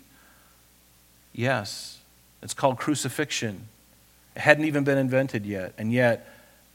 Yes. 1.32 2.00
It's 2.44 2.54
called 2.54 2.78
crucifixion. 2.78 3.70
It 4.36 4.42
hadn't 4.42 4.66
even 4.66 4.84
been 4.84 4.98
invented 4.98 5.46
yet. 5.46 5.74
And 5.78 5.94
yet, 5.94 6.30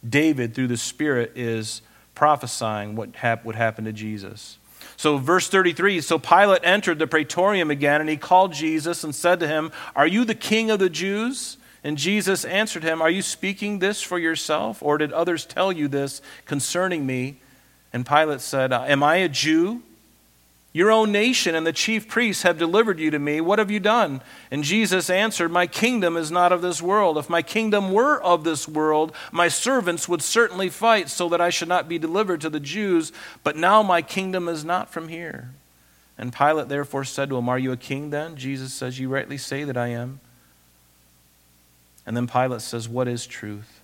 David, 0.09 0.55
through 0.55 0.69
the 0.69 0.79
Spirit, 0.79 1.33
is 1.37 1.83
prophesying 2.15 2.97
what 2.97 3.15
hap- 3.17 3.45
would 3.45 3.55
happen 3.55 3.85
to 3.85 3.93
Jesus. 3.93 4.57
So, 4.97 5.19
verse 5.19 5.51
33 5.51 6.01
So 6.01 6.19
Pilate 6.19 6.63
entered 6.65 6.99
the 6.99 7.07
praetorium 7.07 7.71
again, 7.71 8.01
and 8.01 8.09
he 8.09 8.17
called 8.17 8.55
Jesus 8.55 9.05
and 9.05 9.15
said 9.15 9.41
to 9.41 9.47
him, 9.47 9.73
Are 9.95 10.07
you 10.07 10.25
the 10.25 10.35
king 10.35 10.71
of 10.71 10.79
the 10.79 10.89
Jews? 10.89 11.59
And 11.85 11.99
Jesus 11.99 12.47
answered 12.47 12.83
him, 12.83 13.03
Are 13.03 13.11
you 13.11 13.21
speaking 13.21 13.79
this 13.79 14.01
for 14.01 14.19
yourself, 14.19 14.83
or 14.83 14.97
did 14.97 15.13
others 15.13 15.45
tell 15.45 15.71
you 15.71 15.87
this 15.87 16.23
concerning 16.47 17.05
me? 17.05 17.41
And 17.93 18.07
Pilate 18.07 18.41
said, 18.41 18.73
uh, 18.73 18.85
Am 18.87 19.03
I 19.03 19.17
a 19.17 19.29
Jew? 19.29 19.83
Your 20.73 20.93
own 20.93 21.11
nation 21.11 21.57
and 21.57 21.67
the 21.67 21.73
chief 21.73 22.07
priests 22.07 22.45
have 22.45 22.57
delivered 22.57 23.01
you 23.01 23.11
to 23.11 23.19
me. 23.19 23.41
What 23.41 23.59
have 23.59 23.73
you 23.73 23.81
done? 23.81 24.23
And 24.53 24.63
Jesus 24.63 25.11
answered, 25.11 25.51
My 25.51 25.67
kingdom 25.67 26.17
is 26.17 26.31
not 26.31 26.53
of 26.53 26.63
this 26.63 26.81
world. 26.81 27.19
If 27.19 27.29
my 27.29 27.43
kingdom 27.43 27.93
were 27.93 28.23
of 28.23 28.45
this 28.45 28.69
world, 28.69 29.13
my 29.33 29.49
servants 29.49 30.09
would 30.09 30.23
certainly 30.23 30.69
fight 30.69 31.09
so 31.09 31.29
that 31.29 31.41
I 31.41 31.51
should 31.51 31.67
not 31.67 31.89
be 31.89 31.99
delivered 31.99 32.41
to 32.43 32.51
the 32.51 32.61
Jews. 32.61 33.11
But 33.43 33.57
now 33.57 33.83
my 33.83 34.01
kingdom 34.01 34.49
is 34.49 34.65
not 34.65 34.93
from 34.93 35.09
here. 35.09 35.51
And 36.17 36.33
Pilate 36.33 36.69
therefore 36.69 37.03
said 37.03 37.31
to 37.31 37.39
him, 37.39 37.49
Are 37.49 37.59
you 37.59 37.73
a 37.73 37.77
king 37.77 38.11
then? 38.11 38.37
Jesus 38.37 38.73
says, 38.73 39.01
You 39.01 39.09
rightly 39.09 39.39
say 39.39 39.65
that 39.65 39.77
I 39.77 39.89
am. 39.89 40.21
And 42.07 42.17
then 42.17 42.29
Pilate 42.29 42.61
says, 42.61 42.89
What 42.89 43.09
is 43.09 43.27
truth? 43.27 43.81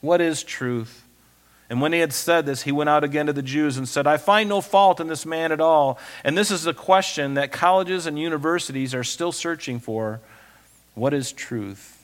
What 0.00 0.20
is 0.20 0.44
truth? 0.44 1.01
And 1.70 1.80
when 1.80 1.92
he 1.92 2.00
had 2.00 2.12
said 2.12 2.44
this, 2.44 2.62
he 2.62 2.72
went 2.72 2.90
out 2.90 3.02
again 3.02 3.26
to 3.26 3.32
the 3.32 3.42
Jews 3.42 3.78
and 3.78 3.88
said, 3.88 4.06
I 4.06 4.18
find 4.18 4.48
no 4.48 4.60
fault 4.60 5.00
in 5.00 5.08
this 5.08 5.24
man 5.24 5.52
at 5.52 5.60
all. 5.60 5.98
And 6.22 6.36
this 6.36 6.50
is 6.50 6.66
a 6.66 6.74
question 6.74 7.34
that 7.34 7.50
colleges 7.50 8.06
and 8.06 8.18
universities 8.18 8.94
are 8.94 9.04
still 9.04 9.32
searching 9.32 9.80
for. 9.80 10.20
What 10.94 11.14
is 11.14 11.32
truth? 11.32 12.02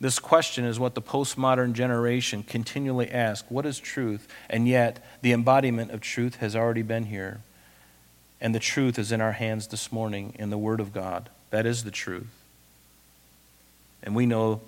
This 0.00 0.18
question 0.18 0.64
is 0.64 0.78
what 0.78 0.94
the 0.94 1.02
postmodern 1.02 1.72
generation 1.72 2.42
continually 2.42 3.10
asks 3.10 3.50
What 3.50 3.66
is 3.66 3.78
truth? 3.78 4.28
And 4.48 4.68
yet, 4.68 5.04
the 5.22 5.32
embodiment 5.32 5.90
of 5.90 6.00
truth 6.00 6.36
has 6.36 6.54
already 6.54 6.82
been 6.82 7.04
here. 7.04 7.40
And 8.40 8.54
the 8.54 8.60
truth 8.60 8.98
is 8.98 9.12
in 9.12 9.20
our 9.22 9.32
hands 9.32 9.68
this 9.68 9.90
morning 9.90 10.34
in 10.38 10.50
the 10.50 10.58
Word 10.58 10.80
of 10.80 10.92
God. 10.92 11.30
That 11.50 11.64
is 11.64 11.84
the 11.84 11.90
truth. 11.90 12.26
And 14.02 14.14
we 14.14 14.26
know 14.26 14.60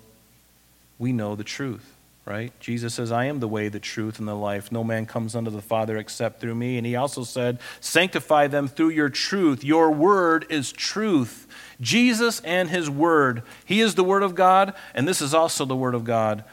we 0.99 1.13
know 1.13 1.35
the 1.35 1.43
truth, 1.45 1.95
right? 2.25 2.51
Jesus 2.59 2.93
says, 2.93 3.11
I 3.11 3.25
am 3.25 3.39
the 3.39 3.47
way, 3.47 3.69
the 3.69 3.79
truth, 3.79 4.19
and 4.19 4.27
the 4.27 4.35
life. 4.35 4.71
No 4.71 4.83
man 4.83 5.05
comes 5.05 5.33
unto 5.33 5.49
the 5.49 5.61
Father 5.61 5.97
except 5.97 6.41
through 6.41 6.55
me. 6.55 6.77
And 6.77 6.85
he 6.85 6.95
also 6.95 7.23
said, 7.23 7.57
Sanctify 7.79 8.47
them 8.47 8.67
through 8.67 8.89
your 8.89 9.09
truth. 9.09 9.63
Your 9.63 9.89
word 9.89 10.45
is 10.49 10.71
truth. 10.71 11.47
Jesus 11.79 12.41
and 12.41 12.69
his 12.69 12.89
word. 12.89 13.41
He 13.65 13.79
is 13.79 13.95
the 13.95 14.03
word 14.03 14.21
of 14.21 14.35
God, 14.35 14.73
and 14.93 15.07
this 15.07 15.21
is 15.21 15.33
also 15.33 15.65
the 15.65 15.75
word 15.75 15.95
of 15.95 16.03
God. 16.03 16.43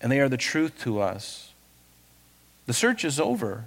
And 0.00 0.10
they 0.10 0.18
are 0.18 0.28
the 0.28 0.36
truth 0.36 0.80
to 0.80 1.00
us. 1.00 1.52
The 2.66 2.72
search 2.72 3.04
is 3.04 3.20
over. 3.20 3.66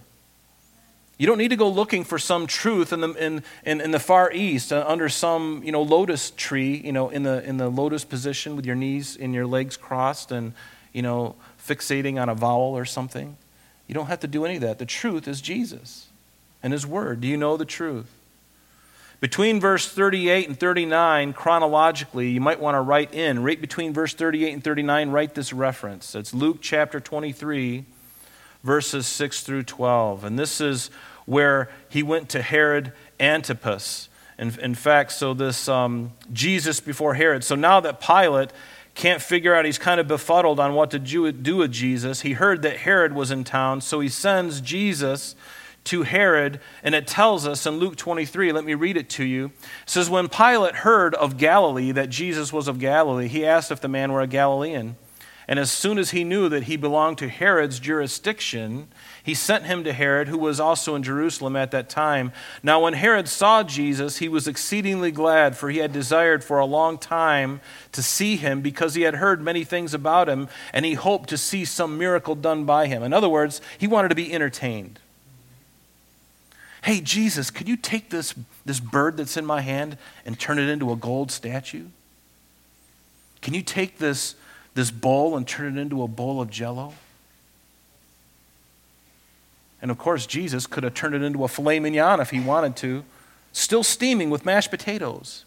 You 1.17 1.27
don't 1.27 1.37
need 1.37 1.49
to 1.49 1.55
go 1.55 1.69
looking 1.69 2.03
for 2.03 2.19
some 2.19 2.45
truth 2.45 2.91
in 2.91 2.99
the, 2.99 3.13
in, 3.13 3.43
in, 3.63 3.79
in 3.79 3.91
the 3.91 3.99
far 3.99 4.31
east 4.33 4.73
uh, 4.73 4.83
under 4.85 5.07
some 5.07 5.61
you 5.63 5.71
know, 5.71 5.81
lotus 5.81 6.31
tree, 6.31 6.75
you 6.75 6.91
know, 6.91 7.09
in 7.09 7.23
the, 7.23 7.41
in 7.43 7.55
the 7.57 7.69
lotus 7.69 8.03
position 8.03 8.55
with 8.57 8.65
your 8.65 8.75
knees 8.75 9.15
and 9.15 9.33
your 9.33 9.47
legs 9.47 9.77
crossed 9.77 10.31
and 10.31 10.53
you 10.91 11.01
know, 11.01 11.35
fixating 11.61 12.21
on 12.21 12.29
a 12.29 12.35
vowel 12.35 12.77
or 12.77 12.85
something. 12.85 13.37
You 13.87 13.93
don't 13.93 14.07
have 14.07 14.21
to 14.21 14.27
do 14.27 14.45
any 14.45 14.55
of 14.55 14.61
that. 14.61 14.79
The 14.79 14.85
truth 14.85 15.27
is 15.27 15.41
Jesus 15.41 16.07
and 16.63 16.73
His 16.73 16.85
Word. 16.85 17.21
Do 17.21 17.27
you 17.27 17.37
know 17.37 17.55
the 17.57 17.65
truth? 17.65 18.11
Between 19.21 19.59
verse 19.59 19.87
38 19.87 20.47
and 20.47 20.59
39, 20.59 21.33
chronologically, 21.33 22.29
you 22.29 22.41
might 22.41 22.59
want 22.59 22.75
to 22.75 22.81
write 22.81 23.13
in, 23.13 23.41
right 23.41 23.59
between 23.59 23.93
verse 23.93 24.13
38 24.13 24.53
and 24.53 24.63
39, 24.63 25.09
write 25.09 25.35
this 25.35 25.53
reference. 25.53 26.15
It's 26.15 26.33
Luke 26.33 26.57
chapter 26.61 26.99
23 26.99 27.85
verses 28.65 29.05
6 29.05 29.43
through 29.43 29.63
12. 29.63 30.23
And 30.25 30.37
this 30.37 30.59
is 30.59 30.89
where 31.25 31.69
he 31.87 32.03
went 32.03 32.29
to 32.29 32.41
Herod 32.41 32.91
Antipas. 33.19 34.09
In, 34.37 34.59
in 34.59 34.75
fact, 34.75 35.11
so 35.13 35.33
this 35.33 35.69
um, 35.69 36.11
Jesus 36.33 36.79
before 36.81 37.13
Herod. 37.13 37.43
So 37.43 37.55
now 37.55 37.79
that 37.79 38.01
Pilate 38.01 38.49
can't 38.95 39.21
figure 39.21 39.53
out, 39.53 39.65
he's 39.65 39.77
kind 39.77 39.99
of 39.99 40.07
befuddled 40.07 40.59
on 40.59 40.73
what 40.73 40.91
to 40.91 40.99
do 40.99 41.21
with 41.57 41.71
Jesus. 41.71 42.21
He 42.21 42.33
heard 42.33 42.63
that 42.63 42.77
Herod 42.77 43.13
was 43.13 43.29
in 43.29 43.43
town, 43.43 43.81
so 43.81 43.99
he 43.99 44.09
sends 44.09 44.61
Jesus 44.61 45.35
to 45.85 46.01
Herod, 46.01 46.59
and 46.81 46.95
it 46.95 47.05
tells 47.05 47.45
us 47.45 47.65
in 47.67 47.75
Luke 47.75 47.95
23, 47.95 48.51
let 48.51 48.65
me 48.65 48.73
read 48.73 48.97
it 48.97 49.09
to 49.11 49.23
you. 49.23 49.51
It 49.83 49.89
says, 49.89 50.09
When 50.09 50.27
Pilate 50.27 50.77
heard 50.77 51.13
of 51.13 51.37
Galilee, 51.37 51.91
that 51.91 52.09
Jesus 52.09 52.51
was 52.51 52.67
of 52.67 52.79
Galilee, 52.79 53.27
he 53.27 53.45
asked 53.45 53.69
if 53.69 53.81
the 53.81 53.87
man 53.87 54.11
were 54.11 54.21
a 54.21 54.27
Galilean. 54.27 54.95
And 55.47 55.59
as 55.59 55.71
soon 55.71 55.99
as 55.99 56.09
he 56.09 56.23
knew 56.23 56.49
that 56.49 56.63
he 56.63 56.75
belonged 56.75 57.19
to 57.19 57.29
Herod's 57.29 57.79
jurisdiction, 57.79 58.87
he 59.23 59.35
sent 59.35 59.65
him 59.65 59.83
to 59.83 59.93
Herod, 59.93 60.27
who 60.27 60.39
was 60.39 60.59
also 60.59 60.95
in 60.95 61.03
Jerusalem 61.03 61.55
at 61.55 61.69
that 61.69 61.87
time. 61.87 62.31
Now, 62.63 62.81
when 62.81 62.93
Herod 62.93 63.29
saw 63.29 63.61
Jesus, 63.61 64.17
he 64.17 64.27
was 64.27 64.47
exceedingly 64.47 65.11
glad, 65.11 65.55
for 65.55 65.69
he 65.69 65.77
had 65.77 65.93
desired 65.93 66.43
for 66.43 66.57
a 66.57 66.65
long 66.65 66.97
time 66.97 67.61
to 67.91 68.01
see 68.01 68.37
him, 68.37 68.61
because 68.61 68.95
he 68.95 69.03
had 69.03 69.15
heard 69.15 69.39
many 69.39 69.63
things 69.63 69.93
about 69.93 70.27
him, 70.27 70.49
and 70.73 70.83
he 70.83 70.95
hoped 70.95 71.29
to 71.29 71.37
see 71.37 71.63
some 71.63 71.97
miracle 71.97 72.33
done 72.33 72.65
by 72.65 72.87
him. 72.87 73.03
In 73.03 73.13
other 73.13 73.29
words, 73.29 73.61
he 73.77 73.85
wanted 73.85 74.09
to 74.09 74.15
be 74.15 74.33
entertained. 74.33 74.99
Hey, 76.83 77.01
Jesus, 77.01 77.51
could 77.51 77.67
you 77.67 77.77
take 77.77 78.09
this, 78.09 78.33
this 78.65 78.79
bird 78.79 79.17
that's 79.17 79.37
in 79.37 79.45
my 79.45 79.61
hand 79.61 79.97
and 80.25 80.39
turn 80.39 80.57
it 80.57 80.69
into 80.69 80.91
a 80.91 80.95
gold 80.95 81.31
statue? 81.31 81.85
Can 83.41 83.53
you 83.53 83.61
take 83.61 83.99
this 83.99 84.35
this 84.75 84.91
bowl 84.91 85.35
and 85.35 85.47
turn 85.47 85.77
it 85.77 85.81
into 85.81 86.03
a 86.03 86.07
bowl 86.07 86.39
of 86.39 86.51
jello? 86.51 86.93
And 89.81 89.91
of 89.91 89.97
course, 89.97 90.25
Jesus 90.25 90.67
could 90.67 90.83
have 90.83 90.93
turned 90.93 91.15
it 91.15 91.21
into 91.21 91.43
a 91.43 91.47
filet 91.47 91.79
mignon 91.79 92.19
if 92.19 92.29
he 92.29 92.39
wanted 92.39 92.75
to, 92.77 93.03
still 93.51 93.83
steaming 93.83 94.29
with 94.29 94.45
mashed 94.45 94.69
potatoes. 94.69 95.45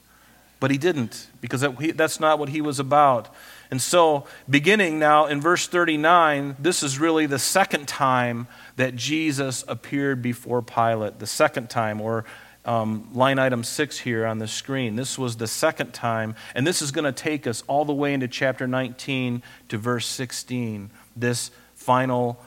But 0.61 0.71
he 0.73 0.79
didn't, 0.79 1.29
because 1.41 1.61
that's 1.95 2.19
not 2.19 2.39
what 2.39 2.49
he 2.49 2.61
was 2.61 2.81
about. 2.81 3.33
And 3.71 3.81
so, 3.81 4.27
beginning 4.49 4.99
now 4.99 5.27
in 5.27 5.41
verse 5.41 5.69
39, 5.69 6.57
this 6.59 6.83
is 6.83 6.99
really 6.99 7.27
the 7.27 7.39
second 7.39 7.87
time 7.87 8.49
that 8.77 8.97
Jesus 8.97 9.65
appeared 9.69 10.21
before 10.21 10.63
Pilate. 10.63 11.21
The 11.21 11.27
second 11.27 11.71
time, 11.71 12.01
or 12.01 12.25
um, 12.69 13.09
line 13.15 13.39
item 13.39 13.65
six 13.65 13.99
here 13.99 14.27
on 14.27 14.39
the 14.39 14.47
screen. 14.47 14.95
This 14.95 15.19
was 15.19 15.39
the 15.39 15.47
second 15.47 15.95
time, 15.95 16.37
and 16.55 16.67
this 16.67 16.83
is 16.83 16.91
going 16.91 17.07
to 17.07 17.13
take 17.13 17.47
us 17.47 17.65
all 17.67 17.87
the 17.87 17.95
way 17.95 18.13
into 18.13 18.29
chapter 18.29 18.67
19 18.67 19.43
to 19.71 19.79
verse 19.79 20.07
16, 20.07 20.91
this 21.17 21.51
final 21.75 22.39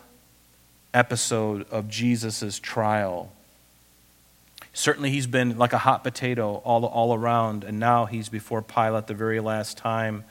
episode 0.93 1.67
of 1.71 1.89
Jesus' 1.89 2.59
trial. 2.59 3.31
Certainly, 4.73 5.09
he's 5.09 5.25
been 5.25 5.57
like 5.57 5.73
a 5.73 5.79
hot 5.79 6.03
potato 6.03 6.61
all, 6.63 6.85
all 6.85 7.15
around, 7.15 7.63
and 7.63 7.79
now 7.79 8.05
he's 8.05 8.29
before 8.29 8.61
Pilate 8.61 9.07
the 9.07 9.15
very 9.15 9.39
last 9.39 9.75
time. 9.75 10.23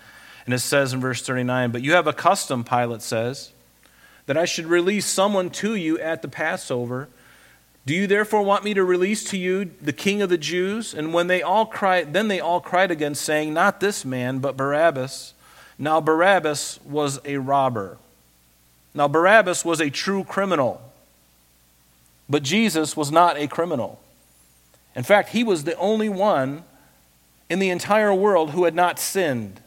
And 0.44 0.54
it 0.54 0.60
says 0.60 0.92
in 0.92 1.00
verse 1.00 1.20
39 1.20 1.72
But 1.72 1.82
you 1.82 1.94
have 1.94 2.06
a 2.06 2.12
custom, 2.12 2.62
Pilate 2.62 3.02
says, 3.02 3.50
that 4.26 4.36
I 4.36 4.44
should 4.44 4.66
release 4.66 5.06
someone 5.06 5.50
to 5.50 5.74
you 5.74 5.98
at 5.98 6.22
the 6.22 6.28
Passover. 6.28 7.08
Do 7.86 7.94
you 7.94 8.06
therefore 8.06 8.42
want 8.42 8.64
me 8.64 8.74
to 8.74 8.84
release 8.84 9.24
to 9.24 9.38
you 9.38 9.70
the 9.80 9.92
king 9.92 10.22
of 10.22 10.28
the 10.28 10.38
Jews? 10.38 10.94
And 10.94 11.14
when 11.14 11.26
they 11.26 11.42
all 11.42 11.66
cried, 11.66 12.12
then 12.12 12.28
they 12.28 12.40
all 12.40 12.60
cried 12.60 12.90
again, 12.90 13.14
saying, 13.14 13.54
Not 13.54 13.80
this 13.80 14.04
man, 14.04 14.38
but 14.38 14.56
Barabbas. 14.56 15.34
Now 15.78 16.00
Barabbas 16.00 16.78
was 16.84 17.20
a 17.24 17.38
robber. 17.38 17.96
Now 18.94 19.08
Barabbas 19.08 19.64
was 19.64 19.80
a 19.80 19.88
true 19.88 20.24
criminal. 20.24 20.82
But 22.28 22.42
Jesus 22.42 22.96
was 22.96 23.10
not 23.10 23.38
a 23.38 23.48
criminal. 23.48 23.98
In 24.94 25.02
fact, 25.02 25.30
he 25.30 25.42
was 25.42 25.64
the 25.64 25.76
only 25.76 26.08
one 26.08 26.64
in 27.48 27.58
the 27.58 27.70
entire 27.70 28.14
world 28.14 28.50
who 28.50 28.64
had 28.64 28.74
not 28.74 28.98
sinned. 28.98 29.60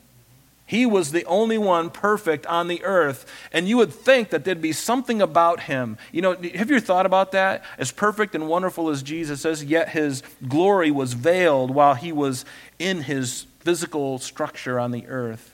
He 0.74 0.88
was 0.88 1.12
the 1.12 1.24
only 1.26 1.60
one 1.60 1.92
perfect 1.92 2.48
on 2.48 2.68
the 2.68 2.84
earth. 2.84 3.32
And 3.52 3.70
you 3.70 3.78
would 3.78 3.94
think 3.94 4.32
that 4.32 4.44
there'd 4.44 4.60
be 4.60 4.72
something 4.72 5.22
about 5.22 5.60
him. 5.60 6.00
You 6.12 6.24
know, 6.24 6.34
have 6.34 6.72
you 6.72 6.80
thought 6.80 7.06
about 7.06 7.32
that? 7.34 7.64
As 7.78 7.92
perfect 7.92 8.34
and 8.34 8.48
wonderful 8.48 8.90
as 8.90 9.04
Jesus 9.04 9.46
is, 9.46 9.64
yet 9.64 9.90
his 9.90 10.24
glory 10.48 10.90
was 10.90 11.14
veiled 11.14 11.70
while 11.70 11.94
he 11.94 12.12
was 12.12 12.44
in 12.80 13.02
his 13.02 13.46
physical 13.60 14.18
structure 14.18 14.80
on 14.80 14.90
the 14.90 15.06
earth. 15.06 15.54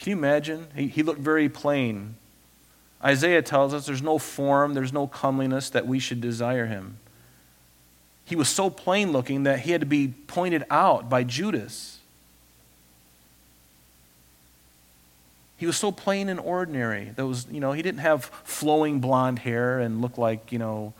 Can 0.00 0.10
you 0.10 0.16
imagine? 0.16 0.66
He, 0.74 0.88
he 0.88 1.04
looked 1.04 1.20
very 1.20 1.48
plain. 1.48 2.16
Isaiah 3.00 3.42
tells 3.42 3.74
us 3.74 3.86
there's 3.86 4.02
no 4.02 4.18
form, 4.18 4.74
there's 4.74 4.92
no 4.92 5.06
comeliness 5.06 5.70
that 5.70 5.86
we 5.86 6.00
should 6.00 6.20
desire 6.20 6.66
him 6.66 6.98
he 8.26 8.34
was 8.34 8.48
so 8.48 8.68
plain 8.68 9.12
looking 9.12 9.44
that 9.44 9.60
he 9.60 9.70
had 9.70 9.80
to 9.80 9.86
be 9.86 10.08
pointed 10.08 10.64
out 10.68 11.08
by 11.08 11.22
Judas. 11.22 11.95
He 15.56 15.66
was 15.66 15.76
so 15.76 15.90
plain 15.90 16.28
and 16.28 16.38
ordinary. 16.38 17.12
That 17.16 17.26
was, 17.26 17.46
you 17.50 17.60
know, 17.60 17.72
he 17.72 17.82
didn't 17.82 18.00
have 18.00 18.26
flowing 18.26 19.00
blonde 19.00 19.38
hair 19.38 19.78
and 19.78 20.02
look 20.02 20.18
like, 20.18 20.52
you 20.52 20.58
know, 20.58 20.92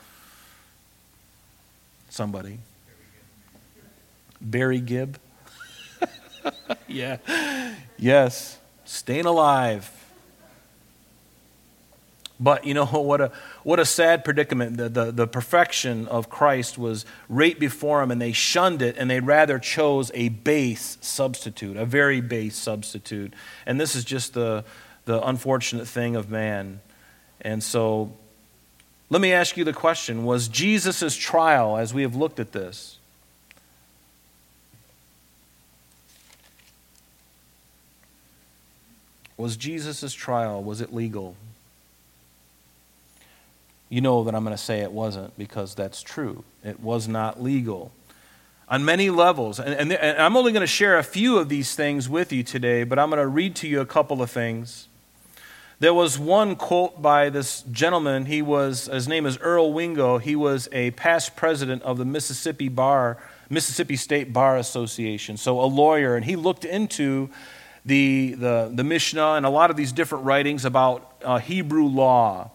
somebody. 2.08 2.58
Barry 4.40 4.80
Gibb. 4.80 5.18
yeah. 6.88 7.18
Yes. 7.98 8.58
Staying 8.84 9.26
alive. 9.26 9.90
But 12.38 12.66
you 12.66 12.74
know 12.74 12.84
what 13.02 13.20
a 13.20 13.32
what 13.62 13.80
a 13.80 13.84
sad 13.84 14.24
predicament. 14.24 14.76
The, 14.76 14.88
the, 14.88 15.12
the 15.12 15.26
perfection 15.26 16.06
of 16.08 16.28
Christ 16.28 16.78
was 16.78 17.04
right 17.28 17.58
before 17.58 18.00
them, 18.00 18.10
and 18.10 18.20
they 18.20 18.32
shunned 18.32 18.82
it, 18.82 18.96
and 18.98 19.10
they 19.10 19.20
rather 19.20 19.58
chose 19.58 20.10
a 20.14 20.28
base 20.28 20.98
substitute, 21.00 21.76
a 21.76 21.84
very 21.84 22.20
base 22.20 22.56
substitute. 22.56 23.32
And 23.64 23.80
this 23.80 23.94
is 23.94 24.04
just 24.04 24.34
the 24.34 24.64
the 25.06 25.26
unfortunate 25.26 25.88
thing 25.88 26.16
of 26.16 26.30
man. 26.30 26.80
And 27.40 27.62
so 27.62 28.12
let 29.08 29.20
me 29.20 29.32
ask 29.32 29.56
you 29.56 29.64
the 29.64 29.72
question 29.72 30.24
Was 30.24 30.48
Jesus' 30.48 31.14
trial, 31.16 31.76
as 31.76 31.94
we 31.94 32.02
have 32.02 32.14
looked 32.14 32.40
at 32.40 32.52
this, 32.52 32.98
was 39.36 39.56
Jesus' 39.56 40.12
trial, 40.12 40.62
was 40.62 40.80
it 40.80 40.92
legal? 40.92 41.36
You 43.88 44.00
know 44.00 44.24
that 44.24 44.34
I'm 44.34 44.44
going 44.44 44.56
to 44.56 44.62
say 44.62 44.80
it 44.80 44.92
wasn't 44.92 45.36
because 45.38 45.74
that's 45.74 46.02
true. 46.02 46.44
It 46.64 46.80
was 46.80 47.06
not 47.06 47.42
legal. 47.42 47.92
On 48.68 48.84
many 48.84 49.10
levels, 49.10 49.60
and, 49.60 49.74
and, 49.74 49.92
and 49.92 50.18
I'm 50.18 50.36
only 50.36 50.50
going 50.50 50.62
to 50.62 50.66
share 50.66 50.98
a 50.98 51.04
few 51.04 51.38
of 51.38 51.48
these 51.48 51.76
things 51.76 52.08
with 52.08 52.32
you 52.32 52.42
today, 52.42 52.82
but 52.82 52.98
I'm 52.98 53.10
going 53.10 53.22
to 53.22 53.28
read 53.28 53.54
to 53.56 53.68
you 53.68 53.80
a 53.80 53.86
couple 53.86 54.20
of 54.22 54.30
things. 54.30 54.88
There 55.78 55.94
was 55.94 56.18
one 56.18 56.56
quote 56.56 57.00
by 57.00 57.28
this 57.28 57.62
gentleman. 57.70 58.26
He 58.26 58.42
was, 58.42 58.86
his 58.86 59.06
name 59.06 59.26
is 59.26 59.38
Earl 59.38 59.72
Wingo. 59.72 60.18
He 60.18 60.34
was 60.34 60.68
a 60.72 60.90
past 60.92 61.36
president 61.36 61.82
of 61.82 61.98
the 61.98 62.04
Mississippi 62.04 62.68
Bar, 62.68 63.18
Mississippi 63.50 63.94
State 63.94 64.32
Bar 64.32 64.56
Association, 64.56 65.36
so 65.36 65.60
a 65.60 65.66
lawyer, 65.66 66.16
and 66.16 66.24
he 66.24 66.34
looked 66.34 66.64
into 66.64 67.30
the, 67.84 68.34
the, 68.34 68.72
the 68.74 68.82
Mishnah 68.82 69.34
and 69.34 69.46
a 69.46 69.50
lot 69.50 69.70
of 69.70 69.76
these 69.76 69.92
different 69.92 70.24
writings 70.24 70.64
about 70.64 71.12
uh, 71.22 71.38
Hebrew 71.38 71.84
law. 71.84 72.50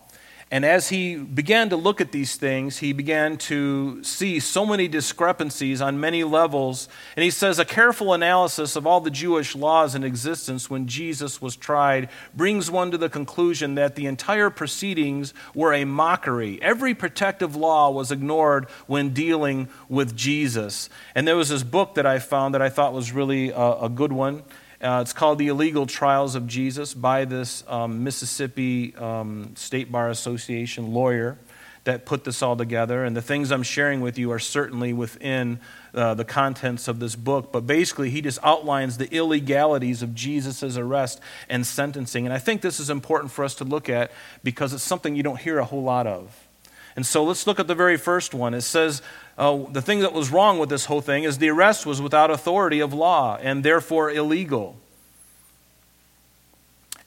And 0.54 0.66
as 0.66 0.90
he 0.90 1.16
began 1.16 1.70
to 1.70 1.78
look 1.78 2.02
at 2.02 2.12
these 2.12 2.36
things, 2.36 2.80
he 2.80 2.92
began 2.92 3.38
to 3.38 4.04
see 4.04 4.42
so 4.42 4.66
many 4.66 4.90
discrepancies 4.90 5.80
on 5.80 6.02
many 6.02 6.26
levels. 6.26 6.90
And 7.16 7.24
he 7.24 7.32
says 7.32 7.58
a 7.58 7.64
careful 7.64 8.14
analysis 8.14 8.76
of 8.76 8.86
all 8.86 9.00
the 9.00 9.10
Jewish 9.10 9.56
laws 9.56 9.96
in 9.96 10.04
existence 10.04 10.70
when 10.70 10.88
Jesus 10.88 11.42
was 11.42 11.56
tried 11.56 12.10
brings 12.36 12.70
one 12.70 12.92
to 12.92 12.98
the 12.98 13.08
conclusion 13.08 13.76
that 13.76 13.96
the 13.96 14.08
entire 14.08 14.50
proceedings 14.50 15.34
were 15.56 15.74
a 15.74 15.86
mockery. 15.86 16.62
Every 16.62 16.94
protective 16.94 17.56
law 17.56 17.90
was 17.90 18.12
ignored 18.12 18.66
when 18.88 19.14
dealing 19.14 19.70
with 19.88 20.18
Jesus. 20.18 20.90
And 21.16 21.26
there 21.26 21.38
was 21.38 21.48
this 21.48 21.64
book 21.64 21.96
that 21.96 22.06
I 22.06 22.20
found 22.20 22.56
that 22.56 22.62
I 22.62 22.68
thought 22.68 22.92
was 22.92 23.14
really 23.14 23.52
a, 23.52 23.84
a 23.84 23.90
good 23.90 24.12
one. 24.12 24.44
Uh, 24.82 25.00
it's 25.00 25.14
called 25.14 25.38
The 25.38 25.50
Illegal 25.50 25.86
Trials 25.86 26.34
of 26.34 26.48
Jesus 26.48 26.96
by 26.96 27.26
this 27.26 27.64
um, 27.68 28.04
Mississippi 28.04 28.96
um, 28.96 29.56
State 29.56 29.92
Bar 29.92 30.10
Association 30.10 30.92
lawyer 30.92 31.38
that 31.84 32.04
put 32.08 32.24
this 32.24 32.42
all 32.42 32.58
together. 32.58 33.04
And 33.04 33.16
the 33.16 33.22
things 33.22 33.52
I'm 33.52 33.62
sharing 33.62 34.02
with 34.02 34.18
you 34.18 34.32
are 34.32 34.40
certainly 34.40 34.92
within 34.92 35.60
uh, 35.94 36.16
the 36.16 36.26
contents 36.26 36.88
of 36.88 37.00
this 37.00 37.16
book. 37.16 37.52
But 37.52 37.68
basically, 37.68 38.10
he 38.10 38.22
just 38.22 38.40
outlines 38.42 38.98
the 38.98 39.08
illegalities 39.14 40.02
of 40.02 40.16
Jesus' 40.16 40.76
arrest 40.76 41.20
and 41.48 41.64
sentencing. 41.64 42.26
And 42.26 42.34
I 42.34 42.40
think 42.40 42.62
this 42.62 42.80
is 42.80 42.90
important 42.90 43.32
for 43.32 43.46
us 43.46 43.54
to 43.56 43.64
look 43.64 43.88
at 43.88 44.12
because 44.44 44.74
it's 44.74 44.84
something 44.84 45.16
you 45.16 45.22
don't 45.22 45.40
hear 45.40 45.60
a 45.60 45.66
whole 45.66 45.84
lot 45.84 46.08
of. 46.08 46.48
And 46.96 47.06
so 47.06 47.24
let's 47.24 47.48
look 47.48 47.60
at 47.60 47.68
the 47.68 47.76
very 47.76 47.98
first 47.98 48.34
one. 48.34 48.54
It 48.56 48.62
says 48.62 49.02
uh, 49.38 49.64
the 49.72 49.82
thing 49.82 50.00
that 50.00 50.14
was 50.14 50.32
wrong 50.32 50.60
with 50.60 50.70
this 50.70 50.86
whole 50.86 51.02
thing 51.02 51.24
is 51.24 51.38
the 51.38 51.50
arrest 51.50 51.86
was 51.86 52.02
without 52.02 52.30
authority 52.30 52.80
of 52.80 52.94
law 52.94 53.38
and 53.42 53.64
therefore 53.64 54.12
illegal. 54.12 54.76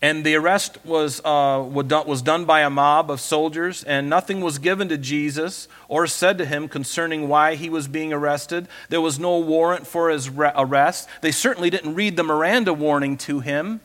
And 0.04 0.22
the 0.22 0.34
arrest 0.34 0.84
was, 0.84 1.22
uh, 1.24 1.64
was 1.66 2.20
done 2.20 2.44
by 2.44 2.60
a 2.60 2.68
mob 2.68 3.10
of 3.10 3.22
soldiers, 3.22 3.82
and 3.84 4.10
nothing 4.10 4.42
was 4.42 4.58
given 4.58 4.90
to 4.90 4.98
Jesus 4.98 5.66
or 5.88 6.06
said 6.06 6.36
to 6.36 6.44
him 6.44 6.68
concerning 6.68 7.26
why 7.26 7.54
he 7.54 7.70
was 7.70 7.88
being 7.88 8.12
arrested. 8.12 8.68
There 8.90 9.00
was 9.00 9.18
no 9.18 9.38
warrant 9.38 9.86
for 9.86 10.10
his 10.10 10.28
arrest. 10.28 11.08
They 11.22 11.30
certainly 11.30 11.70
didn't 11.70 11.94
read 11.94 12.16
the 12.16 12.22
Miranda 12.22 12.74
warning 12.74 13.16
to 13.18 13.40
him 13.40 13.80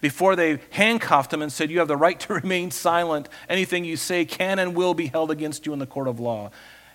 before 0.00 0.34
they 0.34 0.58
handcuffed 0.70 1.32
him 1.32 1.42
and 1.42 1.52
said, 1.52 1.70
You 1.70 1.78
have 1.78 1.86
the 1.86 1.96
right 1.96 2.18
to 2.18 2.34
remain 2.42 2.72
silent. 2.72 3.28
Anything 3.48 3.84
you 3.84 3.96
say 3.96 4.24
can 4.24 4.58
and 4.58 4.74
will 4.74 4.94
be 4.94 5.06
held 5.06 5.30
against 5.30 5.64
you 5.64 5.72
in 5.72 5.78
the 5.78 5.86
court 5.86 6.08
of 6.08 6.18
law. 6.18 6.50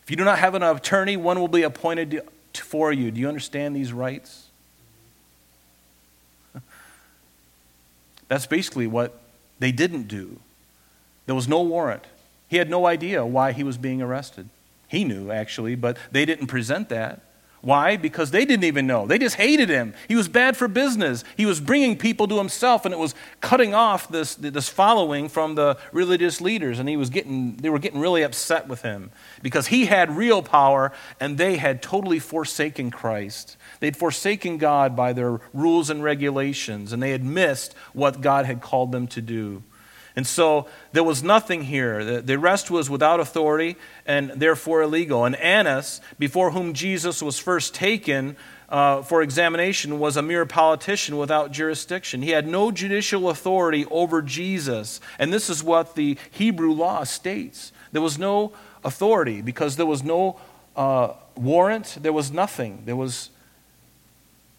If 0.07 0.11
you 0.11 0.15
do 0.15 0.23
not 0.23 0.39
have 0.39 0.55
an 0.55 0.63
attorney, 0.63 1.17
one 1.17 1.37
will 1.37 1.49
be 1.49 1.63
appointed 1.63 2.21
for 2.53 2.93
you. 2.93 3.11
Do 3.11 3.19
you 3.19 3.27
understand 3.27 3.75
these 3.75 3.91
rights? 3.91 4.47
That's 8.29 8.45
basically 8.45 8.87
what 8.87 9.19
they 9.59 9.73
didn't 9.73 10.07
do. 10.07 10.39
There 11.25 11.35
was 11.35 11.49
no 11.49 11.61
warrant. 11.61 12.05
He 12.47 12.55
had 12.55 12.69
no 12.69 12.85
idea 12.85 13.25
why 13.25 13.51
he 13.51 13.65
was 13.65 13.77
being 13.77 14.01
arrested. 14.01 14.47
He 14.87 15.03
knew, 15.03 15.29
actually, 15.29 15.75
but 15.75 15.97
they 16.09 16.23
didn't 16.23 16.47
present 16.47 16.87
that. 16.87 17.19
Why? 17.61 17.97
Because 17.97 18.31
they 18.31 18.45
didn't 18.45 18.65
even 18.65 18.85
know. 18.85 19.07
They 19.07 19.17
just 19.17 19.35
hated 19.35 19.67
him. 19.67 19.93
He 20.07 20.15
was 20.15 20.27
bad 20.27 20.55
for 20.55 20.67
business. 20.67 21.23
He 21.35 21.45
was 21.45 21.59
bringing 21.59 21.97
people 21.97 22.27
to 22.27 22.37
himself, 22.37 22.85
and 22.85 22.93
it 22.93 22.99
was 22.99 23.15
cutting 23.41 23.73
off 23.73 24.07
this, 24.09 24.35
this 24.35 24.69
following 24.69 25.27
from 25.27 25.55
the 25.55 25.77
religious 25.91 26.39
leaders. 26.39 26.79
And 26.79 26.87
he 26.87 26.95
was 26.95 27.09
getting, 27.09 27.57
they 27.57 27.69
were 27.69 27.79
getting 27.79 27.99
really 27.99 28.21
upset 28.21 28.67
with 28.67 28.83
him 28.83 29.11
because 29.41 29.67
he 29.67 29.87
had 29.87 30.15
real 30.15 30.43
power, 30.43 30.91
and 31.19 31.37
they 31.37 31.57
had 31.57 31.81
totally 31.81 32.19
forsaken 32.19 32.91
Christ. 32.91 33.57
They'd 33.79 33.97
forsaken 33.97 34.57
God 34.57 34.95
by 34.95 35.13
their 35.13 35.41
rules 35.51 35.89
and 35.89 36.03
regulations, 36.03 36.93
and 36.93 37.01
they 37.01 37.11
had 37.11 37.23
missed 37.23 37.73
what 37.93 38.21
God 38.21 38.45
had 38.45 38.61
called 38.61 38.91
them 38.91 39.07
to 39.07 39.21
do. 39.21 39.63
And 40.17 40.25
so 40.25 40.65
there 40.93 41.03
was 41.03 41.21
nothing 41.21 41.65
here. 41.65 42.03
The, 42.03 42.21
the 42.23 42.33
arrest 42.33 42.71
was 42.71 42.89
without 42.89 43.19
authority 43.19 43.75
and 44.03 44.31
therefore 44.31 44.81
illegal. 44.81 45.25
And 45.25 45.35
Annas, 45.35 46.01
before 46.17 46.51
whom 46.51 46.73
Jesus 46.73 47.21
was 47.21 47.37
first 47.37 47.75
taken 47.75 48.35
uh, 48.67 49.03
for 49.03 49.21
examination, 49.21 49.99
was 49.99 50.17
a 50.17 50.23
mere 50.23 50.47
politician 50.47 51.17
without 51.17 51.51
jurisdiction. 51.51 52.23
He 52.23 52.31
had 52.31 52.47
no 52.47 52.71
judicial 52.71 53.29
authority 53.29 53.85
over 53.91 54.23
Jesus. 54.23 54.99
And 55.19 55.31
this 55.31 55.51
is 55.51 55.63
what 55.63 55.93
the 55.93 56.17
Hebrew 56.31 56.71
law 56.71 57.03
states 57.03 57.71
there 57.91 58.01
was 58.01 58.17
no 58.17 58.53
authority 58.83 59.41
because 59.41 59.75
there 59.75 59.85
was 59.85 60.03
no 60.03 60.39
uh, 60.75 61.13
warrant, 61.35 61.97
there 62.01 62.11
was 62.11 62.31
nothing. 62.31 62.81
There 62.85 62.95
was 62.95 63.29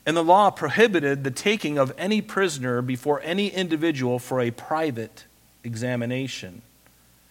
and 0.06 0.16
the 0.16 0.24
law 0.24 0.50
prohibited 0.50 1.24
the 1.24 1.30
taking 1.30 1.78
of 1.78 1.92
any 1.98 2.22
prisoner 2.22 2.80
before 2.80 3.20
any 3.22 3.48
individual 3.48 4.18
for 4.18 4.40
a 4.40 4.50
private 4.50 5.26
examination. 5.64 6.62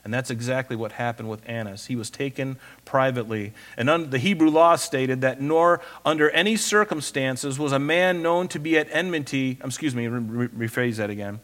And 0.08 0.14
that's 0.14 0.30
exactly 0.30 0.78
what 0.78 0.94
happened 0.94 1.30
with 1.30 1.42
Annas. 1.50 1.88
He 1.88 1.98
was 1.98 2.10
taken 2.10 2.58
privately. 2.86 3.52
And 3.76 4.10
the 4.10 4.18
Hebrew 4.18 4.50
law 4.50 4.78
stated 4.78 5.20
that 5.20 5.42
nor 5.42 5.82
under 6.06 6.30
any 6.30 6.56
circumstances 6.56 7.60
was 7.60 7.74
a 7.74 7.80
man 7.80 8.22
known 8.22 8.48
to 8.48 8.58
be 8.58 8.78
at 8.78 8.88
enmity, 8.90 9.58
um, 9.62 9.68
excuse 9.68 9.94
me, 9.94 10.08
re- 10.08 10.48
rephrase 10.48 10.96
that 10.96 11.10
again. 11.10 11.42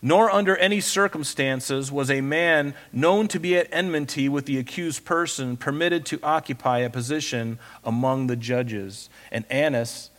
Nor 0.00 0.30
under 0.30 0.56
any 0.58 0.80
circumstances 0.80 1.90
was 1.90 2.08
a 2.08 2.20
man 2.20 2.74
known 2.92 3.26
to 3.26 3.40
be 3.40 3.56
at 3.56 3.66
enmity 3.72 4.28
with 4.28 4.46
the 4.46 4.58
accused 4.58 5.04
person 5.04 5.56
permitted 5.56 6.06
to 6.06 6.20
occupy 6.22 6.78
a 6.78 6.90
position 6.90 7.58
among 7.84 8.28
the 8.28 8.36
judges. 8.36 9.10
And 9.32 9.44
Annas 9.50 10.10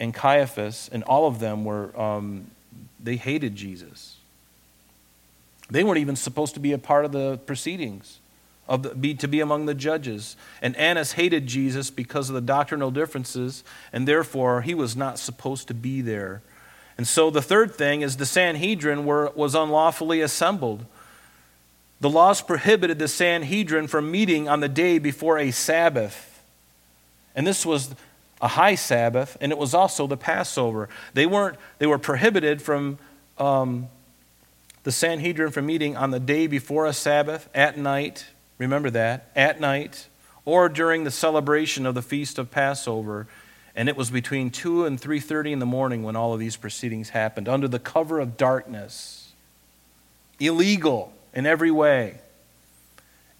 and 0.00 0.12
Caiaphas 0.12 0.90
and 0.92 1.04
all 1.04 1.28
of 1.28 1.38
them 1.38 1.64
were, 1.64 1.96
um, 1.96 2.50
they 2.98 3.14
hated 3.14 3.54
Jesus. 3.54 4.17
They 5.70 5.84
weren't 5.84 5.98
even 5.98 6.16
supposed 6.16 6.54
to 6.54 6.60
be 6.60 6.72
a 6.72 6.78
part 6.78 7.04
of 7.04 7.12
the 7.12 7.38
proceedings, 7.38 8.20
of 8.68 8.82
the, 8.82 8.94
be, 8.94 9.14
to 9.14 9.28
be 9.28 9.40
among 9.40 9.66
the 9.66 9.74
judges. 9.74 10.36
And 10.62 10.74
Annas 10.76 11.12
hated 11.12 11.46
Jesus 11.46 11.90
because 11.90 12.28
of 12.28 12.34
the 12.34 12.40
doctrinal 12.40 12.90
differences, 12.90 13.64
and 13.92 14.08
therefore 14.08 14.62
he 14.62 14.74
was 14.74 14.96
not 14.96 15.18
supposed 15.18 15.68
to 15.68 15.74
be 15.74 16.00
there. 16.00 16.42
And 16.96 17.06
so 17.06 17.30
the 17.30 17.42
third 17.42 17.74
thing 17.74 18.00
is 18.00 18.16
the 18.16 18.26
Sanhedrin 18.26 19.04
were, 19.04 19.30
was 19.34 19.54
unlawfully 19.54 20.20
assembled. 20.20 20.84
The 22.00 22.10
laws 22.10 22.40
prohibited 22.40 22.98
the 22.98 23.08
Sanhedrin 23.08 23.88
from 23.88 24.10
meeting 24.10 24.48
on 24.48 24.60
the 24.60 24.68
day 24.68 24.98
before 24.98 25.38
a 25.38 25.50
Sabbath. 25.50 26.42
And 27.36 27.46
this 27.46 27.66
was 27.66 27.94
a 28.40 28.48
high 28.48 28.74
Sabbath, 28.74 29.36
and 29.40 29.52
it 29.52 29.58
was 29.58 29.74
also 29.74 30.06
the 30.06 30.16
Passover. 30.16 30.88
They, 31.14 31.26
weren't, 31.26 31.56
they 31.78 31.86
were 31.86 31.98
prohibited 31.98 32.62
from 32.62 32.98
um, 33.36 33.88
the 34.84 34.92
Sanhedrin 34.92 35.50
from 35.52 35.66
meeting 35.66 35.96
on 35.96 36.10
the 36.10 36.20
day 36.20 36.46
before 36.46 36.86
a 36.86 36.92
Sabbath, 36.92 37.48
at 37.54 37.76
night, 37.76 38.26
remember 38.58 38.90
that, 38.90 39.30
at 39.34 39.60
night, 39.60 40.08
or 40.44 40.68
during 40.68 41.04
the 41.04 41.10
celebration 41.10 41.84
of 41.84 41.94
the 41.94 42.02
feast 42.02 42.38
of 42.38 42.50
Passover. 42.50 43.26
And 43.76 43.88
it 43.88 43.96
was 43.96 44.10
between 44.10 44.50
2 44.50 44.86
and 44.86 45.00
3:30 45.00 45.52
in 45.52 45.58
the 45.58 45.66
morning 45.66 46.02
when 46.02 46.16
all 46.16 46.32
of 46.32 46.40
these 46.40 46.56
proceedings 46.56 47.10
happened 47.10 47.48
under 47.48 47.68
the 47.68 47.78
cover 47.78 48.18
of 48.18 48.36
darkness. 48.36 49.32
Illegal 50.40 51.12
in 51.32 51.46
every 51.46 51.70
way. 51.70 52.18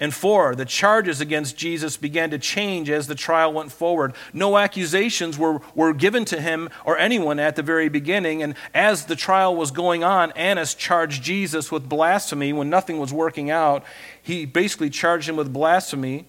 And 0.00 0.14
four, 0.14 0.54
the 0.54 0.64
charges 0.64 1.20
against 1.20 1.56
Jesus 1.56 1.96
began 1.96 2.30
to 2.30 2.38
change 2.38 2.88
as 2.88 3.08
the 3.08 3.16
trial 3.16 3.52
went 3.52 3.72
forward. 3.72 4.14
No 4.32 4.56
accusations 4.56 5.36
were, 5.36 5.60
were 5.74 5.92
given 5.92 6.24
to 6.26 6.40
him 6.40 6.70
or 6.84 6.96
anyone 6.96 7.40
at 7.40 7.56
the 7.56 7.64
very 7.64 7.88
beginning. 7.88 8.40
And 8.40 8.54
as 8.72 9.06
the 9.06 9.16
trial 9.16 9.56
was 9.56 9.72
going 9.72 10.04
on, 10.04 10.30
Annas 10.32 10.74
charged 10.74 11.24
Jesus 11.24 11.72
with 11.72 11.88
blasphemy 11.88 12.52
when 12.52 12.70
nothing 12.70 13.00
was 13.00 13.12
working 13.12 13.50
out. 13.50 13.82
He 14.22 14.46
basically 14.46 14.90
charged 14.90 15.28
him 15.28 15.36
with 15.36 15.52
blasphemy, 15.52 16.26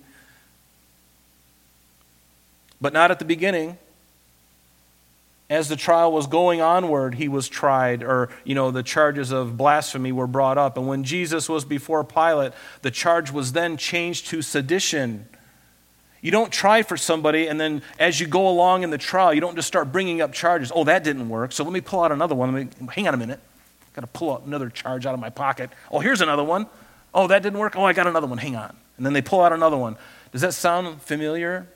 but 2.82 2.92
not 2.92 3.12
at 3.12 3.20
the 3.20 3.26
beginning 3.26 3.78
as 5.50 5.68
the 5.68 5.76
trial 5.76 6.12
was 6.12 6.28
going 6.28 6.62
onward, 6.62 7.16
he 7.16 7.28
was 7.28 7.50
tried, 7.50 8.04
or, 8.04 8.30
you 8.44 8.54
know, 8.54 8.70
the 8.70 8.84
charges 8.84 9.32
of 9.32 9.58
blasphemy 9.58 10.12
were 10.12 10.28
brought 10.28 10.60
up. 10.60 10.78
And 10.78 10.88
when 10.88 11.04
Jesus 11.04 11.50
was 11.50 11.66
before 11.66 12.04
Pilate, 12.04 12.54
the 12.84 12.92
charge 12.92 13.32
was 13.32 13.54
then 13.54 13.76
changed 13.76 14.28
to 14.28 14.44
sedition. 14.44 15.28
You 16.22 16.32
don't 16.32 16.52
try 16.52 16.84
for 16.84 16.98
somebody, 16.98 17.48
and 17.48 17.60
then 17.60 17.82
as 17.98 18.20
you 18.20 18.28
go 18.28 18.48
along 18.48 18.84
in 18.84 18.92
the 18.92 18.98
trial, 18.98 19.34
you 19.34 19.42
don't 19.42 19.56
just 19.56 19.68
start 19.68 19.92
bringing 19.92 20.22
up 20.22 20.34
charges. 20.34 20.72
Oh, 20.76 20.84
that 20.84 21.04
didn't 21.04 21.30
work, 21.30 21.52
so 21.52 21.64
let 21.64 21.74
me 21.74 21.82
pull 21.82 22.04
out 22.04 22.12
another 22.12 22.36
one. 22.36 22.54
Me, 22.54 22.68
hang 22.92 23.08
on 23.08 23.14
a 23.14 23.18
minute. 23.18 23.40
I've 23.88 23.94
got 23.94 24.02
to 24.02 24.08
pull 24.08 24.34
out 24.34 24.44
another 24.44 24.70
charge 24.70 25.06
out 25.06 25.16
of 25.16 25.20
my 25.20 25.30
pocket. 25.30 25.72
Oh, 25.90 26.00
here's 26.00 26.22
another 26.22 26.44
one. 26.44 26.68
Oh, 27.12 27.26
that 27.28 27.42
didn't 27.42 27.58
work. 27.58 27.76
Oh, 27.76 27.86
I 27.86 27.94
got 27.94 28.06
another 28.06 28.28
one. 28.28 28.38
Hang 28.38 28.56
on. 28.56 28.76
And 28.98 29.06
then 29.06 29.14
they 29.14 29.22
pull 29.22 29.42
out 29.42 29.52
another 29.52 29.78
one. 29.78 29.96
Does 30.32 30.42
that 30.42 30.54
sound 30.54 31.02
familiar? 31.02 31.68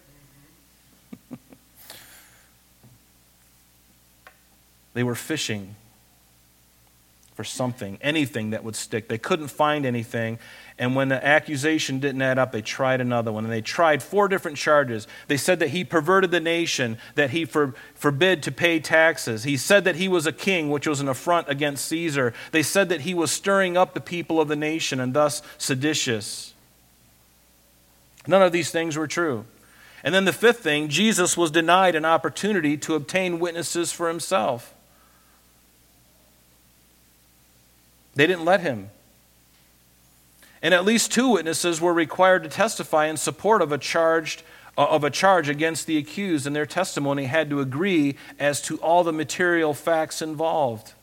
They 4.94 5.04
were 5.04 5.16
fishing 5.16 5.76
for 7.36 7.44
something, 7.44 7.98
anything 8.02 8.52
that 8.52 8.64
would 8.64 8.76
stick. 8.76 9.08
They 9.08 9.18
couldn't 9.18 9.48
find 9.48 9.86
anything. 9.86 10.38
And 10.78 10.96
when 10.96 11.10
the 11.10 11.26
accusation 11.26 12.00
didn't 12.00 12.22
add 12.22 12.38
up, 12.38 12.52
they 12.52 12.62
tried 12.62 13.02
another 13.02 13.32
one. 13.32 13.44
And 13.44 13.52
they 13.52 13.62
tried 13.62 14.04
four 14.04 14.28
different 14.28 14.58
charges. 14.58 15.08
They 15.28 15.38
said 15.38 15.60
that 15.60 15.70
he 15.70 15.84
perverted 15.84 16.30
the 16.30 16.40
nation, 16.40 16.98
that 17.16 17.32
he 17.32 17.46
for, 17.46 17.74
forbid 17.96 18.44
to 18.44 18.52
pay 18.52 18.80
taxes. 18.80 19.44
He 19.44 19.58
said 19.58 19.84
that 19.86 19.96
he 19.96 20.08
was 20.08 20.28
a 20.28 20.32
king, 20.32 20.70
which 20.70 20.88
was 20.88 21.00
an 21.00 21.08
affront 21.08 21.50
against 21.50 21.86
Caesar. 21.86 22.34
They 22.52 22.64
said 22.64 22.90
that 22.90 23.02
he 23.02 23.16
was 23.16 23.32
stirring 23.32 23.78
up 23.78 23.94
the 23.94 24.02
people 24.02 24.40
of 24.40 24.48
the 24.48 24.56
nation 24.56 25.00
and 25.00 25.14
thus 25.14 25.42
seditious. 25.58 26.54
None 28.28 28.44
of 28.44 28.52
these 28.52 28.70
things 28.70 28.96
were 28.96 29.08
true. 29.08 29.46
And 30.04 30.14
then 30.14 30.26
the 30.26 30.34
fifth 30.34 30.60
thing 30.60 30.90
Jesus 30.90 31.36
was 31.36 31.50
denied 31.50 31.96
an 31.96 32.06
opportunity 32.06 32.78
to 32.78 32.96
obtain 32.96 33.40
witnesses 33.40 33.92
for 33.92 34.08
himself. 34.08 34.73
They 38.16 38.28
didn't 38.28 38.46
let 38.46 38.62
him. 38.62 38.90
And 40.62 40.74
at 40.74 40.86
least 40.86 41.12
two 41.12 41.30
witnesses 41.30 41.82
were 41.82 41.94
required 41.94 42.44
to 42.44 42.50
testify 42.50 43.08
in 43.08 43.18
support 43.18 43.62
of 43.62 43.72
a 43.72 43.78
charged 43.78 44.44
uh, 44.76 44.86
of 44.86 45.04
a 45.04 45.10
charge 45.12 45.50
against 45.50 45.86
the 45.86 45.98
accused, 45.98 46.48
and 46.48 46.56
their 46.56 46.66
testimony 46.66 47.26
had 47.26 47.50
to 47.50 47.60
agree 47.60 48.16
as 48.40 48.60
to 48.60 48.78
all 48.78 49.04
the 49.04 49.14
material 49.14 49.74
facts 49.74 50.20
involved. 50.20 50.94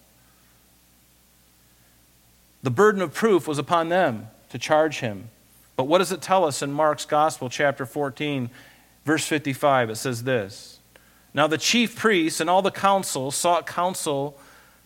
The 2.65 2.71
burden 2.71 3.01
of 3.01 3.15
proof 3.15 3.47
was 3.47 3.59
upon 3.59 3.89
them 3.89 4.29
to 4.51 4.59
charge 4.59 4.99
him. 4.99 5.29
But 5.77 5.85
what 5.85 5.99
does 5.99 6.11
it 6.11 6.21
tell 6.21 6.45
us 6.45 6.63
in 6.63 6.73
Mark's 6.73 7.05
Gospel, 7.05 7.49
chapter 7.49 7.87
14, 7.87 8.51
verse 9.05 9.25
55? 9.25 9.91
It 9.91 9.97
says 9.97 10.25
this 10.25 10.81
Now 11.33 11.47
the 11.47 11.57
chief 11.57 11.97
priests 11.97 12.41
and 12.41 12.51
all 12.51 12.63
the 12.63 12.71
council 12.73 13.31
sought 13.31 13.67
counsel 13.67 14.37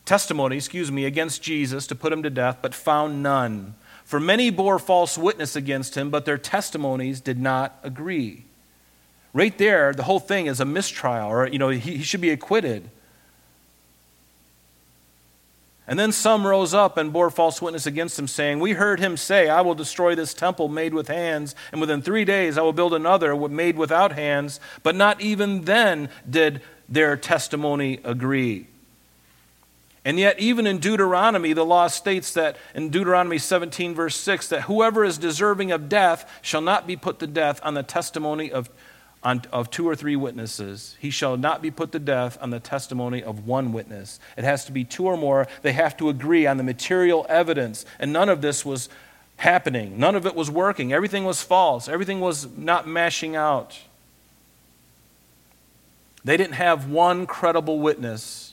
testimony, 0.04 0.56
excuse 0.56 0.92
me, 0.92 1.04
against 1.04 1.42
Jesus 1.42 1.86
to 1.86 1.94
put 1.94 2.12
him 2.12 2.22
to 2.22 2.30
death, 2.30 2.58
but 2.60 2.74
found 2.74 3.22
none. 3.22 3.74
For 4.04 4.20
many 4.20 4.50
bore 4.50 4.78
false 4.78 5.16
witness 5.16 5.56
against 5.56 5.96
him, 5.96 6.10
but 6.10 6.24
their 6.24 6.38
testimonies 6.38 7.20
did 7.20 7.40
not 7.40 7.78
agree. 7.82 8.44
Right 9.32 9.56
there, 9.56 9.92
the 9.92 10.04
whole 10.04 10.20
thing 10.20 10.46
is 10.46 10.60
a 10.60 10.64
mistrial, 10.64 11.28
or, 11.28 11.48
you 11.48 11.58
know, 11.58 11.70
he, 11.70 11.96
he 11.96 12.02
should 12.02 12.20
be 12.20 12.30
acquitted. 12.30 12.88
And 15.86 15.98
then 15.98 16.12
some 16.12 16.46
rose 16.46 16.72
up 16.72 16.96
and 16.96 17.12
bore 17.12 17.30
false 17.30 17.60
witness 17.60 17.86
against 17.86 18.18
him, 18.18 18.28
saying, 18.28 18.60
We 18.60 18.72
heard 18.72 19.00
him 19.00 19.16
say, 19.16 19.48
I 19.48 19.60
will 19.60 19.74
destroy 19.74 20.14
this 20.14 20.32
temple 20.32 20.68
made 20.68 20.94
with 20.94 21.08
hands, 21.08 21.54
and 21.72 21.80
within 21.80 22.00
three 22.00 22.24
days 22.24 22.56
I 22.56 22.62
will 22.62 22.72
build 22.72 22.94
another 22.94 23.36
made 23.48 23.76
without 23.76 24.12
hands. 24.12 24.60
But 24.82 24.94
not 24.94 25.20
even 25.20 25.62
then 25.62 26.08
did 26.28 26.62
their 26.88 27.16
testimony 27.16 28.00
agree. 28.04 28.66
And 30.04 30.18
yet, 30.18 30.38
even 30.38 30.66
in 30.66 30.78
Deuteronomy, 30.78 31.54
the 31.54 31.64
law 31.64 31.86
states 31.86 32.34
that 32.34 32.56
in 32.74 32.90
Deuteronomy 32.90 33.38
17, 33.38 33.94
verse 33.94 34.16
6, 34.16 34.48
that 34.48 34.62
whoever 34.62 35.02
is 35.02 35.16
deserving 35.16 35.72
of 35.72 35.88
death 35.88 36.30
shall 36.42 36.60
not 36.60 36.86
be 36.86 36.94
put 36.94 37.18
to 37.20 37.26
death 37.26 37.58
on 37.62 37.72
the 37.72 37.82
testimony 37.82 38.52
of, 38.52 38.68
on, 39.22 39.40
of 39.50 39.70
two 39.70 39.88
or 39.88 39.96
three 39.96 40.14
witnesses. 40.14 40.94
He 41.00 41.08
shall 41.08 41.38
not 41.38 41.62
be 41.62 41.70
put 41.70 41.90
to 41.92 41.98
death 41.98 42.36
on 42.42 42.50
the 42.50 42.60
testimony 42.60 43.22
of 43.22 43.46
one 43.46 43.72
witness. 43.72 44.20
It 44.36 44.44
has 44.44 44.66
to 44.66 44.72
be 44.72 44.84
two 44.84 45.06
or 45.06 45.16
more. 45.16 45.48
They 45.62 45.72
have 45.72 45.96
to 45.96 46.10
agree 46.10 46.46
on 46.46 46.58
the 46.58 46.64
material 46.64 47.24
evidence. 47.30 47.86
And 47.98 48.12
none 48.12 48.28
of 48.28 48.42
this 48.42 48.62
was 48.62 48.90
happening, 49.36 49.98
none 49.98 50.14
of 50.14 50.26
it 50.26 50.34
was 50.34 50.50
working. 50.50 50.92
Everything 50.92 51.24
was 51.24 51.42
false, 51.42 51.88
everything 51.88 52.20
was 52.20 52.46
not 52.58 52.86
mashing 52.86 53.36
out. 53.36 53.80
They 56.24 56.36
didn't 56.36 56.54
have 56.54 56.90
one 56.90 57.26
credible 57.26 57.80
witness 57.80 58.43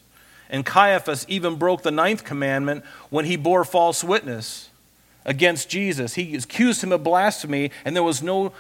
and 0.51 0.65
Caiaphas 0.65 1.25
even 1.29 1.55
broke 1.55 1.81
the 1.81 1.91
ninth 1.91 2.23
commandment 2.23 2.83
when 3.09 3.25
he 3.25 3.37
bore 3.37 3.63
false 3.63 4.03
witness 4.03 4.69
against 5.25 5.69
Jesus. 5.69 6.15
He 6.15 6.35
accused 6.35 6.83
him 6.83 6.91
of 6.91 7.03
blasphemy, 7.03 7.71
and 7.85 7.95
there 7.95 8.03
was 8.03 8.21
no 8.21 8.51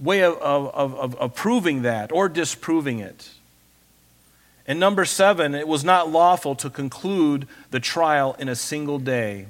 way 0.00 0.22
of, 0.24 0.36
of, 0.38 0.74
of, 0.74 1.14
of 1.14 1.34
proving 1.34 1.82
that 1.82 2.10
or 2.10 2.28
disproving 2.28 2.98
it. 2.98 3.30
And 4.66 4.80
number 4.80 5.04
seven, 5.04 5.54
it 5.54 5.68
was 5.68 5.84
not 5.84 6.10
lawful 6.10 6.54
to 6.56 6.68
conclude 6.68 7.46
the 7.70 7.80
trial 7.80 8.34
in 8.38 8.48
a 8.48 8.56
single 8.56 8.98
day. 8.98 9.46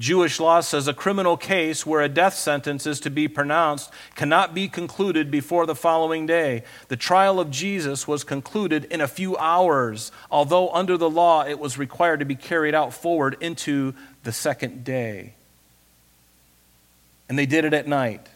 Jewish 0.00 0.40
law 0.40 0.60
says 0.62 0.88
a 0.88 0.94
criminal 0.94 1.36
case 1.36 1.84
where 1.84 2.00
a 2.00 2.08
death 2.08 2.34
sentence 2.34 2.86
is 2.86 3.00
to 3.00 3.10
be 3.10 3.28
pronounced 3.28 3.92
cannot 4.14 4.54
be 4.54 4.66
concluded 4.66 5.30
before 5.30 5.66
the 5.66 5.74
following 5.74 6.24
day. 6.24 6.64
The 6.88 6.96
trial 6.96 7.38
of 7.38 7.50
Jesus 7.50 8.08
was 8.08 8.24
concluded 8.24 8.86
in 8.86 9.02
a 9.02 9.06
few 9.06 9.36
hours, 9.36 10.10
although 10.30 10.70
under 10.70 10.96
the 10.96 11.10
law 11.10 11.44
it 11.44 11.58
was 11.58 11.76
required 11.76 12.20
to 12.20 12.24
be 12.24 12.34
carried 12.34 12.74
out 12.74 12.94
forward 12.94 13.36
into 13.42 13.92
the 14.24 14.32
second 14.32 14.84
day. 14.84 15.34
And 17.28 17.38
they 17.38 17.46
did 17.46 17.66
it 17.66 17.74
at 17.74 17.86
night, 17.86 18.26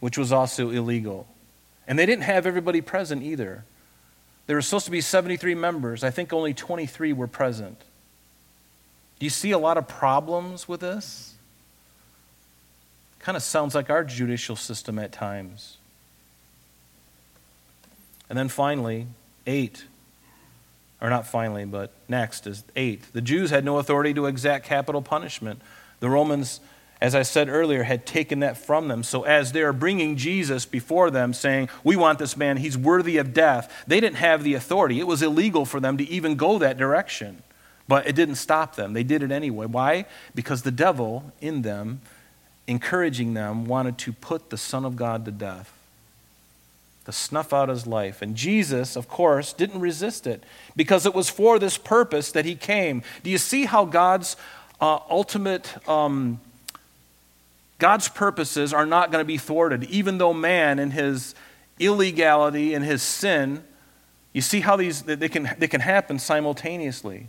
which 0.00 0.16
was 0.16 0.32
also 0.32 0.70
illegal. 0.70 1.28
And 1.86 1.98
they 1.98 2.06
didn't 2.06 2.24
have 2.24 2.46
everybody 2.46 2.80
present 2.80 3.22
either. 3.22 3.66
There 4.46 4.56
were 4.56 4.62
supposed 4.62 4.86
to 4.86 4.90
be 4.90 5.02
73 5.02 5.54
members. 5.54 6.02
I 6.02 6.10
think 6.10 6.32
only 6.32 6.54
23 6.54 7.12
were 7.12 7.26
present. 7.26 7.78
Do 9.24 9.26
you 9.26 9.30
see 9.30 9.52
a 9.52 9.58
lot 9.58 9.78
of 9.78 9.88
problems 9.88 10.68
with 10.68 10.80
this? 10.80 11.32
Kind 13.20 13.36
of 13.38 13.42
sounds 13.42 13.74
like 13.74 13.88
our 13.88 14.04
judicial 14.04 14.54
system 14.54 14.98
at 14.98 15.12
times. 15.12 15.78
And 18.28 18.38
then 18.38 18.50
finally, 18.50 19.06
eight, 19.46 19.86
or 21.00 21.08
not 21.08 21.26
finally, 21.26 21.64
but 21.64 21.90
next 22.06 22.46
is 22.46 22.64
eight. 22.76 23.14
The 23.14 23.22
Jews 23.22 23.48
had 23.48 23.64
no 23.64 23.78
authority 23.78 24.12
to 24.12 24.26
exact 24.26 24.66
capital 24.66 25.00
punishment. 25.00 25.62
The 26.00 26.10
Romans, 26.10 26.60
as 27.00 27.14
I 27.14 27.22
said 27.22 27.48
earlier, 27.48 27.84
had 27.84 28.04
taken 28.04 28.40
that 28.40 28.58
from 28.58 28.88
them. 28.88 29.02
So 29.02 29.22
as 29.22 29.52
they 29.52 29.62
are 29.62 29.72
bringing 29.72 30.16
Jesus 30.16 30.66
before 30.66 31.10
them, 31.10 31.32
saying, 31.32 31.70
We 31.82 31.96
want 31.96 32.18
this 32.18 32.36
man, 32.36 32.58
he's 32.58 32.76
worthy 32.76 33.16
of 33.16 33.32
death, 33.32 33.72
they 33.86 34.00
didn't 34.00 34.16
have 34.16 34.44
the 34.44 34.52
authority. 34.52 35.00
It 35.00 35.06
was 35.06 35.22
illegal 35.22 35.64
for 35.64 35.80
them 35.80 35.96
to 35.96 36.04
even 36.04 36.36
go 36.36 36.58
that 36.58 36.76
direction. 36.76 37.42
But 37.86 38.06
it 38.06 38.14
didn't 38.14 38.36
stop 38.36 38.76
them. 38.76 38.92
They 38.94 39.02
did 39.02 39.22
it 39.22 39.30
anyway. 39.30 39.66
Why? 39.66 40.06
Because 40.34 40.62
the 40.62 40.70
devil 40.70 41.32
in 41.40 41.62
them, 41.62 42.00
encouraging 42.66 43.34
them, 43.34 43.66
wanted 43.66 43.98
to 43.98 44.12
put 44.12 44.50
the 44.50 44.56
Son 44.56 44.84
of 44.84 44.96
God 44.96 45.24
to 45.24 45.30
death 45.30 45.70
to 47.04 47.12
snuff 47.12 47.52
out 47.52 47.68
his 47.68 47.86
life. 47.86 48.22
And 48.22 48.34
Jesus, 48.34 48.96
of 48.96 49.08
course, 49.08 49.52
didn't 49.52 49.80
resist 49.80 50.26
it 50.26 50.42
because 50.74 51.04
it 51.04 51.14
was 51.14 51.28
for 51.28 51.58
this 51.58 51.76
purpose 51.76 52.32
that 52.32 52.46
he 52.46 52.54
came. 52.54 53.02
Do 53.22 53.28
you 53.28 53.36
see 53.36 53.66
how 53.66 53.84
God's 53.84 54.36
uh, 54.80 54.98
ultimate. 55.08 55.88
Um, 55.88 56.40
God's 57.78 58.08
purposes 58.08 58.72
are 58.72 58.86
not 58.86 59.10
going 59.10 59.22
to 59.22 59.26
be 59.26 59.38
thwarted, 59.38 59.84
even 59.84 60.18
though 60.18 60.32
man 60.32 60.78
in 60.78 60.90
his 60.90 61.34
illegality 61.78 62.74
and 62.74 62.84
his 62.84 63.02
sin, 63.02 63.64
you 64.32 64.40
see 64.40 64.60
how 64.60 64.76
these 64.76 65.02
they 65.02 65.28
can, 65.28 65.54
they 65.58 65.68
can 65.68 65.80
happen 65.80 66.18
simultaneously. 66.18 67.28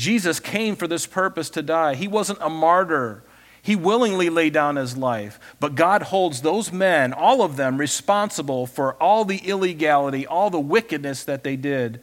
Jesus 0.00 0.40
came 0.40 0.76
for 0.76 0.86
this 0.86 1.04
purpose 1.04 1.50
to 1.50 1.60
die. 1.60 1.94
He 1.94 2.08
wasn't 2.08 2.38
a 2.40 2.48
martyr. 2.48 3.22
He 3.60 3.76
willingly 3.76 4.30
laid 4.30 4.54
down 4.54 4.76
his 4.76 4.96
life. 4.96 5.38
But 5.60 5.74
God 5.74 6.04
holds 6.04 6.40
those 6.40 6.72
men, 6.72 7.12
all 7.12 7.42
of 7.42 7.58
them, 7.58 7.76
responsible 7.76 8.66
for 8.66 8.94
all 8.94 9.26
the 9.26 9.36
illegality, 9.36 10.26
all 10.26 10.48
the 10.48 10.58
wickedness 10.58 11.24
that 11.24 11.44
they 11.44 11.54
did. 11.54 12.00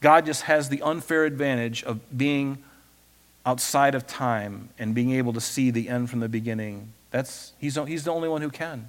God 0.00 0.26
just 0.26 0.42
has 0.42 0.70
the 0.70 0.82
unfair 0.82 1.24
advantage 1.24 1.84
of 1.84 2.00
being 2.18 2.64
outside 3.46 3.94
of 3.94 4.08
time 4.08 4.70
and 4.76 4.92
being 4.92 5.12
able 5.12 5.32
to 5.32 5.40
see 5.40 5.70
the 5.70 5.88
end 5.88 6.10
from 6.10 6.18
the 6.18 6.28
beginning. 6.28 6.92
That's, 7.12 7.52
he's, 7.60 7.76
he's 7.86 8.02
the 8.02 8.10
only 8.10 8.28
one 8.28 8.42
who 8.42 8.50
can. 8.50 8.88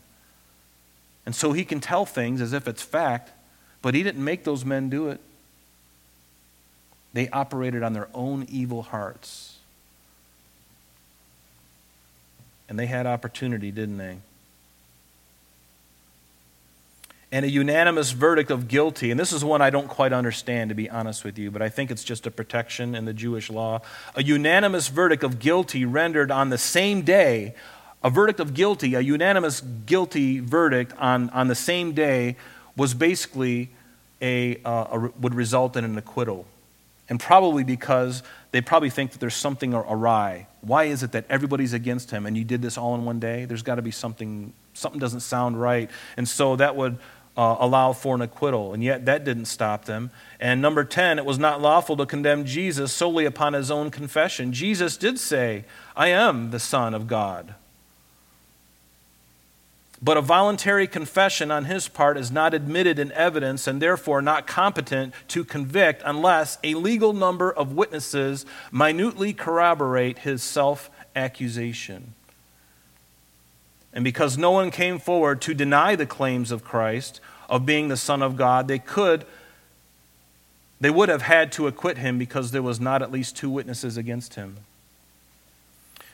And 1.28 1.36
so 1.36 1.52
he 1.52 1.64
can 1.64 1.80
tell 1.80 2.08
things 2.08 2.42
as 2.42 2.54
if 2.54 2.68
it's 2.68 2.82
fact, 2.82 3.34
but 3.84 3.94
he 3.94 4.02
didn't 4.02 4.26
make 4.26 4.46
those 4.46 4.66
men 4.66 4.90
do 4.90 5.10
it. 5.10 5.22
They 7.14 7.30
operated 7.30 7.84
on 7.84 7.94
their 7.94 8.08
own 8.14 8.46
evil 8.50 8.84
hearts. 8.84 9.58
And 12.70 12.80
they 12.80 12.86
had 12.86 13.06
opportunity, 13.06 13.72
didn't 13.72 13.98
they? 13.98 14.18
And 17.34 17.46
a 17.46 17.50
unanimous 17.50 18.12
verdict 18.12 18.52
of 18.52 18.68
guilty, 18.68 19.10
and 19.10 19.20
this 19.20 19.32
is 19.32 19.44
one 19.44 19.62
I 19.62 19.70
don't 19.70 19.88
quite 19.88 20.12
understand, 20.12 20.70
to 20.70 20.76
be 20.76 20.90
honest 20.90 21.24
with 21.24 21.38
you, 21.38 21.50
but 21.50 21.62
I 21.62 21.70
think 21.70 21.90
it's 21.90 22.04
just 22.04 22.28
a 22.28 22.32
protection 22.32 22.94
in 22.94 23.06
the 23.06 23.14
Jewish 23.14 23.50
law. 23.50 23.82
A 24.16 24.24
unanimous 24.24 24.90
verdict 24.90 25.24
of 25.24 25.40
guilty 25.40 25.86
rendered 25.86 26.30
on 26.30 26.50
the 26.50 26.58
same 26.58 27.04
day, 27.04 27.56
a 28.04 28.10
verdict 28.10 28.42
of 28.42 28.54
guilty, 28.54 28.96
a 28.96 29.00
unanimous 29.00 29.62
guilty 29.62 30.40
verdict 30.40 30.94
on, 30.98 31.30
on 31.30 31.48
the 31.48 31.56
same 31.56 31.94
day 31.94 32.36
was 32.76 32.94
basically 32.94 33.70
a, 34.22 34.62
uh, 34.66 34.88
a, 34.92 35.00
would 35.20 35.34
result 35.34 35.78
in 35.78 35.86
an 35.86 35.98
acquittal. 35.98 36.46
And 37.12 37.20
probably 37.20 37.66
because 37.66 38.24
they 38.52 38.62
probably 38.62 38.90
think 38.90 39.12
that 39.12 39.20
there's 39.20 39.36
something 39.36 39.74
awry. 39.74 40.48
Why 40.62 40.86
is 40.86 41.04
it 41.04 41.12
that 41.12 41.26
everybody's 41.30 41.74
against 41.74 42.10
him 42.10 42.26
and 42.26 42.38
you 42.38 42.46
did 42.46 42.62
this 42.62 42.78
all 42.78 42.96
in 42.96 43.04
one 43.04 43.20
day? 43.20 43.44
There's 43.44 43.64
got 43.64 43.76
to 43.76 43.82
be 43.82 43.92
something, 43.92 44.54
something 44.74 44.98
doesn't 44.98 45.20
sound 45.20 45.60
right. 45.60 45.92
And 46.16 46.26
so 46.26 46.56
that 46.56 46.78
would 46.78 47.00
uh, 47.36 47.58
allow 47.60 47.92
for 47.92 48.16
an 48.16 48.22
acquittal. 48.22 48.74
And 48.74 48.82
yet 48.82 49.08
that 49.08 49.26
didn't 49.26 49.48
stop 49.48 49.84
them. 49.84 50.10
And 50.40 50.62
number 50.62 50.86
10, 50.86 51.20
it 51.20 51.26
was 51.26 51.38
not 51.38 51.62
lawful 51.62 51.98
to 51.98 52.06
condemn 52.06 52.46
Jesus 52.46 52.94
solely 52.94 53.26
upon 53.26 53.52
his 53.52 53.70
own 53.70 53.92
confession. 53.92 54.54
Jesus 54.54 54.96
did 54.96 55.20
say, 55.20 55.66
I 55.98 56.08
am 56.08 56.52
the 56.52 56.60
Son 56.62 56.94
of 56.94 57.08
God. 57.08 57.56
But 60.04 60.18
a 60.18 60.22
voluntary 60.22 60.88
confession 60.88 61.52
on 61.52 61.66
his 61.66 61.88
part 61.88 62.18
is 62.18 62.32
not 62.32 62.56
admitted 62.56 62.98
in 62.98 63.12
evidence 63.12 63.68
and 63.68 63.80
therefore 63.80 64.22
not 64.22 64.48
competent 64.48 65.14
to 65.28 65.44
convict 65.44 66.02
unless 66.04 66.58
a 66.64 66.74
legal 66.74 67.14
number 67.14 67.52
of 67.52 67.74
witnesses 67.74 68.46
minutely 68.72 69.32
corroborate 69.32 70.20
his 70.20 70.42
self 70.42 70.90
accusation. 71.16 72.16
And 73.94 74.04
because 74.04 74.38
no 74.38 74.52
one 74.52 74.72
came 74.72 74.98
forward 74.98 75.42
to 75.42 75.54
deny 75.54 75.96
the 75.96 76.06
claims 76.06 76.52
of 76.52 76.64
Christ 76.64 77.20
of 77.48 77.66
being 77.66 77.90
the 77.90 77.98
Son 77.98 78.24
of 78.24 78.38
God, 78.38 78.68
they 78.68 78.80
could 78.80 79.26
they 80.80 80.90
would 80.90 81.10
have 81.10 81.22
had 81.22 81.52
to 81.54 81.68
acquit 81.68 82.00
him 82.00 82.18
because 82.18 82.50
there 82.50 82.64
was 82.64 82.80
not 82.80 83.04
at 83.04 83.12
least 83.12 83.38
two 83.38 83.52
witnesses 83.52 83.98
against 83.98 84.34
him. 84.34 84.58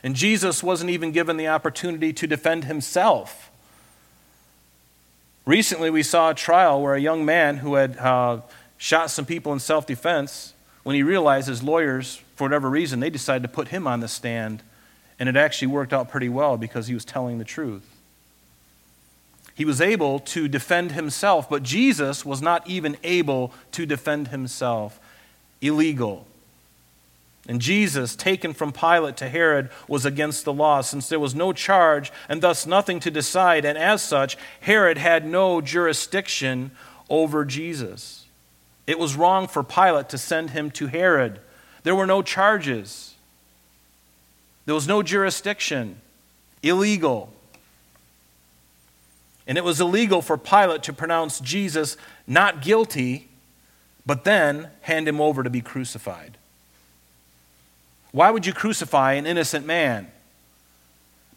And 0.04 0.14
Jesus 0.14 0.62
wasn't 0.62 0.90
even 0.90 1.14
given 1.14 1.38
the 1.38 1.48
opportunity 1.48 2.12
to 2.12 2.28
defend 2.28 2.66
himself. 2.66 3.50
Recently, 5.48 5.90
we 5.90 6.04
saw 6.04 6.32
a 6.32 6.34
trial 6.34 6.82
where 6.82 6.94
a 6.94 7.00
young 7.00 7.24
man 7.24 7.56
who 7.56 7.76
had 7.76 7.98
uh, 7.98 8.42
shot 8.76 9.10
some 9.10 9.26
people 9.26 9.54
in 9.54 9.60
self 9.60 9.88
defense, 9.88 10.54
when 10.84 10.94
he 10.94 11.04
realized 11.04 11.48
his 11.48 11.64
lawyers, 11.64 12.22
for 12.36 12.44
whatever 12.44 12.70
reason, 12.70 13.00
they 13.00 13.10
decided 13.10 13.44
to 13.44 13.48
put 13.48 13.70
him 13.70 13.88
on 13.88 14.02
the 14.02 14.10
stand. 14.10 14.62
And 15.18 15.30
it 15.30 15.38
actually 15.38 15.70
worked 15.70 15.94
out 15.94 16.10
pretty 16.10 16.28
well 16.28 16.58
because 16.58 16.88
he 16.88 16.94
was 16.94 17.06
telling 17.06 17.38
the 17.38 17.46
truth. 17.46 17.88
He 19.56 19.64
was 19.64 19.80
able 19.80 20.20
to 20.20 20.50
defend 20.50 20.92
himself, 20.92 21.50
but 21.50 21.64
Jesus 21.64 22.26
was 22.26 22.42
not 22.42 22.68
even 22.68 22.98
able 23.02 23.54
to 23.72 23.86
defend 23.86 24.28
himself. 24.28 25.00
Illegal. 25.62 26.28
And 27.48 27.62
Jesus, 27.62 28.16
taken 28.16 28.54
from 28.54 28.74
Pilate 28.74 29.16
to 29.18 29.30
Herod, 29.30 29.70
was 29.88 30.06
against 30.06 30.44
the 30.44 30.52
law, 30.52 30.82
since 30.82 31.08
there 31.08 31.20
was 31.20 31.34
no 31.34 31.54
charge 31.54 32.12
and 32.28 32.42
thus 32.42 32.66
nothing 32.66 33.00
to 33.00 33.12
decide. 33.12 33.64
And 33.64 33.78
as 33.78 34.02
such, 34.02 34.38
Herod 34.60 34.98
had 34.98 35.26
no 35.26 35.62
jurisdiction 35.62 36.72
over 37.10 37.46
Jesus. 37.46 38.26
It 38.86 39.00
was 39.00 39.16
wrong 39.16 39.48
for 39.48 39.64
Pilate 39.64 40.10
to 40.10 40.18
send 40.18 40.50
him 40.50 40.72
to 40.72 40.88
Herod. 40.88 41.40
There 41.84 41.96
were 41.96 42.06
no 42.06 42.22
charges, 42.22 43.16
there 44.66 44.76
was 44.76 44.88
no 44.88 45.02
jurisdiction. 45.02 46.02
Illegal. 46.64 47.32
And 49.46 49.58
it 49.58 49.64
was 49.64 49.80
illegal 49.80 50.22
for 50.22 50.38
Pilate 50.38 50.84
to 50.84 50.92
pronounce 50.92 51.40
Jesus 51.40 51.96
not 52.26 52.62
guilty, 52.62 53.30
but 54.06 54.26
then 54.26 54.70
hand 54.82 55.08
him 55.08 55.22
over 55.22 55.44
to 55.44 55.50
be 55.50 55.62
crucified. 55.62 56.38
Why 58.12 58.32
would 58.32 58.46
you 58.46 58.54
crucify 58.54 59.14
an 59.14 59.26
innocent 59.26 59.66
man? 59.66 60.12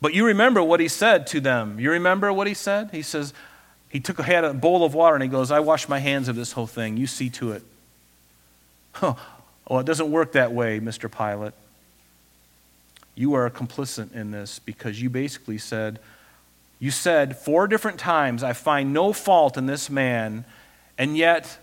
But 0.01 0.15
you 0.15 0.25
remember 0.25 0.63
what 0.63 0.81
he 0.81 0.89
said 0.89 1.27
to 1.29 1.41
them. 1.41 1.79
You 1.79 1.91
remember 1.91 2.33
what 2.33 2.47
he 2.47 2.55
said? 2.55 2.91
He 2.91 3.03
says, 3.03 3.35
he 3.91 4.01
took 4.01 4.19
had 4.21 4.45
a 4.45 4.55
bowl 4.55 4.85
of 4.85 4.95
water 4.95 5.17
and 5.17 5.23
he 5.23 5.29
goes, 5.29 5.51
I 5.51 5.61
wash 5.61 5.89
my 5.89 5.99
hands 5.99 6.29
of 6.29 6.37
this 6.37 6.53
whole 6.53 6.67
thing. 6.67 6.97
You 6.97 7.07
see 7.07 7.29
to 7.31 7.53
it. 7.53 7.63
Oh, 9.03 9.19
well, 9.69 9.81
it 9.81 9.87
doesn't 9.87 10.11
work 10.11 10.33
that 10.33 10.53
way, 10.53 10.81
Mr. 10.81 11.11
Pilate. 11.11 11.53
You 13.15 13.35
are 13.35 13.51
complicit 13.51 14.15
in 14.15 14.31
this 14.31 14.59
because 14.59 15.03
you 15.03 15.11
basically 15.11 15.59
said, 15.59 15.99
you 16.79 16.91
said 16.91 17.37
four 17.37 17.69
different 17.69 17.99
times, 17.99 18.43
I 18.43 18.53
find 18.53 18.93
no 18.93 19.13
fault 19.13 19.59
in 19.59 19.67
this 19.67 19.91
man, 19.91 20.45
and 20.97 21.17
yet 21.17 21.59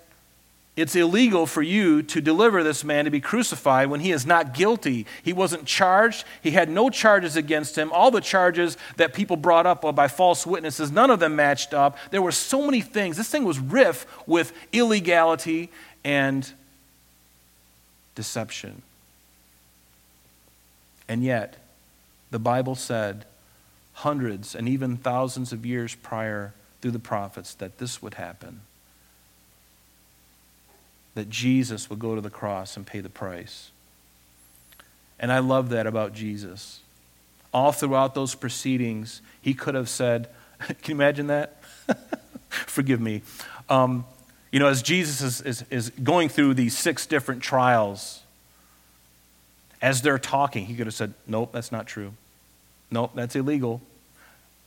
it's 0.78 0.95
illegal 0.95 1.47
for 1.47 1.63
you 1.63 2.03
to 2.03 2.21
deliver 2.21 2.63
this 2.63 2.84
man 2.84 3.05
to 3.05 3.11
be 3.11 3.19
crucified 3.19 3.89
when 3.89 3.99
he 3.99 4.11
is 4.11 4.28
not 4.28 4.53
guilty. 4.53 5.07
He 5.23 5.34
wasn't 5.34 5.65
charged. 5.65 6.23
He 6.43 6.51
had 6.51 6.69
no 6.69 6.91
charges 6.91 7.36
against 7.36 7.75
him. 7.75 7.91
All 7.91 8.11
the 8.11 8.21
charges 8.21 8.78
that 8.97 9.11
people 9.11 9.38
brought 9.38 9.65
up 9.65 9.82
by 9.95 10.07
false 10.07 10.45
witnesses, 10.45 10.91
none 10.91 11.09
of 11.09 11.19
them 11.19 11.36
matched 11.36 11.73
up. 11.73 11.97
There 12.11 12.21
were 12.21 12.32
so 12.32 12.63
many 12.63 12.82
things. 12.82 13.17
This 13.17 13.28
thing 13.28 13.43
was 13.43 13.57
riff 13.57 14.05
with 14.28 14.53
illegality 14.71 15.71
and 16.03 16.47
deception. 18.13 18.84
And 21.09 21.23
yet, 21.23 21.55
the 22.30 22.39
Bible 22.39 22.75
said 22.75 23.25
hundreds 23.93 24.53
and 24.53 24.69
even 24.69 24.97
thousands 24.97 25.51
of 25.51 25.65
years 25.65 25.95
prior 25.95 26.53
through 26.82 26.91
the 26.91 26.99
prophets 26.99 27.55
that 27.55 27.80
this 27.80 27.99
would 27.99 28.13
happen 28.13 28.61
that 31.18 31.32
Jesus 31.32 31.89
would 31.89 31.97
go 31.97 32.13
to 32.13 32.22
the 32.22 32.30
cross 32.30 32.78
and 32.78 32.86
pay 32.86 32.99
the 32.99 33.09
price. 33.09 33.72
And 35.20 35.32
I 35.32 35.39
love 35.39 35.70
that 35.70 35.88
about 35.88 36.13
Jesus. 36.13 36.82
All 37.51 37.72
throughout 37.72 38.13
those 38.13 38.36
proceedings, 38.36 39.22
he 39.41 39.55
could 39.55 39.74
have 39.74 39.89
said, 39.89 40.30
Can 40.59 40.76
you 40.86 40.95
imagine 40.95 41.26
that? 41.28 41.57
Forgive 42.49 43.01
me. 43.01 43.24
Um, 43.68 44.05
you 44.51 44.59
know, 44.59 44.68
as 44.68 44.84
Jesus 44.84 45.22
is, 45.22 45.41
is, 45.41 45.65
is 45.72 45.89
going 45.89 46.30
through 46.30 46.53
these 46.53 46.78
six 46.78 47.07
different 47.07 47.41
trials, 47.41 48.22
as 49.82 50.03
they're 50.03 50.20
talking, 50.20 50.68
he 50.68 50.76
could 50.76 50.86
have 50.86 50.93
said, 50.93 51.15
Nope, 51.26 51.51
that's 51.51 51.72
not 51.72 51.88
true. 51.88 52.13
Nope, 52.91 53.13
that's 53.15 53.36
illegal. 53.36 53.82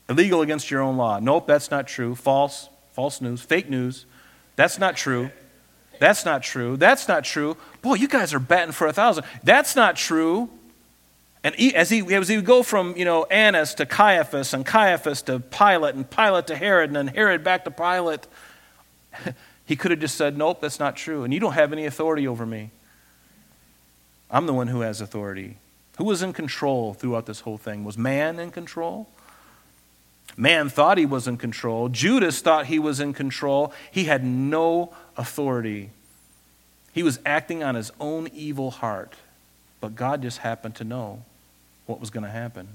Illegal 0.08 0.42
against 0.42 0.68
your 0.68 0.82
own 0.82 0.96
law. 0.96 1.20
Nope, 1.20 1.46
that's 1.46 1.70
not 1.70 1.86
true. 1.86 2.16
False. 2.16 2.68
False 2.90 3.20
news. 3.20 3.40
Fake 3.40 3.70
news. 3.70 4.04
That's 4.56 4.80
not 4.80 4.96
true. 4.96 5.30
That's 6.00 6.24
not 6.24 6.42
true. 6.42 6.78
That's 6.78 7.06
not 7.06 7.24
true. 7.24 7.58
Boy, 7.82 7.94
you 7.94 8.08
guys 8.08 8.32
are 8.32 8.40
batting 8.40 8.72
for 8.72 8.86
a 8.86 8.92
thousand. 8.92 9.24
That's 9.44 9.76
not 9.76 9.96
true. 9.96 10.48
And 11.44 11.54
he, 11.54 11.74
as, 11.74 11.90
he, 11.90 12.00
as 12.14 12.26
he 12.26 12.36
would 12.36 12.46
go 12.46 12.62
from, 12.62 12.96
you 12.96 13.04
know, 13.04 13.24
Annas 13.24 13.74
to 13.74 13.86
Caiaphas 13.86 14.54
and 14.54 14.64
Caiaphas 14.64 15.20
to 15.22 15.40
Pilate 15.40 15.94
and 15.94 16.10
Pilate 16.10 16.46
to 16.48 16.56
Herod 16.56 16.88
and 16.88 16.96
then 16.96 17.06
Herod 17.08 17.44
back 17.44 17.64
to 17.64 17.70
Pilate, 17.70 18.26
he 19.66 19.76
could 19.76 19.90
have 19.90 20.00
just 20.00 20.16
said, 20.16 20.38
nope, 20.38 20.62
that's 20.62 20.80
not 20.80 20.96
true. 20.96 21.22
And 21.22 21.34
you 21.34 21.38
don't 21.38 21.52
have 21.52 21.72
any 21.72 21.84
authority 21.84 22.26
over 22.26 22.46
me. 22.46 22.70
I'm 24.30 24.46
the 24.46 24.54
one 24.54 24.68
who 24.68 24.80
has 24.80 25.02
authority. 25.02 25.58
Who 25.98 26.04
was 26.04 26.22
in 26.22 26.32
control 26.32 26.94
throughout 26.94 27.26
this 27.26 27.40
whole 27.40 27.58
thing? 27.58 27.84
Was 27.84 27.98
man 27.98 28.38
in 28.38 28.50
control? 28.50 29.06
Man 30.36 30.68
thought 30.68 30.98
he 30.98 31.06
was 31.06 31.26
in 31.26 31.36
control. 31.36 31.88
Judas 31.88 32.40
thought 32.40 32.66
he 32.66 32.78
was 32.78 33.00
in 33.00 33.12
control. 33.12 33.72
He 33.90 34.04
had 34.04 34.24
no 34.24 34.92
authority. 35.16 35.90
He 36.92 37.02
was 37.02 37.18
acting 37.26 37.62
on 37.62 37.74
his 37.74 37.92
own 38.00 38.28
evil 38.32 38.70
heart. 38.70 39.14
But 39.80 39.94
God 39.94 40.22
just 40.22 40.38
happened 40.38 40.74
to 40.76 40.84
know 40.84 41.22
what 41.86 42.00
was 42.00 42.10
going 42.10 42.24
to 42.24 42.30
happen. 42.30 42.68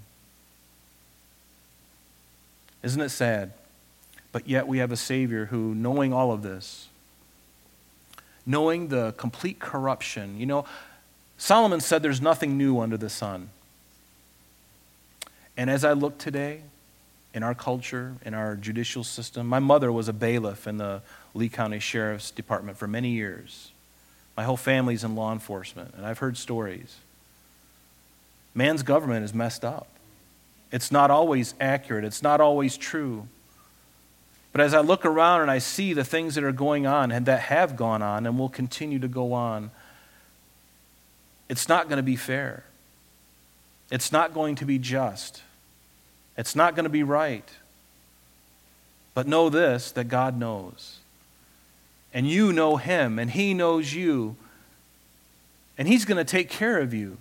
Isn't 2.83 3.01
it 3.01 3.09
sad? 3.09 3.53
But 4.31 4.47
yet 4.47 4.67
we 4.67 4.79
have 4.79 4.91
a 4.91 4.97
Savior 4.97 5.45
who, 5.45 5.73
knowing 5.73 6.13
all 6.13 6.31
of 6.31 6.43
this, 6.43 6.87
knowing 8.45 8.89
the 8.89 9.13
complete 9.17 9.59
corruption, 9.59 10.39
you 10.39 10.45
know, 10.45 10.65
Solomon 11.37 11.79
said 11.79 12.03
there's 12.03 12.21
nothing 12.21 12.57
new 12.57 12.79
under 12.79 12.97
the 12.97 13.09
sun. 13.09 13.49
And 15.57 15.69
as 15.69 15.83
I 15.85 15.93
look 15.93 16.17
today 16.17 16.61
in 17.35 17.43
our 17.43 17.53
culture, 17.53 18.15
in 18.25 18.33
our 18.33 18.55
judicial 18.55 19.03
system, 19.03 19.45
my 19.45 19.59
mother 19.59 19.91
was 19.91 20.07
a 20.07 20.13
bailiff 20.13 20.67
in 20.67 20.77
the 20.77 21.01
Lee 21.33 21.49
County 21.49 21.79
Sheriff's 21.79 22.31
Department 22.31 22.77
for 22.77 22.87
many 22.87 23.09
years. 23.09 23.73
My 24.37 24.45
whole 24.45 24.55
family's 24.55 25.03
in 25.03 25.15
law 25.15 25.33
enforcement, 25.33 25.93
and 25.97 26.05
I've 26.05 26.19
heard 26.19 26.37
stories. 26.37 26.95
Man's 28.55 28.83
government 28.83 29.25
is 29.25 29.33
messed 29.33 29.65
up. 29.65 29.87
It's 30.71 30.93
not 30.93 31.11
always 31.11 31.55
accurate, 31.59 32.05
it's 32.05 32.23
not 32.23 32.39
always 32.39 32.77
true. 32.77 33.27
But 34.53 34.61
as 34.61 34.73
I 34.73 34.79
look 34.79 35.05
around 35.05 35.41
and 35.41 35.51
I 35.51 35.57
see 35.57 35.91
the 35.91 36.05
things 36.05 36.35
that 36.35 36.45
are 36.45 36.53
going 36.53 36.87
on 36.87 37.11
and 37.11 37.25
that 37.25 37.41
have 37.41 37.75
gone 37.75 38.01
on 38.01 38.25
and 38.25 38.39
will 38.39 38.47
continue 38.47 38.99
to 38.99 39.09
go 39.09 39.33
on, 39.33 39.71
it's 41.49 41.67
not 41.67 41.89
going 41.89 41.97
to 41.97 42.03
be 42.03 42.15
fair. 42.15 42.63
It's 43.91 44.13
not 44.13 44.33
going 44.33 44.55
to 44.55 44.65
be 44.65 44.79
just. 44.79 45.41
It's 46.37 46.55
not 46.55 46.75
going 46.75 46.83
to 46.83 46.89
be 46.89 47.03
right. 47.03 47.49
But 49.13 49.27
know 49.27 49.49
this 49.49 49.91
that 49.91 50.05
God 50.05 50.37
knows. 50.37 50.97
And 52.13 52.29
you 52.29 52.53
know 52.53 52.77
Him, 52.77 53.19
and 53.19 53.31
He 53.31 53.53
knows 53.53 53.93
you. 53.93 54.35
And 55.77 55.87
He's 55.87 56.05
going 56.05 56.17
to 56.17 56.29
take 56.29 56.49
care 56.49 56.79
of 56.79 56.93
you 56.93 57.17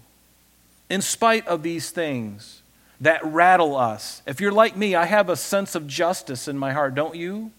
in 0.91 1.01
spite 1.01 1.47
of 1.47 1.63
these 1.63 1.91
things 1.91 2.63
that 3.01 3.25
rattle 3.25 3.77
us. 3.77 4.23
If 4.27 4.41
you're 4.41 4.53
like 4.53 4.77
me, 4.77 4.95
I 4.95 5.07
have 5.07 5.29
a 5.29 5.37
sense 5.37 5.75
of 5.75 5.87
justice 5.87 6.47
in 6.47 6.59
my 6.59 6.73
heart, 6.73 6.95
don't 6.95 7.17
you? 7.17 7.51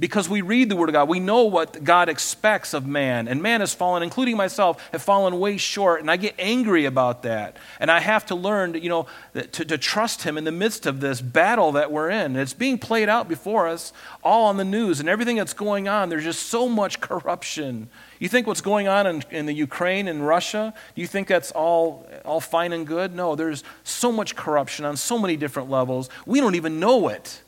Because 0.00 0.30
we 0.30 0.40
read 0.40 0.70
the 0.70 0.76
Word 0.76 0.88
of 0.88 0.94
God. 0.94 1.10
We 1.10 1.20
know 1.20 1.44
what 1.44 1.84
God 1.84 2.08
expects 2.08 2.72
of 2.72 2.86
man. 2.86 3.28
And 3.28 3.42
man 3.42 3.60
has 3.60 3.74
fallen, 3.74 4.02
including 4.02 4.34
myself, 4.34 4.82
have 4.92 5.02
fallen 5.02 5.38
way 5.38 5.58
short. 5.58 6.00
And 6.00 6.10
I 6.10 6.16
get 6.16 6.34
angry 6.38 6.86
about 6.86 7.22
that. 7.24 7.58
And 7.78 7.90
I 7.90 8.00
have 8.00 8.24
to 8.26 8.34
learn, 8.34 8.74
you 8.74 8.88
know, 8.88 9.06
to, 9.34 9.64
to 9.66 9.76
trust 9.76 10.22
Him 10.22 10.38
in 10.38 10.44
the 10.44 10.52
midst 10.52 10.86
of 10.86 11.00
this 11.00 11.20
battle 11.20 11.72
that 11.72 11.92
we're 11.92 12.08
in. 12.08 12.32
And 12.32 12.38
it's 12.38 12.54
being 12.54 12.78
played 12.78 13.10
out 13.10 13.28
before 13.28 13.68
us, 13.68 13.92
all 14.24 14.46
on 14.46 14.56
the 14.56 14.64
news 14.64 15.00
and 15.00 15.08
everything 15.08 15.36
that's 15.36 15.52
going 15.52 15.86
on. 15.86 16.08
There's 16.08 16.24
just 16.24 16.46
so 16.46 16.66
much 16.66 17.02
corruption. 17.02 17.90
You 18.18 18.28
think 18.30 18.46
what's 18.46 18.62
going 18.62 18.88
on 18.88 19.06
in, 19.06 19.22
in 19.30 19.44
the 19.44 19.54
Ukraine 19.54 20.08
and 20.08 20.26
Russia, 20.26 20.72
do 20.94 21.02
you 21.02 21.06
think 21.06 21.28
that's 21.28 21.52
all, 21.52 22.08
all 22.24 22.40
fine 22.40 22.72
and 22.72 22.86
good? 22.86 23.14
No, 23.14 23.36
there's 23.36 23.64
so 23.84 24.10
much 24.10 24.34
corruption 24.34 24.86
on 24.86 24.96
so 24.96 25.18
many 25.18 25.36
different 25.36 25.68
levels. 25.68 26.08
We 26.24 26.40
don't 26.40 26.54
even 26.54 26.80
know 26.80 27.08
it. 27.08 27.42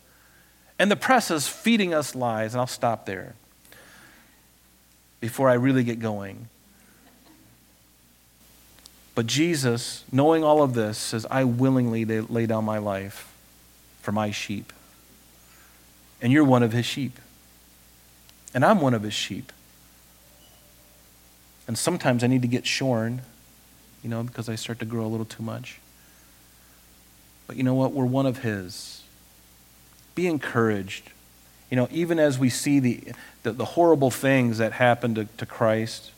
And 0.82 0.90
the 0.90 0.96
press 0.96 1.30
is 1.30 1.46
feeding 1.46 1.94
us 1.94 2.16
lies, 2.16 2.54
and 2.54 2.60
I'll 2.60 2.66
stop 2.66 3.06
there 3.06 3.36
before 5.20 5.48
I 5.48 5.52
really 5.52 5.84
get 5.84 6.00
going. 6.00 6.48
But 9.14 9.26
Jesus, 9.26 10.02
knowing 10.10 10.42
all 10.42 10.60
of 10.60 10.74
this, 10.74 10.98
says, 10.98 11.24
I 11.30 11.44
willingly 11.44 12.04
lay 12.04 12.46
down 12.46 12.64
my 12.64 12.78
life 12.78 13.32
for 14.00 14.10
my 14.10 14.32
sheep. 14.32 14.72
And 16.20 16.32
you're 16.32 16.42
one 16.42 16.64
of 16.64 16.72
his 16.72 16.84
sheep. 16.84 17.16
And 18.52 18.64
I'm 18.64 18.80
one 18.80 18.92
of 18.92 19.04
his 19.04 19.14
sheep. 19.14 19.52
And 21.68 21.78
sometimes 21.78 22.24
I 22.24 22.26
need 22.26 22.42
to 22.42 22.48
get 22.48 22.66
shorn, 22.66 23.22
you 24.02 24.10
know, 24.10 24.24
because 24.24 24.48
I 24.48 24.56
start 24.56 24.80
to 24.80 24.84
grow 24.84 25.04
a 25.04 25.06
little 25.06 25.26
too 25.26 25.44
much. 25.44 25.78
But 27.46 27.54
you 27.54 27.62
know 27.62 27.74
what? 27.74 27.92
We're 27.92 28.04
one 28.04 28.26
of 28.26 28.38
his. 28.38 29.01
Be 30.14 30.26
encouraged. 30.26 31.10
You 31.70 31.76
know, 31.76 31.88
even 31.90 32.18
as 32.18 32.38
we 32.38 32.50
see 32.50 32.80
the, 32.80 33.00
the, 33.42 33.52
the 33.52 33.64
horrible 33.64 34.10
things 34.10 34.58
that 34.58 34.72
happened 34.72 35.16
to, 35.16 35.24
to 35.38 35.46
Christ, 35.46 36.12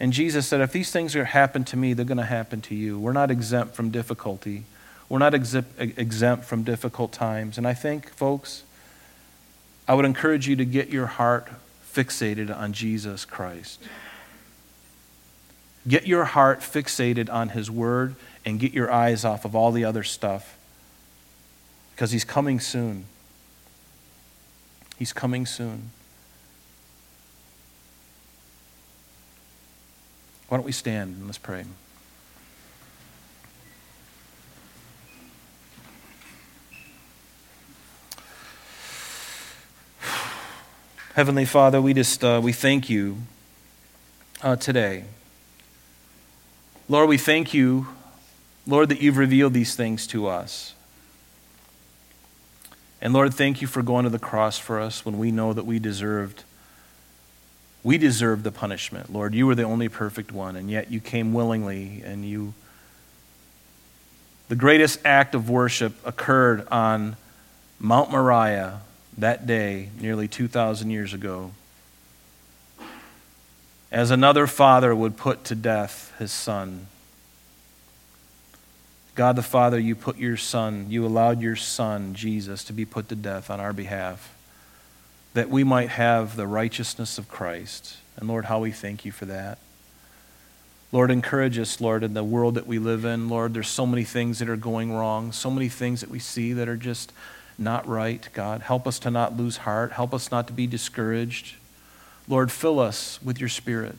and 0.00 0.12
Jesus 0.12 0.46
said, 0.46 0.62
if 0.62 0.72
these 0.72 0.90
things 0.90 1.14
are 1.14 1.26
happen 1.26 1.62
to 1.64 1.76
me, 1.76 1.92
they're 1.92 2.06
going 2.06 2.18
to 2.18 2.24
happen 2.24 2.62
to 2.62 2.74
you. 2.74 2.98
We're 2.98 3.12
not 3.12 3.30
exempt 3.30 3.74
from 3.74 3.90
difficulty. 3.90 4.64
We're 5.10 5.18
not 5.18 5.34
exempt 5.34 6.44
from 6.44 6.62
difficult 6.62 7.12
times. 7.12 7.58
And 7.58 7.66
I 7.66 7.74
think, 7.74 8.10
folks, 8.10 8.62
I 9.86 9.94
would 9.94 10.06
encourage 10.06 10.48
you 10.48 10.56
to 10.56 10.64
get 10.64 10.88
your 10.88 11.06
heart 11.06 11.48
fixated 11.92 12.56
on 12.56 12.72
Jesus 12.72 13.24
Christ. 13.24 13.82
Get 15.86 16.06
your 16.06 16.24
heart 16.24 16.60
fixated 16.60 17.30
on 17.30 17.50
His 17.50 17.70
Word 17.70 18.14
and 18.44 18.58
get 18.58 18.72
your 18.72 18.90
eyes 18.90 19.24
off 19.24 19.44
of 19.44 19.54
all 19.54 19.72
the 19.72 19.84
other 19.84 20.02
stuff 20.02 20.56
because 21.94 22.12
He's 22.12 22.24
coming 22.24 22.60
soon. 22.60 23.06
He's 25.00 25.14
coming 25.14 25.46
soon. 25.46 25.92
Why 30.48 30.58
don't 30.58 30.66
we 30.66 30.72
stand 30.72 31.16
and 31.16 31.24
let's 31.24 31.38
pray? 31.38 31.64
Heavenly 41.14 41.46
Father, 41.46 41.80
we 41.80 41.94
just 41.94 42.22
uh, 42.22 42.38
we 42.44 42.52
thank 42.52 42.90
you 42.90 43.16
uh, 44.42 44.56
today. 44.56 45.04
Lord, 46.90 47.08
we 47.08 47.16
thank 47.16 47.54
you, 47.54 47.88
Lord, 48.66 48.90
that 48.90 49.00
you've 49.00 49.16
revealed 49.16 49.54
these 49.54 49.74
things 49.74 50.06
to 50.08 50.26
us. 50.26 50.74
And 53.02 53.12
Lord, 53.12 53.32
thank 53.32 53.60
you 53.62 53.66
for 53.66 53.82
going 53.82 54.04
to 54.04 54.10
the 54.10 54.18
cross 54.18 54.58
for 54.58 54.78
us 54.78 55.04
when 55.04 55.18
we 55.18 55.30
know 55.30 55.52
that 55.52 55.66
we 55.66 55.78
deserved 55.78 56.44
we 57.82 57.96
deserved 57.96 58.44
the 58.44 58.52
punishment. 58.52 59.10
Lord, 59.10 59.34
you 59.34 59.46
were 59.46 59.54
the 59.54 59.62
only 59.62 59.88
perfect 59.88 60.32
one, 60.32 60.54
and 60.54 60.70
yet 60.70 60.90
you 60.90 61.00
came 61.00 61.32
willingly 61.32 62.02
and 62.04 62.26
you 62.26 62.52
the 64.48 64.56
greatest 64.56 64.98
act 65.04 65.34
of 65.34 65.48
worship 65.48 65.94
occurred 66.04 66.66
on 66.68 67.16
Mount 67.78 68.10
Moriah 68.10 68.80
that 69.16 69.46
day 69.46 69.90
nearly 70.00 70.26
2000 70.26 70.90
years 70.90 71.14
ago. 71.14 71.52
As 73.92 74.10
another 74.10 74.48
father 74.48 74.94
would 74.94 75.16
put 75.16 75.44
to 75.44 75.54
death 75.54 76.12
his 76.18 76.32
son 76.32 76.88
God 79.20 79.36
the 79.36 79.42
Father, 79.42 79.78
you 79.78 79.94
put 79.94 80.16
your 80.16 80.38
Son, 80.38 80.86
you 80.88 81.04
allowed 81.04 81.42
your 81.42 81.54
Son, 81.54 82.14
Jesus, 82.14 82.64
to 82.64 82.72
be 82.72 82.86
put 82.86 83.10
to 83.10 83.14
death 83.14 83.50
on 83.50 83.60
our 83.60 83.74
behalf, 83.74 84.34
that 85.34 85.50
we 85.50 85.62
might 85.62 85.90
have 85.90 86.36
the 86.36 86.46
righteousness 86.46 87.18
of 87.18 87.28
Christ. 87.28 87.98
And 88.16 88.30
Lord, 88.30 88.46
how 88.46 88.60
we 88.60 88.70
thank 88.70 89.04
you 89.04 89.12
for 89.12 89.26
that. 89.26 89.58
Lord, 90.90 91.10
encourage 91.10 91.58
us, 91.58 91.82
Lord, 91.82 92.02
in 92.02 92.14
the 92.14 92.24
world 92.24 92.54
that 92.54 92.66
we 92.66 92.78
live 92.78 93.04
in. 93.04 93.28
Lord, 93.28 93.52
there's 93.52 93.68
so 93.68 93.84
many 93.84 94.04
things 94.04 94.38
that 94.38 94.48
are 94.48 94.56
going 94.56 94.90
wrong, 94.90 95.32
so 95.32 95.50
many 95.50 95.68
things 95.68 96.00
that 96.00 96.08
we 96.08 96.18
see 96.18 96.54
that 96.54 96.66
are 96.66 96.74
just 96.78 97.12
not 97.58 97.86
right, 97.86 98.26
God. 98.32 98.62
Help 98.62 98.86
us 98.86 98.98
to 99.00 99.10
not 99.10 99.36
lose 99.36 99.58
heart. 99.58 99.92
Help 99.92 100.14
us 100.14 100.30
not 100.30 100.46
to 100.46 100.54
be 100.54 100.66
discouraged. 100.66 101.56
Lord, 102.26 102.50
fill 102.50 102.80
us 102.80 103.20
with 103.22 103.38
your 103.38 103.50
Spirit. 103.50 103.98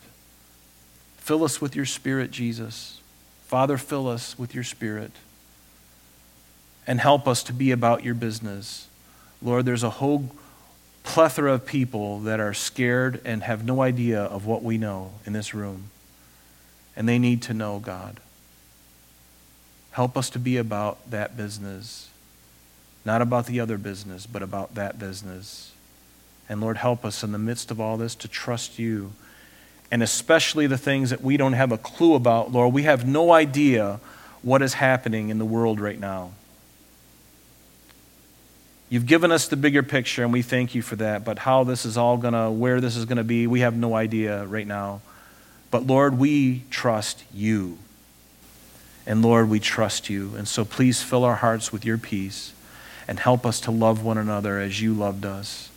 Fill 1.17 1.43
us 1.43 1.61
with 1.61 1.76
your 1.76 1.86
Spirit, 1.86 2.32
Jesus. 2.32 3.01
Father, 3.52 3.78
fill 3.78 4.08
us 4.08 4.39
with 4.39 4.56
your 4.56 4.64
Spirit 4.64 5.12
and 6.88 7.02
help 7.02 7.28
us 7.28 7.43
to 7.43 7.52
be 7.52 7.72
about 7.72 8.02
your 8.02 8.14
business. 8.14 8.88
Lord, 9.41 9.66
there's 9.66 9.84
a 9.84 9.89
whole 9.89 10.32
plethora 11.04 11.56
of 11.56 11.66
people 11.66 12.22
that 12.22 12.39
are 12.39 12.54
scared 12.54 13.20
and 13.26 13.43
have 13.43 13.66
no 13.66 13.82
idea 13.82 14.22
of 14.22 14.45
what 14.45 14.64
we 14.64 14.78
know 14.78 15.12
in 15.26 15.34
this 15.34 15.54
room. 15.54 15.89
And 16.95 17.10
they 17.10 17.20
need 17.20 17.41
to 17.41 17.54
know, 17.54 17.80
God. 17.80 18.22
Help 19.91 20.16
us 20.16 20.30
to 20.30 20.39
be 20.39 20.56
about 20.56 21.12
that 21.12 21.36
business. 21.36 22.10
Not 23.04 23.22
about 23.22 23.47
the 23.47 23.60
other 23.60 23.78
business, 23.78 24.26
but 24.26 24.41
about 24.41 24.76
that 24.76 24.97
business. 24.97 25.74
And 26.47 26.62
Lord, 26.62 26.78
help 26.78 27.04
us 27.04 27.22
in 27.22 27.34
the 27.34 27.38
midst 27.38 27.70
of 27.70 27.82
all 27.82 27.97
this 27.97 28.16
to 28.16 28.30
trust 28.30 28.80
you. 28.80 29.12
And 29.91 30.01
especially 30.01 30.67
the 30.67 30.77
things 30.77 31.09
that 31.09 31.21
we 31.21 31.35
don't 31.35 31.53
have 31.53 31.73
a 31.73 31.77
clue 31.77 32.15
about, 32.15 32.51
Lord. 32.51 32.73
We 32.73 32.83
have 32.83 33.05
no 33.05 33.33
idea 33.33 33.99
what 34.41 34.61
is 34.61 34.75
happening 34.75 35.29
in 35.29 35.37
the 35.37 35.45
world 35.45 35.79
right 35.79 35.99
now. 35.99 36.31
You've 38.89 39.05
given 39.05 39.31
us 39.31 39.47
the 39.47 39.55
bigger 39.55 39.83
picture, 39.83 40.23
and 40.23 40.33
we 40.33 40.41
thank 40.41 40.75
you 40.75 40.81
for 40.81 40.95
that. 40.97 41.23
But 41.23 41.39
how 41.39 41.63
this 41.63 41.85
is 41.85 41.97
all 41.97 42.17
going 42.17 42.33
to, 42.33 42.49
where 42.49 42.81
this 42.81 42.95
is 42.95 43.05
going 43.05 43.17
to 43.17 43.23
be, 43.23 43.47
we 43.47 43.61
have 43.61 43.75
no 43.75 43.95
idea 43.95 44.45
right 44.45 44.67
now. 44.67 45.01
But 45.69 45.87
Lord, 45.87 46.17
we 46.17 46.63
trust 46.69 47.23
you. 47.33 47.77
And 49.05 49.21
Lord, 49.21 49.49
we 49.49 49.59
trust 49.59 50.09
you. 50.09 50.35
And 50.35 50.47
so 50.47 50.65
please 50.65 51.01
fill 51.01 51.23
our 51.23 51.35
hearts 51.35 51.71
with 51.71 51.85
your 51.85 51.97
peace 51.97 52.53
and 53.07 53.19
help 53.19 53.45
us 53.45 53.59
to 53.61 53.71
love 53.71 54.03
one 54.03 54.17
another 54.17 54.59
as 54.59 54.81
you 54.81 54.93
loved 54.93 55.25
us. 55.25 55.69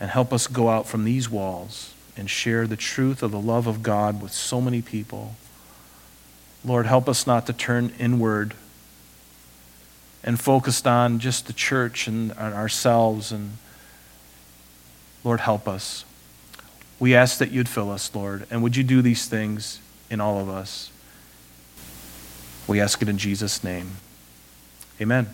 And 0.00 0.10
help 0.10 0.32
us 0.32 0.46
go 0.46 0.68
out 0.68 0.86
from 0.86 1.04
these 1.04 1.28
walls 1.28 1.91
and 2.16 2.28
share 2.28 2.66
the 2.66 2.76
truth 2.76 3.22
of 3.22 3.30
the 3.30 3.40
love 3.40 3.66
of 3.66 3.82
God 3.82 4.20
with 4.22 4.32
so 4.32 4.60
many 4.60 4.82
people. 4.82 5.34
Lord, 6.64 6.86
help 6.86 7.08
us 7.08 7.26
not 7.26 7.46
to 7.46 7.52
turn 7.52 7.92
inward 7.98 8.54
and 10.22 10.38
focused 10.38 10.86
on 10.86 11.18
just 11.18 11.46
the 11.46 11.52
church 11.52 12.06
and 12.06 12.32
ourselves. 12.32 13.32
And 13.32 13.56
Lord, 15.24 15.40
help 15.40 15.66
us. 15.66 16.04
We 17.00 17.14
ask 17.14 17.38
that 17.38 17.50
you'd 17.50 17.68
fill 17.68 17.90
us, 17.90 18.14
Lord. 18.14 18.46
And 18.50 18.62
would 18.62 18.76
you 18.76 18.84
do 18.84 19.02
these 19.02 19.26
things 19.26 19.80
in 20.08 20.20
all 20.20 20.38
of 20.38 20.48
us? 20.48 20.90
We 22.68 22.80
ask 22.80 23.02
it 23.02 23.08
in 23.08 23.18
Jesus' 23.18 23.64
name. 23.64 23.96
Amen. 25.00 25.26